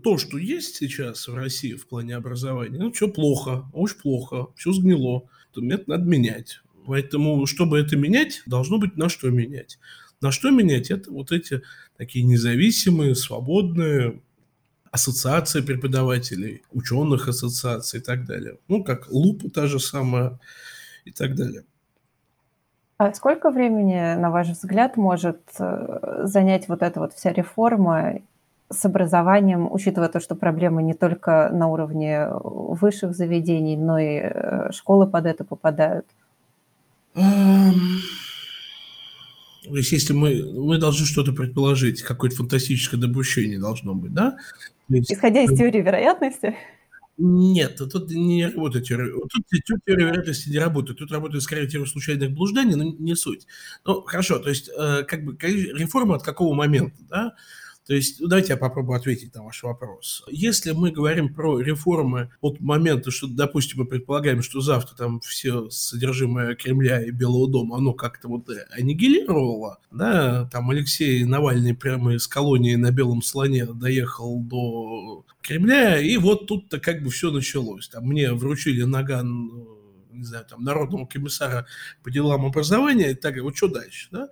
то, 0.05 0.19
что 0.19 0.39
есть 0.39 0.77
сейчас 0.77 1.27
в 1.27 1.35
России 1.35 1.75
в 1.75 1.89
плане 1.89 2.15
образования, 2.15 2.79
ну, 2.79 2.95
что 2.95 3.09
плохо, 3.09 3.69
очень 3.73 3.97
плохо, 3.97 4.47
все 4.55 4.73
сгнило, 4.73 5.23
то 5.53 5.65
это 5.65 5.85
надо 5.89 6.05
менять. 6.05 6.61
Поэтому, 6.87 7.45
чтобы 7.47 7.81
это 7.81 7.97
менять, 7.97 8.43
должно 8.47 8.79
быть 8.79 8.97
на 8.97 9.09
что 9.09 9.31
менять. 9.31 9.81
На 10.21 10.31
что 10.31 10.51
менять? 10.51 10.93
Это 10.93 11.11
вот 11.11 11.33
эти 11.33 11.63
такие 11.97 12.25
независимые, 12.25 13.17
свободные, 13.17 14.21
ассоциация 14.93 15.63
преподавателей, 15.63 16.63
ученых 16.71 17.27
ассоциаций 17.27 17.99
и 17.99 18.03
так 18.03 18.27
далее. 18.27 18.59
Ну, 18.69 18.85
как 18.85 19.11
лупа 19.11 19.51
та 19.51 19.67
же 19.67 19.81
самая 19.81 20.39
и 21.05 21.11
так 21.11 21.35
далее. 21.35 21.65
А 22.99 23.13
сколько 23.15 23.51
времени, 23.51 24.15
на 24.15 24.31
ваш 24.31 24.49
взгляд, 24.49 24.97
может 24.97 25.41
э, 25.59 26.23
занять 26.25 26.69
вот 26.69 26.83
эта 26.83 27.01
вот 27.01 27.15
вся 27.15 27.33
реформа 27.33 28.21
с 28.69 28.85
образованием, 28.85 29.73
учитывая 29.73 30.09
то, 30.09 30.21
что 30.21 30.35
проблемы 30.37 30.83
не 30.83 30.95
только 30.95 31.51
на 31.53 31.69
уровне 31.69 32.29
высших 32.31 33.15
заведений, 33.15 33.77
но 33.77 33.99
и 33.99 34.21
э, 34.23 34.71
школы 34.73 35.07
под 35.07 35.27
это 35.27 35.43
попадают? 35.43 36.07
То 39.65 39.77
есть, 39.77 39.93
если 39.93 40.13
мы, 40.13 40.45
мы 40.55 40.79
должны 40.79 41.07
что-то 41.07 41.33
предположить, 41.33 42.03
какое-то 42.03 42.37
фантастическое 42.37 42.99
допущение 42.99 43.59
должно 43.61 43.95
быть, 43.95 44.13
да? 44.13 44.37
Исходя 45.01 45.43
из 45.43 45.57
теории 45.57 45.81
вероятности? 45.81 46.55
Нет, 47.19 47.77
тут 47.77 48.11
не 48.11 48.47
работает 48.47 48.87
теория. 48.87 49.13
Тут, 49.13 49.45
тут 49.67 49.85
теория 49.85 50.07
вероятности 50.07 50.49
не 50.49 50.59
работает. 50.59 50.99
Тут 50.99 51.13
работает 51.13 51.43
скорее 51.43 51.69
теория 51.69 51.87
случайных 51.87 52.33
блужданий, 52.33 52.75
но 52.75 52.85
не 52.85 53.15
суть. 53.15 53.47
Ну, 53.85 54.03
хорошо, 54.03 54.39
то 54.39 54.49
есть, 54.49 54.71
э, 54.77 55.03
как 55.05 55.25
бы, 55.25 55.37
реформа 55.41 56.17
от 56.17 56.23
какого 56.23 56.55
момента, 56.55 56.97
да? 57.09 57.35
То 57.87 57.95
есть, 57.95 58.21
ну, 58.21 58.29
давайте 58.29 58.53
я 58.53 58.57
попробую 58.57 58.97
ответить 58.97 59.35
на 59.35 59.43
ваш 59.43 59.63
вопрос. 59.65 60.23
Если 60.29 60.71
мы 60.71 60.93
говорим 60.93 61.35
про 61.35 61.59
реформы 61.59 62.31
от 62.41 62.61
момента, 62.61 63.11
что, 63.11 63.27
допустим, 63.27 63.81
мы 63.81 63.87
предполагаем, 63.87 64.41
что 64.41 64.61
завтра 64.61 64.95
там 64.95 65.21
все 65.21 65.69
содержимое 65.69 66.55
Кремля 66.55 67.03
и 67.03 67.11
Белого 67.11 67.51
дома, 67.51 67.79
оно 67.79 67.93
как-то 67.93 68.29
вот 68.29 68.49
аннигилировало, 68.71 69.81
да, 69.91 70.49
там 70.53 70.71
Алексей 70.71 71.25
Навальный 71.25 71.75
прямо 71.75 72.15
из 72.15 72.29
колонии 72.29 72.77
на 72.77 72.93
Белом 72.93 73.21
слоне 73.21 73.67
доехал 73.67 74.41
до 74.41 75.25
Кремля, 75.41 76.01
и 76.01 76.17
вот 76.19 76.47
тут-то 76.47 76.79
как 76.79 77.03
бы 77.03 77.11
все 77.11 77.33
началось. 77.33 77.89
Там 77.89 78.07
мне 78.07 78.33
вручили 78.33 78.85
наган 78.85 79.51
не 80.13 80.25
знаю, 80.25 80.45
там, 80.45 80.63
народного 80.63 81.07
комиссара 81.07 81.67
по 82.03 82.11
делам 82.11 82.45
образования, 82.45 83.13
и 83.13 83.15
так, 83.15 83.41
вот 83.41 83.57
что 83.57 83.69
дальше, 83.69 84.09
да? 84.11 84.29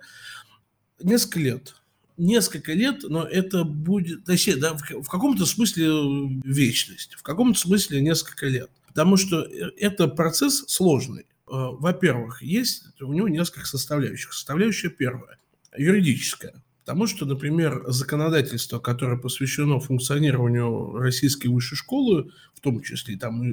Несколько 1.01 1.39
лет 1.39 1.80
несколько 2.17 2.73
лет, 2.73 3.03
но 3.03 3.23
это 3.23 3.63
будет, 3.63 4.25
точнее, 4.25 4.55
да, 4.57 4.75
в, 4.75 5.07
каком-то 5.07 5.45
смысле 5.45 6.41
вечность, 6.43 7.13
в 7.15 7.23
каком-то 7.23 7.59
смысле 7.59 8.01
несколько 8.01 8.47
лет. 8.47 8.69
Потому 8.87 9.17
что 9.17 9.41
э, 9.41 9.71
это 9.77 10.07
процесс 10.07 10.65
сложный. 10.67 11.21
Э, 11.21 11.25
во-первых, 11.47 12.41
есть 12.41 12.83
у 12.99 13.13
него 13.13 13.27
несколько 13.27 13.65
составляющих. 13.65 14.33
Составляющая 14.33 14.89
первая– 14.89 15.37
юридическая. 15.77 16.61
Потому 16.83 17.07
что, 17.07 17.25
например, 17.25 17.83
законодательство, 17.87 18.79
которое 18.79 19.17
посвящено 19.17 19.79
функционированию 19.79 20.97
российской 20.97 21.47
высшей 21.47 21.77
школы, 21.77 22.31
в 22.55 22.59
том 22.59 22.81
числе 22.81 23.17
там 23.17 23.43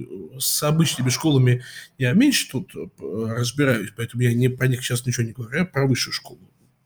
с 0.40 0.62
обычными 0.62 1.10
школами 1.10 1.62
я 1.98 2.12
меньше 2.14 2.50
тут 2.50 2.74
э, 2.74 2.88
разбираюсь, 2.98 3.92
поэтому 3.96 4.22
я 4.22 4.34
не, 4.34 4.48
про 4.48 4.66
них 4.66 4.82
сейчас 4.82 5.06
ничего 5.06 5.26
не 5.26 5.32
говорю, 5.32 5.58
я 5.58 5.64
про 5.64 5.86
высшую 5.86 6.14
школу. 6.14 6.40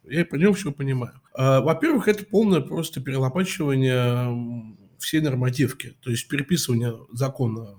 Я 0.05 0.24
по 0.24 0.34
нем 0.36 0.55
все 0.55 0.72
понимаю. 0.72 1.20
А, 1.34 1.61
во-первых, 1.61 2.09
это 2.09 2.24
полное 2.24 2.61
просто 2.61 3.00
перелопачивание 3.00 4.76
всей 4.98 5.20
нормативки, 5.20 5.96
то 6.00 6.11
есть 6.11 6.28
переписывание 6.28 6.94
закона 7.12 7.76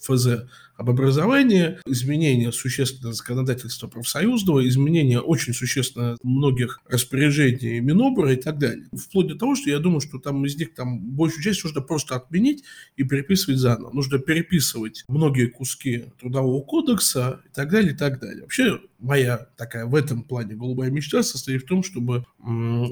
ФЗ 0.00 0.48
об 0.82 0.90
образовании, 0.90 1.78
изменение 1.86 2.50
существенного 2.52 3.14
законодательства 3.14 3.86
профсоюзного, 3.86 4.66
изменение 4.66 5.20
очень 5.20 5.54
существенно 5.54 6.16
многих 6.22 6.80
распоряжений 6.88 7.78
Минобра 7.80 8.32
и 8.32 8.36
так 8.36 8.58
далее. 8.58 8.88
Вплоть 8.92 9.28
до 9.28 9.36
того, 9.36 9.54
что 9.54 9.70
я 9.70 9.78
думаю, 9.78 10.00
что 10.00 10.18
там 10.18 10.44
из 10.44 10.56
них 10.56 10.74
там 10.74 11.00
большую 11.00 11.42
часть 11.42 11.62
нужно 11.62 11.80
просто 11.80 12.16
отменить 12.16 12.64
и 12.96 13.04
переписывать 13.04 13.58
заново. 13.58 13.92
Нужно 13.92 14.18
переписывать 14.18 15.04
многие 15.06 15.46
куски 15.46 16.06
трудового 16.20 16.62
кодекса 16.62 17.40
и 17.46 17.54
так 17.54 17.70
далее, 17.70 17.92
и 17.92 17.96
так 17.96 18.20
далее. 18.20 18.42
Вообще 18.42 18.80
моя 18.98 19.48
такая 19.56 19.86
в 19.86 19.94
этом 19.94 20.22
плане 20.22 20.54
голубая 20.54 20.90
мечта 20.90 21.22
состоит 21.22 21.62
в 21.62 21.66
том, 21.66 21.82
чтобы 21.82 22.24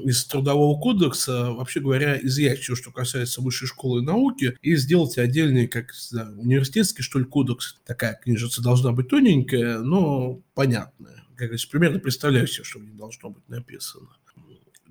из 0.05 0.25
трудового 0.25 0.79
кодекса, 0.79 1.51
вообще 1.51 1.79
говоря, 1.79 2.17
изъять 2.21 2.59
все, 2.59 2.75
что 2.75 2.91
касается 2.91 3.41
высшей 3.41 3.67
школы 3.67 4.01
и 4.01 4.05
науки, 4.05 4.57
и 4.61 4.75
сделать 4.75 5.17
отдельный, 5.17 5.67
как 5.67 5.93
знаю, 5.93 6.39
университетский, 6.39 7.01
что 7.01 7.19
ли, 7.19 7.25
кодекс. 7.25 7.80
Такая 7.85 8.19
книжица 8.21 8.61
должна 8.61 8.91
быть 8.91 9.09
тоненькая, 9.09 9.79
но 9.79 10.41
понятная. 10.53 11.23
Как 11.35 11.47
говорится, 11.47 11.69
примерно 11.69 11.99
представляю 11.99 12.47
себе, 12.47 12.63
что 12.63 12.79
в 12.79 12.83
ней 12.83 12.93
должно 12.93 13.29
быть 13.31 13.47
написано. 13.49 14.09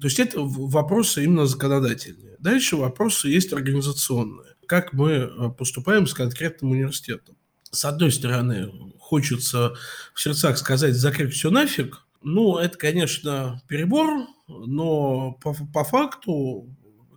То 0.00 0.06
есть 0.06 0.18
это 0.18 0.40
вопросы 0.40 1.24
именно 1.24 1.46
законодательные. 1.46 2.36
Дальше 2.38 2.76
вопросы 2.76 3.28
есть 3.28 3.52
организационные. 3.52 4.54
Как 4.66 4.92
мы 4.92 5.10
э, 5.10 5.50
поступаем 5.56 6.06
с 6.06 6.14
конкретным 6.14 6.70
университетом? 6.70 7.36
С 7.70 7.84
одной 7.84 8.10
стороны, 8.10 8.72
хочется 8.98 9.74
в 10.14 10.20
сердцах 10.20 10.58
сказать 10.58 10.94
«закрыть 10.94 11.34
все 11.34 11.50
нафиг», 11.50 12.06
ну, 12.22 12.58
это, 12.58 12.76
конечно, 12.76 13.62
перебор, 13.66 14.26
но 14.46 15.32
по, 15.40 15.54
по 15.72 15.84
факту 15.84 16.68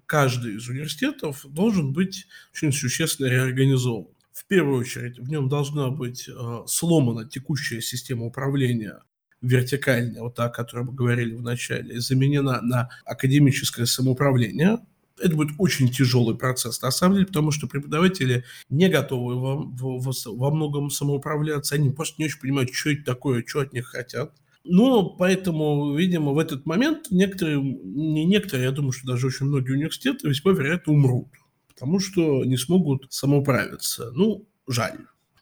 каждый 0.06 0.56
из 0.56 0.68
университетов 0.70 1.46
должен 1.46 1.92
быть 1.92 2.26
очень 2.54 2.72
существенно 2.72 3.28
реорганизован. 3.28 4.13
В 4.44 4.48
первую 4.48 4.80
очередь 4.80 5.20
в 5.20 5.30
нем 5.30 5.48
должна 5.48 5.90
быть 5.90 6.28
э, 6.28 6.64
сломана 6.68 7.28
текущая 7.28 7.82
система 7.82 8.26
управления 8.26 9.02
вертикальная, 9.42 10.22
вот 10.22 10.36
та, 10.36 10.46
о 10.46 10.50
которой 10.50 10.86
мы 10.86 10.94
говорили 10.94 11.36
в 11.36 11.42
начале, 11.42 12.00
заменена 12.00 12.62
на 12.62 12.90
академическое 13.06 13.86
самоуправление, 13.86 14.80
это 15.22 15.36
будет 15.36 15.52
очень 15.60 15.90
тяжелый 15.90 16.36
процесс, 16.36 16.82
на 16.82 16.92
самом 16.92 17.16
деле, 17.16 17.28
потому 17.28 17.52
что 17.52 17.68
преподаватели 17.68 18.44
не 18.70 18.90
готовы 18.90 19.40
во, 19.40 19.56
во, 19.64 20.14
во 20.26 20.52
многом 20.52 20.90
самоуправляться, 20.90 21.76
они 21.76 21.92
просто 21.92 22.16
не 22.18 22.26
очень 22.26 22.40
понимают, 22.40 22.74
что 22.74 22.90
это 22.90 23.04
такое, 23.04 23.44
что 23.46 23.60
от 23.60 23.74
них 23.74 23.88
хотят. 23.88 24.34
Но 24.66 25.10
поэтому, 25.10 25.94
видимо, 25.96 26.32
в 26.32 26.40
этот 26.40 26.66
момент 26.66 27.08
некоторые, 27.12 27.62
не 27.62 28.24
некоторые, 28.24 28.66
я 28.66 28.72
думаю, 28.72 28.94
что 28.94 29.08
даже 29.08 29.28
очень 29.28 29.46
многие 29.46 29.74
университеты 29.74 30.30
весьма 30.30 30.54
вероятно 30.54 30.94
умрут, 30.94 31.28
потому 31.74 32.00
что 32.00 32.46
не 32.46 32.58
смогут 32.58 33.08
самоуправиться. 33.12 34.12
Ну, 34.12 34.48
жаль. 34.68 35.00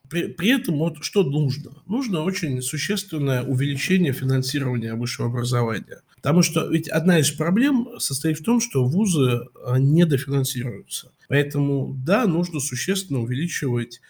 При, 0.10 0.28
при 0.28 0.50
этом 0.50 0.78
вот 0.78 0.98
что 1.04 1.24
нужно? 1.24 1.72
Нужно 1.88 2.24
очень 2.24 2.62
существенное 2.62 3.44
увеличение 3.44 4.12
финансирования 4.12 4.94
высшего 4.94 5.30
образования. 5.30 6.02
Потому 6.18 6.42
что 6.42 6.68
ведь 6.68 6.90
одна 6.90 7.20
из 7.20 7.32
проблем 7.32 7.88
состоит 7.98 8.40
в 8.40 8.44
том, 8.44 8.60
что 8.60 8.84
вузы 8.84 9.48
а, 9.66 9.80
недофинансируются. 9.80 11.12
Поэтому, 11.30 11.94
да, 11.98 12.28
нужно 12.28 12.60
существенно 12.60 13.22
увеличивать 13.22 14.02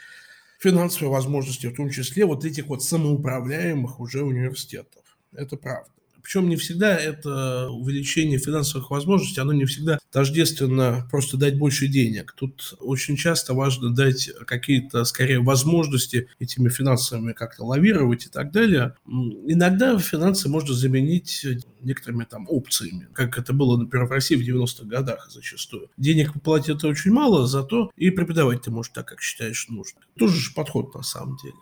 финансовые 0.59 1.11
возможности, 1.11 1.67
в 1.67 1.75
том 1.75 1.91
числе 1.91 2.25
вот 2.25 2.45
этих 2.45 2.65
вот 2.67 2.83
самоуправляемых 2.83 3.99
уже 3.99 4.23
университетов. 4.23 5.03
Это 5.33 5.55
правда. 5.55 5.91
Причем 6.23 6.49
не 6.49 6.55
всегда 6.55 6.95
это 6.95 7.69
увеличение 7.69 8.39
финансовых 8.39 8.91
возможностей, 8.91 9.41
оно 9.41 9.53
не 9.53 9.65
всегда 9.65 9.99
тождественно 10.11 11.07
просто 11.09 11.37
дать 11.37 11.57
больше 11.57 11.87
денег. 11.87 12.33
Тут 12.37 12.75
очень 12.79 13.15
часто 13.15 13.53
важно 13.53 13.93
дать 13.93 14.29
какие-то, 14.45 15.03
скорее, 15.05 15.39
возможности 15.39 16.27
этими 16.39 16.69
финансами 16.69 17.33
как-то 17.33 17.65
лавировать 17.65 18.25
и 18.25 18.29
так 18.29 18.51
далее. 18.51 18.95
Иногда 19.05 19.97
финансы 19.97 20.49
можно 20.49 20.73
заменить 20.73 21.45
некоторыми 21.81 22.25
там 22.25 22.45
опциями, 22.49 23.07
как 23.13 23.37
это 23.37 23.53
было, 23.53 23.77
например, 23.77 24.07
в 24.07 24.11
России 24.11 24.35
в 24.35 24.41
90-х 24.41 24.85
годах 24.85 25.29
зачастую. 25.31 25.89
Денег 25.97 26.33
платят 26.41 26.83
очень 26.83 27.11
мало, 27.11 27.47
зато 27.47 27.91
и 27.95 28.09
преподавать 28.11 28.63
ты 28.63 28.71
можешь 28.71 28.91
так, 28.93 29.07
как 29.07 29.21
считаешь 29.21 29.67
нужно. 29.69 29.99
Тоже 30.17 30.39
же 30.39 30.53
подход 30.53 30.93
на 30.93 31.03
самом 31.03 31.37
деле. 31.37 31.55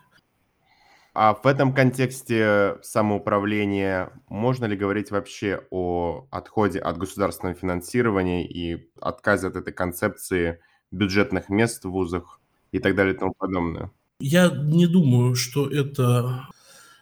А 1.14 1.34
в 1.34 1.46
этом 1.46 1.74
контексте 1.74 2.78
самоуправления 2.82 4.12
можно 4.30 4.66
ли 4.66 4.78
говорить 4.78 5.12
вообще 5.12 5.62
о 5.72 6.28
отходе 6.30 6.80
от 6.80 6.98
государственного 6.98 7.58
финансирования 7.58 8.48
и 8.48 8.90
отказе 9.02 9.48
от 9.48 9.56
этой 9.56 9.74
концепции 9.74 10.60
бюджетных 10.92 11.50
мест 11.50 11.84
в 11.84 11.90
вузах 11.90 12.40
и 12.72 12.80
так 12.80 12.96
далее 12.96 13.16
и 13.16 13.18
тому 13.18 13.34
подобное? 13.38 13.92
Я 14.20 14.50
не 14.50 14.86
думаю, 14.86 15.36
что 15.36 15.68
это 15.68 16.48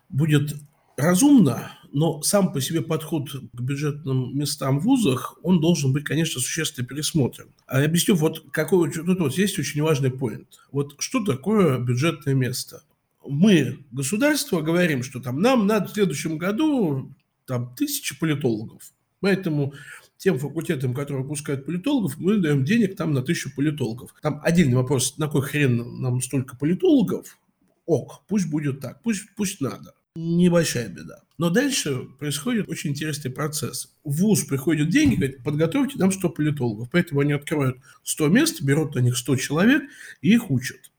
будет 0.10 0.56
разумно, 0.98 1.72
но 1.92 2.22
сам 2.22 2.52
по 2.54 2.62
себе 2.62 2.82
подход 2.82 3.30
к 3.32 3.62
бюджетным 3.62 4.38
местам 4.38 4.80
в 4.80 4.84
вузах, 4.84 5.38
он 5.44 5.60
должен 5.60 5.94
быть, 5.94 6.04
конечно, 6.04 6.42
существенно 6.42 6.88
пересмотрен. 6.88 7.48
А 7.66 7.80
я 7.80 7.86
объясню, 7.86 8.16
вот 8.16 8.46
какой 8.52 8.92
тут 8.92 9.20
вот 9.20 9.34
есть 9.34 9.60
очень 9.60 9.82
важный 9.82 10.12
поинт. 10.12 10.60
Вот 10.72 10.96
что 11.00 11.24
такое 11.24 11.80
бюджетное 11.80 12.34
место? 12.34 12.84
Мы, 13.30 13.86
государство, 13.92 14.62
говорим, 14.62 15.04
что 15.04 15.20
там 15.20 15.42
нам 15.42 15.68
надо 15.68 15.88
в 15.88 15.94
следующем 15.94 16.38
году 16.38 17.14
там 17.46 17.76
тысячи 17.76 18.18
политологов. 18.18 18.92
Поэтому 19.20 19.74
тем 20.18 20.40
факультетам, 20.40 20.94
которые 20.94 21.24
выпускают 21.24 21.66
политологов, 21.66 22.18
мы 22.18 22.38
даем 22.38 22.66
денег 22.66 22.96
там 22.96 23.14
на 23.14 23.22
тысячу 23.22 23.54
политологов. 23.56 24.14
Там 24.22 24.42
отдельный 24.44 24.76
вопрос, 24.76 25.18
на 25.18 25.28
кой 25.28 25.42
хрен 25.42 26.02
нам 26.02 26.22
столько 26.22 26.58
политологов? 26.58 27.38
Ок, 27.86 28.24
пусть 28.28 28.50
будет 28.50 28.82
так, 28.82 29.02
пусть, 29.04 29.34
пусть 29.36 29.62
надо. 29.62 29.94
Небольшая 30.16 30.90
беда. 30.90 31.22
Но 31.38 31.52
дальше 31.52 32.08
происходит 32.18 32.68
очень 32.68 32.90
интересный 32.90 33.30
процесс. 33.30 33.96
В 34.04 34.22
ВУЗ 34.22 34.46
приходят 34.46 34.90
деньги, 34.90 35.16
говорят, 35.16 35.44
подготовьте 35.44 36.00
нам 36.00 36.12
100 36.12 36.30
политологов. 36.30 36.90
Поэтому 36.92 37.20
они 37.20 37.34
открывают 37.34 37.78
100 38.04 38.28
мест, 38.30 38.62
берут 38.64 38.96
на 38.96 39.00
них 39.00 39.16
100 39.16 39.36
человек 39.36 39.84
и 40.22 40.34
их 40.34 40.50
учат. 40.50 40.92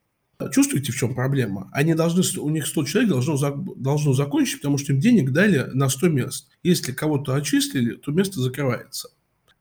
Чувствуете, 0.52 0.92
в 0.92 0.96
чем 0.96 1.14
проблема? 1.14 1.68
Они 1.72 1.94
должны, 1.94 2.22
у 2.40 2.48
них 2.48 2.66
100 2.66 2.84
человек 2.84 3.10
должно, 3.10 3.36
должно 3.74 4.12
закончить, 4.12 4.58
потому 4.58 4.78
что 4.78 4.92
им 4.92 5.00
денег 5.00 5.32
дали 5.32 5.68
на 5.74 5.88
100 5.88 6.08
мест. 6.08 6.48
Если 6.62 6.92
кого-то 6.92 7.34
отчислили, 7.34 7.94
то 7.94 8.12
место 8.12 8.40
закрывается. 8.40 9.10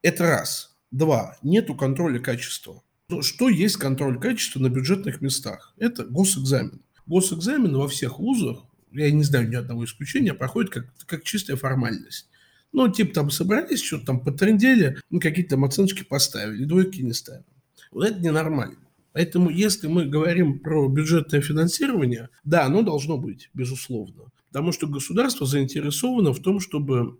Это 0.02 0.24
раз. 0.24 0.76
Два. 0.92 1.36
Нету 1.42 1.74
контроля 1.74 2.20
качества. 2.20 2.82
Что 3.22 3.48
есть 3.48 3.76
контроль 3.76 4.20
качества 4.20 4.60
на 4.60 4.68
бюджетных 4.68 5.20
местах? 5.20 5.74
Это 5.78 6.04
госэкзамен. 6.04 6.80
Госэкзамен 7.06 7.76
во 7.76 7.88
всех 7.88 8.20
вузах, 8.20 8.64
я 8.92 9.10
не 9.10 9.24
знаю 9.24 9.48
ни 9.48 9.56
одного 9.56 9.84
исключения, 9.84 10.32
проходит 10.32 10.70
как, 10.70 10.86
как 11.06 11.24
чистая 11.24 11.56
формальность. 11.56 12.28
Ну, 12.70 12.88
типа 12.88 13.14
там 13.14 13.30
собрались, 13.30 13.82
что-то 13.82 14.06
там 14.06 14.20
потрендели, 14.20 14.98
ну, 15.10 15.18
какие-то 15.20 15.56
там 15.56 15.64
оценочки 15.64 16.04
поставили, 16.04 16.64
двойки 16.64 17.00
не 17.00 17.14
ставим. 17.14 17.44
Вот 17.90 18.06
это 18.06 18.20
ненормально. 18.20 18.76
Поэтому, 19.12 19.50
если 19.50 19.86
мы 19.88 20.06
говорим 20.06 20.58
про 20.60 20.88
бюджетное 20.88 21.40
финансирование, 21.40 22.28
да, 22.44 22.64
оно 22.64 22.82
должно 22.82 23.18
быть, 23.18 23.50
безусловно. 23.54 24.30
Потому 24.48 24.72
что 24.72 24.86
государство 24.86 25.46
заинтересовано 25.46 26.32
в 26.32 26.40
том, 26.40 26.60
чтобы, 26.60 27.18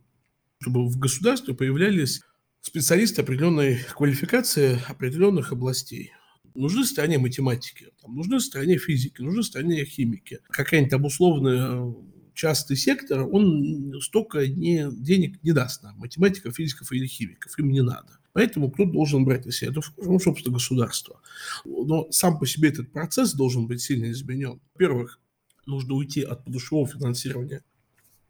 чтобы 0.61 0.86
в 0.89 0.99
государстве 0.99 1.55
появлялись 1.55 2.22
специалисты 2.61 3.22
определенной 3.22 3.78
квалификации 3.95 4.78
определенных 4.89 5.53
областей. 5.53 6.12
Нужны 6.55 6.84
стране 6.84 7.18
математики, 7.18 7.89
там, 8.03 8.16
нужны 8.16 8.41
стране 8.41 8.78
физики, 8.78 9.20
нужны 9.20 9.43
стране 9.43 9.84
химики. 9.84 10.41
Какая-нибудь 10.49 10.91
там 10.91 11.05
условная 11.05 11.95
частный 12.39 12.76
сектор, 12.76 13.28
он 13.28 14.01
столько 14.01 14.47
не, 14.47 14.89
денег 14.93 15.43
не 15.43 15.51
даст 15.51 15.82
нам, 15.82 15.99
математиков, 15.99 16.55
физиков 16.55 16.93
или 16.93 17.05
химиков, 17.05 17.59
им 17.59 17.68
не 17.68 17.82
надо. 17.82 18.18
Поэтому 18.32 18.70
кто 18.70 18.84
должен 18.84 19.24
брать 19.24 19.45
на 19.45 19.51
себя? 19.51 19.72
Это, 19.72 19.80
ну, 19.97 20.20
собственно, 20.20 20.55
государство. 20.55 21.20
Но 21.64 22.07
сам 22.12 22.39
по 22.39 22.47
себе 22.47 22.68
этот 22.68 22.93
процесс 22.93 23.34
должен 23.34 23.66
быть 23.66 23.80
сильно 23.80 24.12
изменен. 24.12 24.61
Во-первых, 24.74 25.18
нужно 25.66 25.95
уйти 25.95 26.22
от 26.22 26.45
подушевого 26.45 26.86
финансирования, 26.86 27.64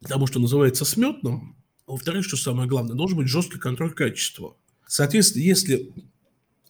потому 0.00 0.26
что 0.26 0.40
называется 0.40 0.86
сметным. 0.86 1.56
Во-вторых, 1.86 2.24
что 2.24 2.38
самое 2.38 2.66
главное, 2.66 2.96
должен 2.96 3.18
быть 3.18 3.28
жесткий 3.28 3.58
контроль 3.58 3.92
качества. 3.92 4.56
Соответственно, 4.86 5.42
если 5.42 5.92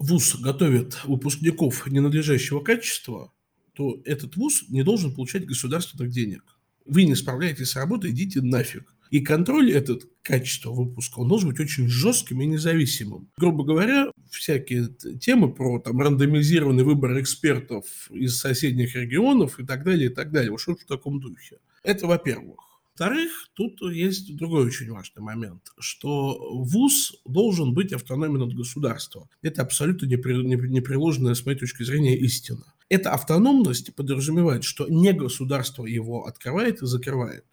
ВУЗ 0.00 0.40
готовит 0.40 1.04
выпускников 1.04 1.86
ненадлежащего 1.86 2.58
качества, 2.64 3.32
то 3.74 4.02
этот 4.04 4.34
ВУЗ 4.34 4.64
не 4.70 4.82
должен 4.82 5.14
получать 5.14 5.46
государственных 5.46 6.10
денег 6.10 6.57
вы 6.88 7.04
не 7.04 7.14
справляетесь 7.14 7.70
с 7.70 7.76
работой, 7.76 8.10
идите 8.10 8.40
нафиг. 8.42 8.94
И 9.10 9.20
контроль 9.20 9.72
этот 9.72 10.02
качества 10.22 10.70
выпуска, 10.70 11.20
он 11.20 11.28
должен 11.28 11.48
быть 11.50 11.60
очень 11.60 11.88
жестким 11.88 12.42
и 12.42 12.46
независимым. 12.46 13.30
Грубо 13.38 13.64
говоря, 13.64 14.10
всякие 14.30 14.88
темы 15.20 15.52
про 15.52 15.78
там, 15.78 16.00
рандомизированный 16.00 16.84
выбор 16.84 17.18
экспертов 17.20 17.86
из 18.10 18.36
соседних 18.38 18.94
регионов 18.94 19.58
и 19.60 19.64
так 19.64 19.84
далее, 19.84 20.10
и 20.10 20.12
так 20.12 20.30
далее. 20.30 20.50
Вот 20.50 20.60
что-то 20.60 20.82
в 20.82 20.86
таком 20.86 21.20
духе. 21.20 21.58
Это 21.82 22.06
во-первых. 22.06 22.58
Во-вторых, 22.98 23.48
тут 23.54 23.80
есть 23.92 24.36
другой 24.36 24.66
очень 24.66 24.90
важный 24.90 25.22
момент, 25.22 25.62
что 25.78 26.64
ВУЗ 26.64 27.14
должен 27.24 27.72
быть 27.72 27.92
автономен 27.92 28.42
от 28.42 28.52
государства. 28.52 29.28
Это 29.40 29.62
абсолютно 29.62 30.06
непреложная, 30.06 31.34
с 31.34 31.46
моей 31.46 31.56
точки 31.56 31.84
зрения, 31.84 32.18
истина. 32.18 32.64
Эта 32.88 33.12
автономность 33.12 33.94
подразумевает, 33.94 34.64
что 34.64 34.88
не 34.88 35.12
государство 35.12 35.84
его 35.84 36.26
открывает 36.26 36.82
и 36.82 36.86
закрывает. 36.86 37.44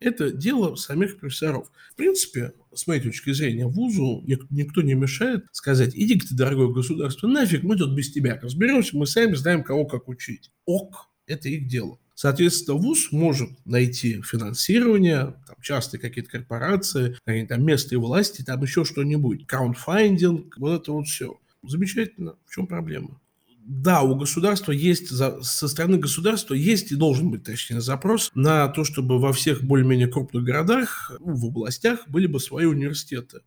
Это 0.00 0.30
дело 0.30 0.76
самих 0.76 1.18
профессоров. 1.18 1.70
В 1.92 1.96
принципе, 1.96 2.52
с 2.72 2.86
моей 2.86 3.00
точки 3.00 3.32
зрения, 3.32 3.66
вузу 3.66 4.22
никто 4.50 4.80
не 4.80 4.94
мешает 4.94 5.46
сказать, 5.52 5.90
иди 5.94 6.18
ты, 6.18 6.34
дорогое 6.34 6.68
государство, 6.68 7.26
нафиг, 7.26 7.64
мы 7.64 7.76
тут 7.76 7.96
без 7.96 8.12
тебя 8.12 8.38
разберемся, 8.40 8.96
мы 8.96 9.06
сами 9.06 9.34
знаем, 9.34 9.64
кого 9.64 9.86
как 9.86 10.08
учить. 10.08 10.52
Ок, 10.66 11.08
это 11.26 11.48
их 11.48 11.66
дело. 11.66 11.98
Соответственно, 12.14 12.78
ВУЗ 12.78 13.12
может 13.12 13.50
найти 13.64 14.22
финансирование, 14.22 15.34
там, 15.46 15.56
частные 15.62 16.00
какие-то 16.00 16.30
корпорации, 16.30 17.16
какие-то 17.24 17.54
там 17.54 17.64
местные 17.64 17.98
власти, 17.98 18.42
там 18.42 18.62
еще 18.62 18.84
что-нибудь, 18.84 19.46
краундфайндинг, 19.46 20.58
вот 20.58 20.82
это 20.82 20.92
вот 20.92 21.06
все. 21.06 21.38
Замечательно. 21.62 22.36
В 22.46 22.54
чем 22.54 22.66
проблема? 22.66 23.20
Да, 23.68 24.00
у 24.00 24.16
государства 24.16 24.72
есть, 24.72 25.08
со 25.08 25.68
стороны 25.68 25.98
государства 25.98 26.54
есть 26.54 26.90
и 26.90 26.96
должен 26.96 27.30
быть, 27.30 27.44
точнее, 27.44 27.82
запрос 27.82 28.30
на 28.34 28.66
то, 28.68 28.82
чтобы 28.82 29.18
во 29.18 29.34
всех 29.34 29.62
более-менее 29.62 30.08
крупных 30.08 30.42
городах, 30.42 31.12
ну, 31.20 31.34
в 31.34 31.44
областях 31.44 32.08
были 32.08 32.26
бы 32.26 32.40
свои 32.40 32.64
университеты. 32.64 33.40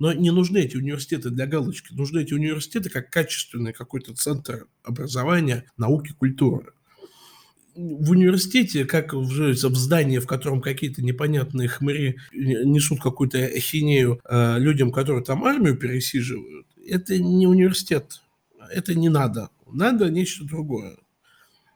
Но 0.00 0.12
не 0.12 0.32
нужны 0.32 0.58
эти 0.58 0.76
университеты 0.76 1.30
для 1.30 1.46
галочки. 1.46 1.94
Нужны 1.94 2.22
эти 2.22 2.34
университеты 2.34 2.90
как 2.90 3.10
качественный 3.10 3.72
какой-то 3.72 4.12
центр 4.14 4.66
образования, 4.82 5.70
науки, 5.76 6.12
культуры. 6.18 6.72
В 7.76 8.10
университете, 8.10 8.84
как 8.84 9.14
в, 9.14 9.28
в 9.28 9.76
здании, 9.76 10.18
в 10.18 10.26
котором 10.26 10.62
какие-то 10.62 11.00
непонятные 11.00 11.68
хмыри 11.68 12.18
несут 12.32 13.00
какую-то 13.00 13.38
ахинею 13.38 14.20
э, 14.28 14.58
людям, 14.58 14.90
которые 14.90 15.22
там 15.22 15.44
армию 15.44 15.76
пересиживают, 15.76 16.66
это 16.84 17.18
не 17.18 17.46
университет 17.46 18.23
это 18.72 18.94
не 18.94 19.08
надо. 19.08 19.50
Надо 19.66 20.10
нечто 20.10 20.44
другое. 20.44 20.96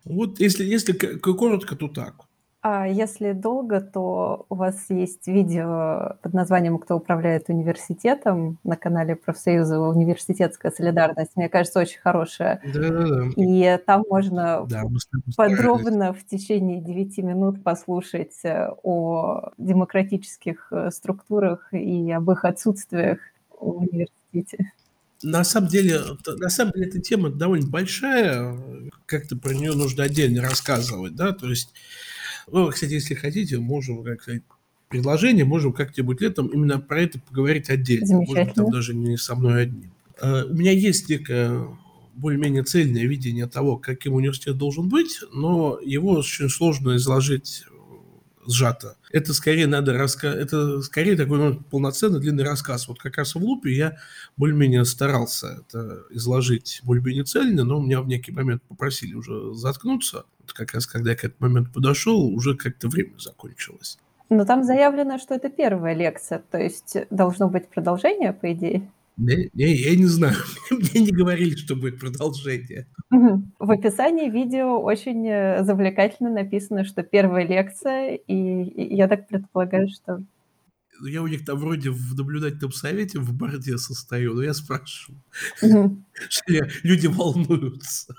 Вот 0.04 0.40
если, 0.40 0.64
если 0.64 0.92
коротко, 0.92 1.76
то 1.76 1.88
так. 1.88 2.28
А 2.60 2.88
если 2.88 3.32
долго, 3.32 3.80
то 3.80 4.46
у 4.48 4.56
вас 4.56 4.90
есть 4.90 5.28
видео 5.28 6.16
под 6.22 6.34
названием 6.34 6.78
«Кто 6.78 6.96
управляет 6.96 7.48
университетом» 7.48 8.58
на 8.64 8.76
канале 8.76 9.14
профсоюза 9.14 9.78
«Университетская 9.78 10.72
солидарность». 10.72 11.36
Мне 11.36 11.48
кажется, 11.48 11.78
очень 11.78 12.00
хорошее. 12.00 12.60
Да-да-да. 12.64 13.28
И 13.36 13.78
там 13.86 14.04
можно 14.10 14.66
да, 14.68 14.82
подробно 15.36 16.12
в 16.12 16.24
течение 16.26 16.80
9 16.80 17.18
минут 17.18 17.62
послушать 17.62 18.34
э, 18.42 18.70
о 18.82 19.50
демократических 19.56 20.66
э, 20.72 20.90
структурах 20.90 21.72
и 21.72 22.10
об 22.10 22.28
их 22.28 22.44
отсутствиях 22.44 23.20
в 23.50 23.78
университете. 23.78 24.72
На 25.22 25.42
самом 25.42 25.68
деле, 25.68 26.00
на 26.26 26.48
самом 26.48 26.72
деле 26.72 26.86
эта 26.86 27.00
тема 27.00 27.30
довольно 27.30 27.66
большая, 27.66 28.56
как-то 29.06 29.36
про 29.36 29.52
нее 29.52 29.72
нужно 29.72 30.04
отдельно 30.04 30.42
рассказывать, 30.42 31.16
да, 31.16 31.32
то 31.32 31.48
есть, 31.50 31.72
ну, 32.46 32.68
кстати, 32.68 32.92
если 32.92 33.14
хотите, 33.14 33.58
можем, 33.58 34.04
как 34.04 34.22
сказать, 34.22 34.42
предложение, 34.88 35.44
можем 35.44 35.72
как-нибудь 35.72 36.20
летом 36.20 36.46
именно 36.46 36.78
про 36.78 37.02
это 37.02 37.18
поговорить 37.18 37.68
отдельно, 37.68 38.20
может 38.20 38.54
там 38.54 38.70
даже 38.70 38.94
не 38.94 39.16
со 39.16 39.34
мной 39.34 39.62
одним. 39.62 39.92
А, 40.20 40.44
у 40.44 40.54
меня 40.54 40.72
есть 40.72 41.08
некое 41.08 41.66
более-менее 42.14 42.64
цельное 42.64 43.04
видение 43.04 43.46
того, 43.46 43.76
каким 43.76 44.14
университет 44.14 44.56
должен 44.56 44.88
быть, 44.88 45.20
но 45.32 45.78
его 45.84 46.12
очень 46.12 46.48
сложно 46.48 46.96
изложить 46.96 47.64
сжато. 48.48 48.96
Это 49.12 49.34
скорее 49.34 49.66
надо 49.66 49.92
рассказать, 49.92 50.38
это 50.38 50.80
скорее 50.82 51.16
такой 51.16 51.38
ну, 51.38 51.60
полноценный 51.70 52.20
длинный 52.20 52.44
рассказ. 52.44 52.88
Вот 52.88 52.98
как 52.98 53.18
раз 53.18 53.34
в 53.34 53.38
лупе 53.38 53.72
я 53.72 53.98
более-менее 54.36 54.84
старался 54.84 55.58
это 55.60 56.02
изложить 56.10 56.80
более-менее 56.82 57.24
цельно, 57.24 57.64
но 57.64 57.80
меня 57.80 58.00
в 58.00 58.08
некий 58.08 58.32
момент 58.32 58.62
попросили 58.62 59.14
уже 59.14 59.54
заткнуться. 59.54 60.24
Вот 60.40 60.52
как 60.52 60.72
раз 60.72 60.86
когда 60.86 61.10
я 61.10 61.16
к 61.16 61.24
этому 61.24 61.50
моменту 61.50 61.72
подошел, 61.72 62.24
уже 62.24 62.56
как-то 62.56 62.88
время 62.88 63.18
закончилось. 63.18 63.98
Но 64.30 64.44
там 64.44 64.64
заявлено, 64.64 65.18
что 65.18 65.34
это 65.34 65.48
первая 65.48 65.94
лекция, 65.94 66.42
то 66.50 66.58
есть 66.58 66.96
должно 67.10 67.48
быть 67.48 67.68
продолжение, 67.68 68.32
по 68.32 68.52
идее. 68.52 68.90
Не, 69.18 69.50
не, 69.52 69.74
я 69.74 69.96
не 69.96 70.04
знаю. 70.04 70.36
Мне 70.70 71.06
не 71.06 71.10
говорили, 71.10 71.56
что 71.56 71.74
будет 71.74 71.98
продолжение. 71.98 72.86
В 73.10 73.70
описании 73.70 74.30
видео 74.30 74.80
очень 74.80 75.26
э, 75.28 75.64
завлекательно 75.64 76.30
написано, 76.30 76.84
что 76.84 77.02
первая 77.02 77.44
лекция, 77.44 78.14
и 78.14 78.94
я 78.94 79.08
так 79.08 79.26
предполагаю, 79.26 79.88
что... 79.88 80.22
Ну, 81.00 81.06
я 81.06 81.22
у 81.22 81.26
них 81.26 81.44
там 81.44 81.58
вроде 81.58 81.90
в 81.90 82.14
наблюдательном 82.16 82.70
совете 82.70 83.18
в 83.18 83.36
борде 83.36 83.76
состою, 83.76 84.34
но 84.34 84.42
я 84.42 84.54
спрашиваю, 84.54 85.20
что 86.28 86.52
люди 86.84 87.08
волнуются. 87.08 88.14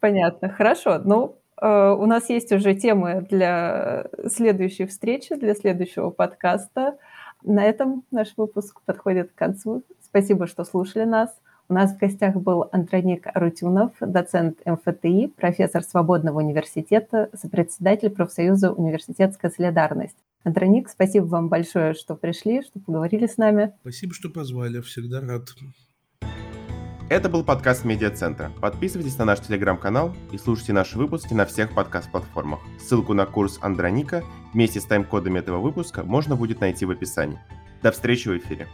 Понятно, 0.00 0.50
хорошо. 0.50 1.00
Ну, 1.02 1.40
э, 1.62 1.94
у 1.98 2.04
нас 2.04 2.28
есть 2.28 2.52
уже 2.52 2.74
темы 2.74 3.26
для 3.30 4.06
следующей 4.28 4.84
встречи, 4.84 5.34
для 5.34 5.54
следующего 5.54 6.10
подкаста. 6.10 6.98
На 7.44 7.64
этом 7.64 8.04
наш 8.10 8.34
выпуск 8.36 8.80
подходит 8.84 9.32
к 9.32 9.34
концу. 9.34 9.82
Спасибо, 10.00 10.46
что 10.46 10.64
слушали 10.64 11.04
нас. 11.04 11.34
У 11.68 11.74
нас 11.74 11.94
в 11.94 11.98
гостях 11.98 12.36
был 12.36 12.68
Андроник 12.70 13.26
Арутюнов, 13.26 13.92
доцент 14.00 14.58
МФТИ, 14.66 15.28
профессор 15.28 15.82
Свободного 15.82 16.38
университета, 16.38 17.30
сопредседатель 17.32 18.10
профсоюза 18.10 18.72
«Университетская 18.72 19.50
солидарность». 19.50 20.16
Андроник, 20.44 20.88
спасибо 20.88 21.24
вам 21.24 21.48
большое, 21.48 21.94
что 21.94 22.14
пришли, 22.14 22.62
что 22.62 22.80
поговорили 22.80 23.26
с 23.26 23.36
нами. 23.36 23.72
Спасибо, 23.80 24.12
что 24.12 24.28
позвали. 24.28 24.80
Всегда 24.80 25.20
рад. 25.20 25.50
Это 27.12 27.28
был 27.28 27.44
подкаст 27.44 27.84
Медиацентра. 27.84 28.50
Подписывайтесь 28.62 29.18
на 29.18 29.26
наш 29.26 29.40
телеграм-канал 29.40 30.16
и 30.30 30.38
слушайте 30.38 30.72
наши 30.72 30.96
выпуски 30.96 31.34
на 31.34 31.44
всех 31.44 31.74
подкаст-платформах. 31.74 32.60
Ссылку 32.80 33.12
на 33.12 33.26
курс 33.26 33.58
Андроника 33.60 34.24
вместе 34.54 34.80
с 34.80 34.86
тайм-кодами 34.86 35.38
этого 35.40 35.58
выпуска 35.58 36.04
можно 36.04 36.36
будет 36.36 36.62
найти 36.62 36.86
в 36.86 36.90
описании. 36.90 37.38
До 37.82 37.92
встречи 37.92 38.28
в 38.28 38.38
эфире. 38.38 38.66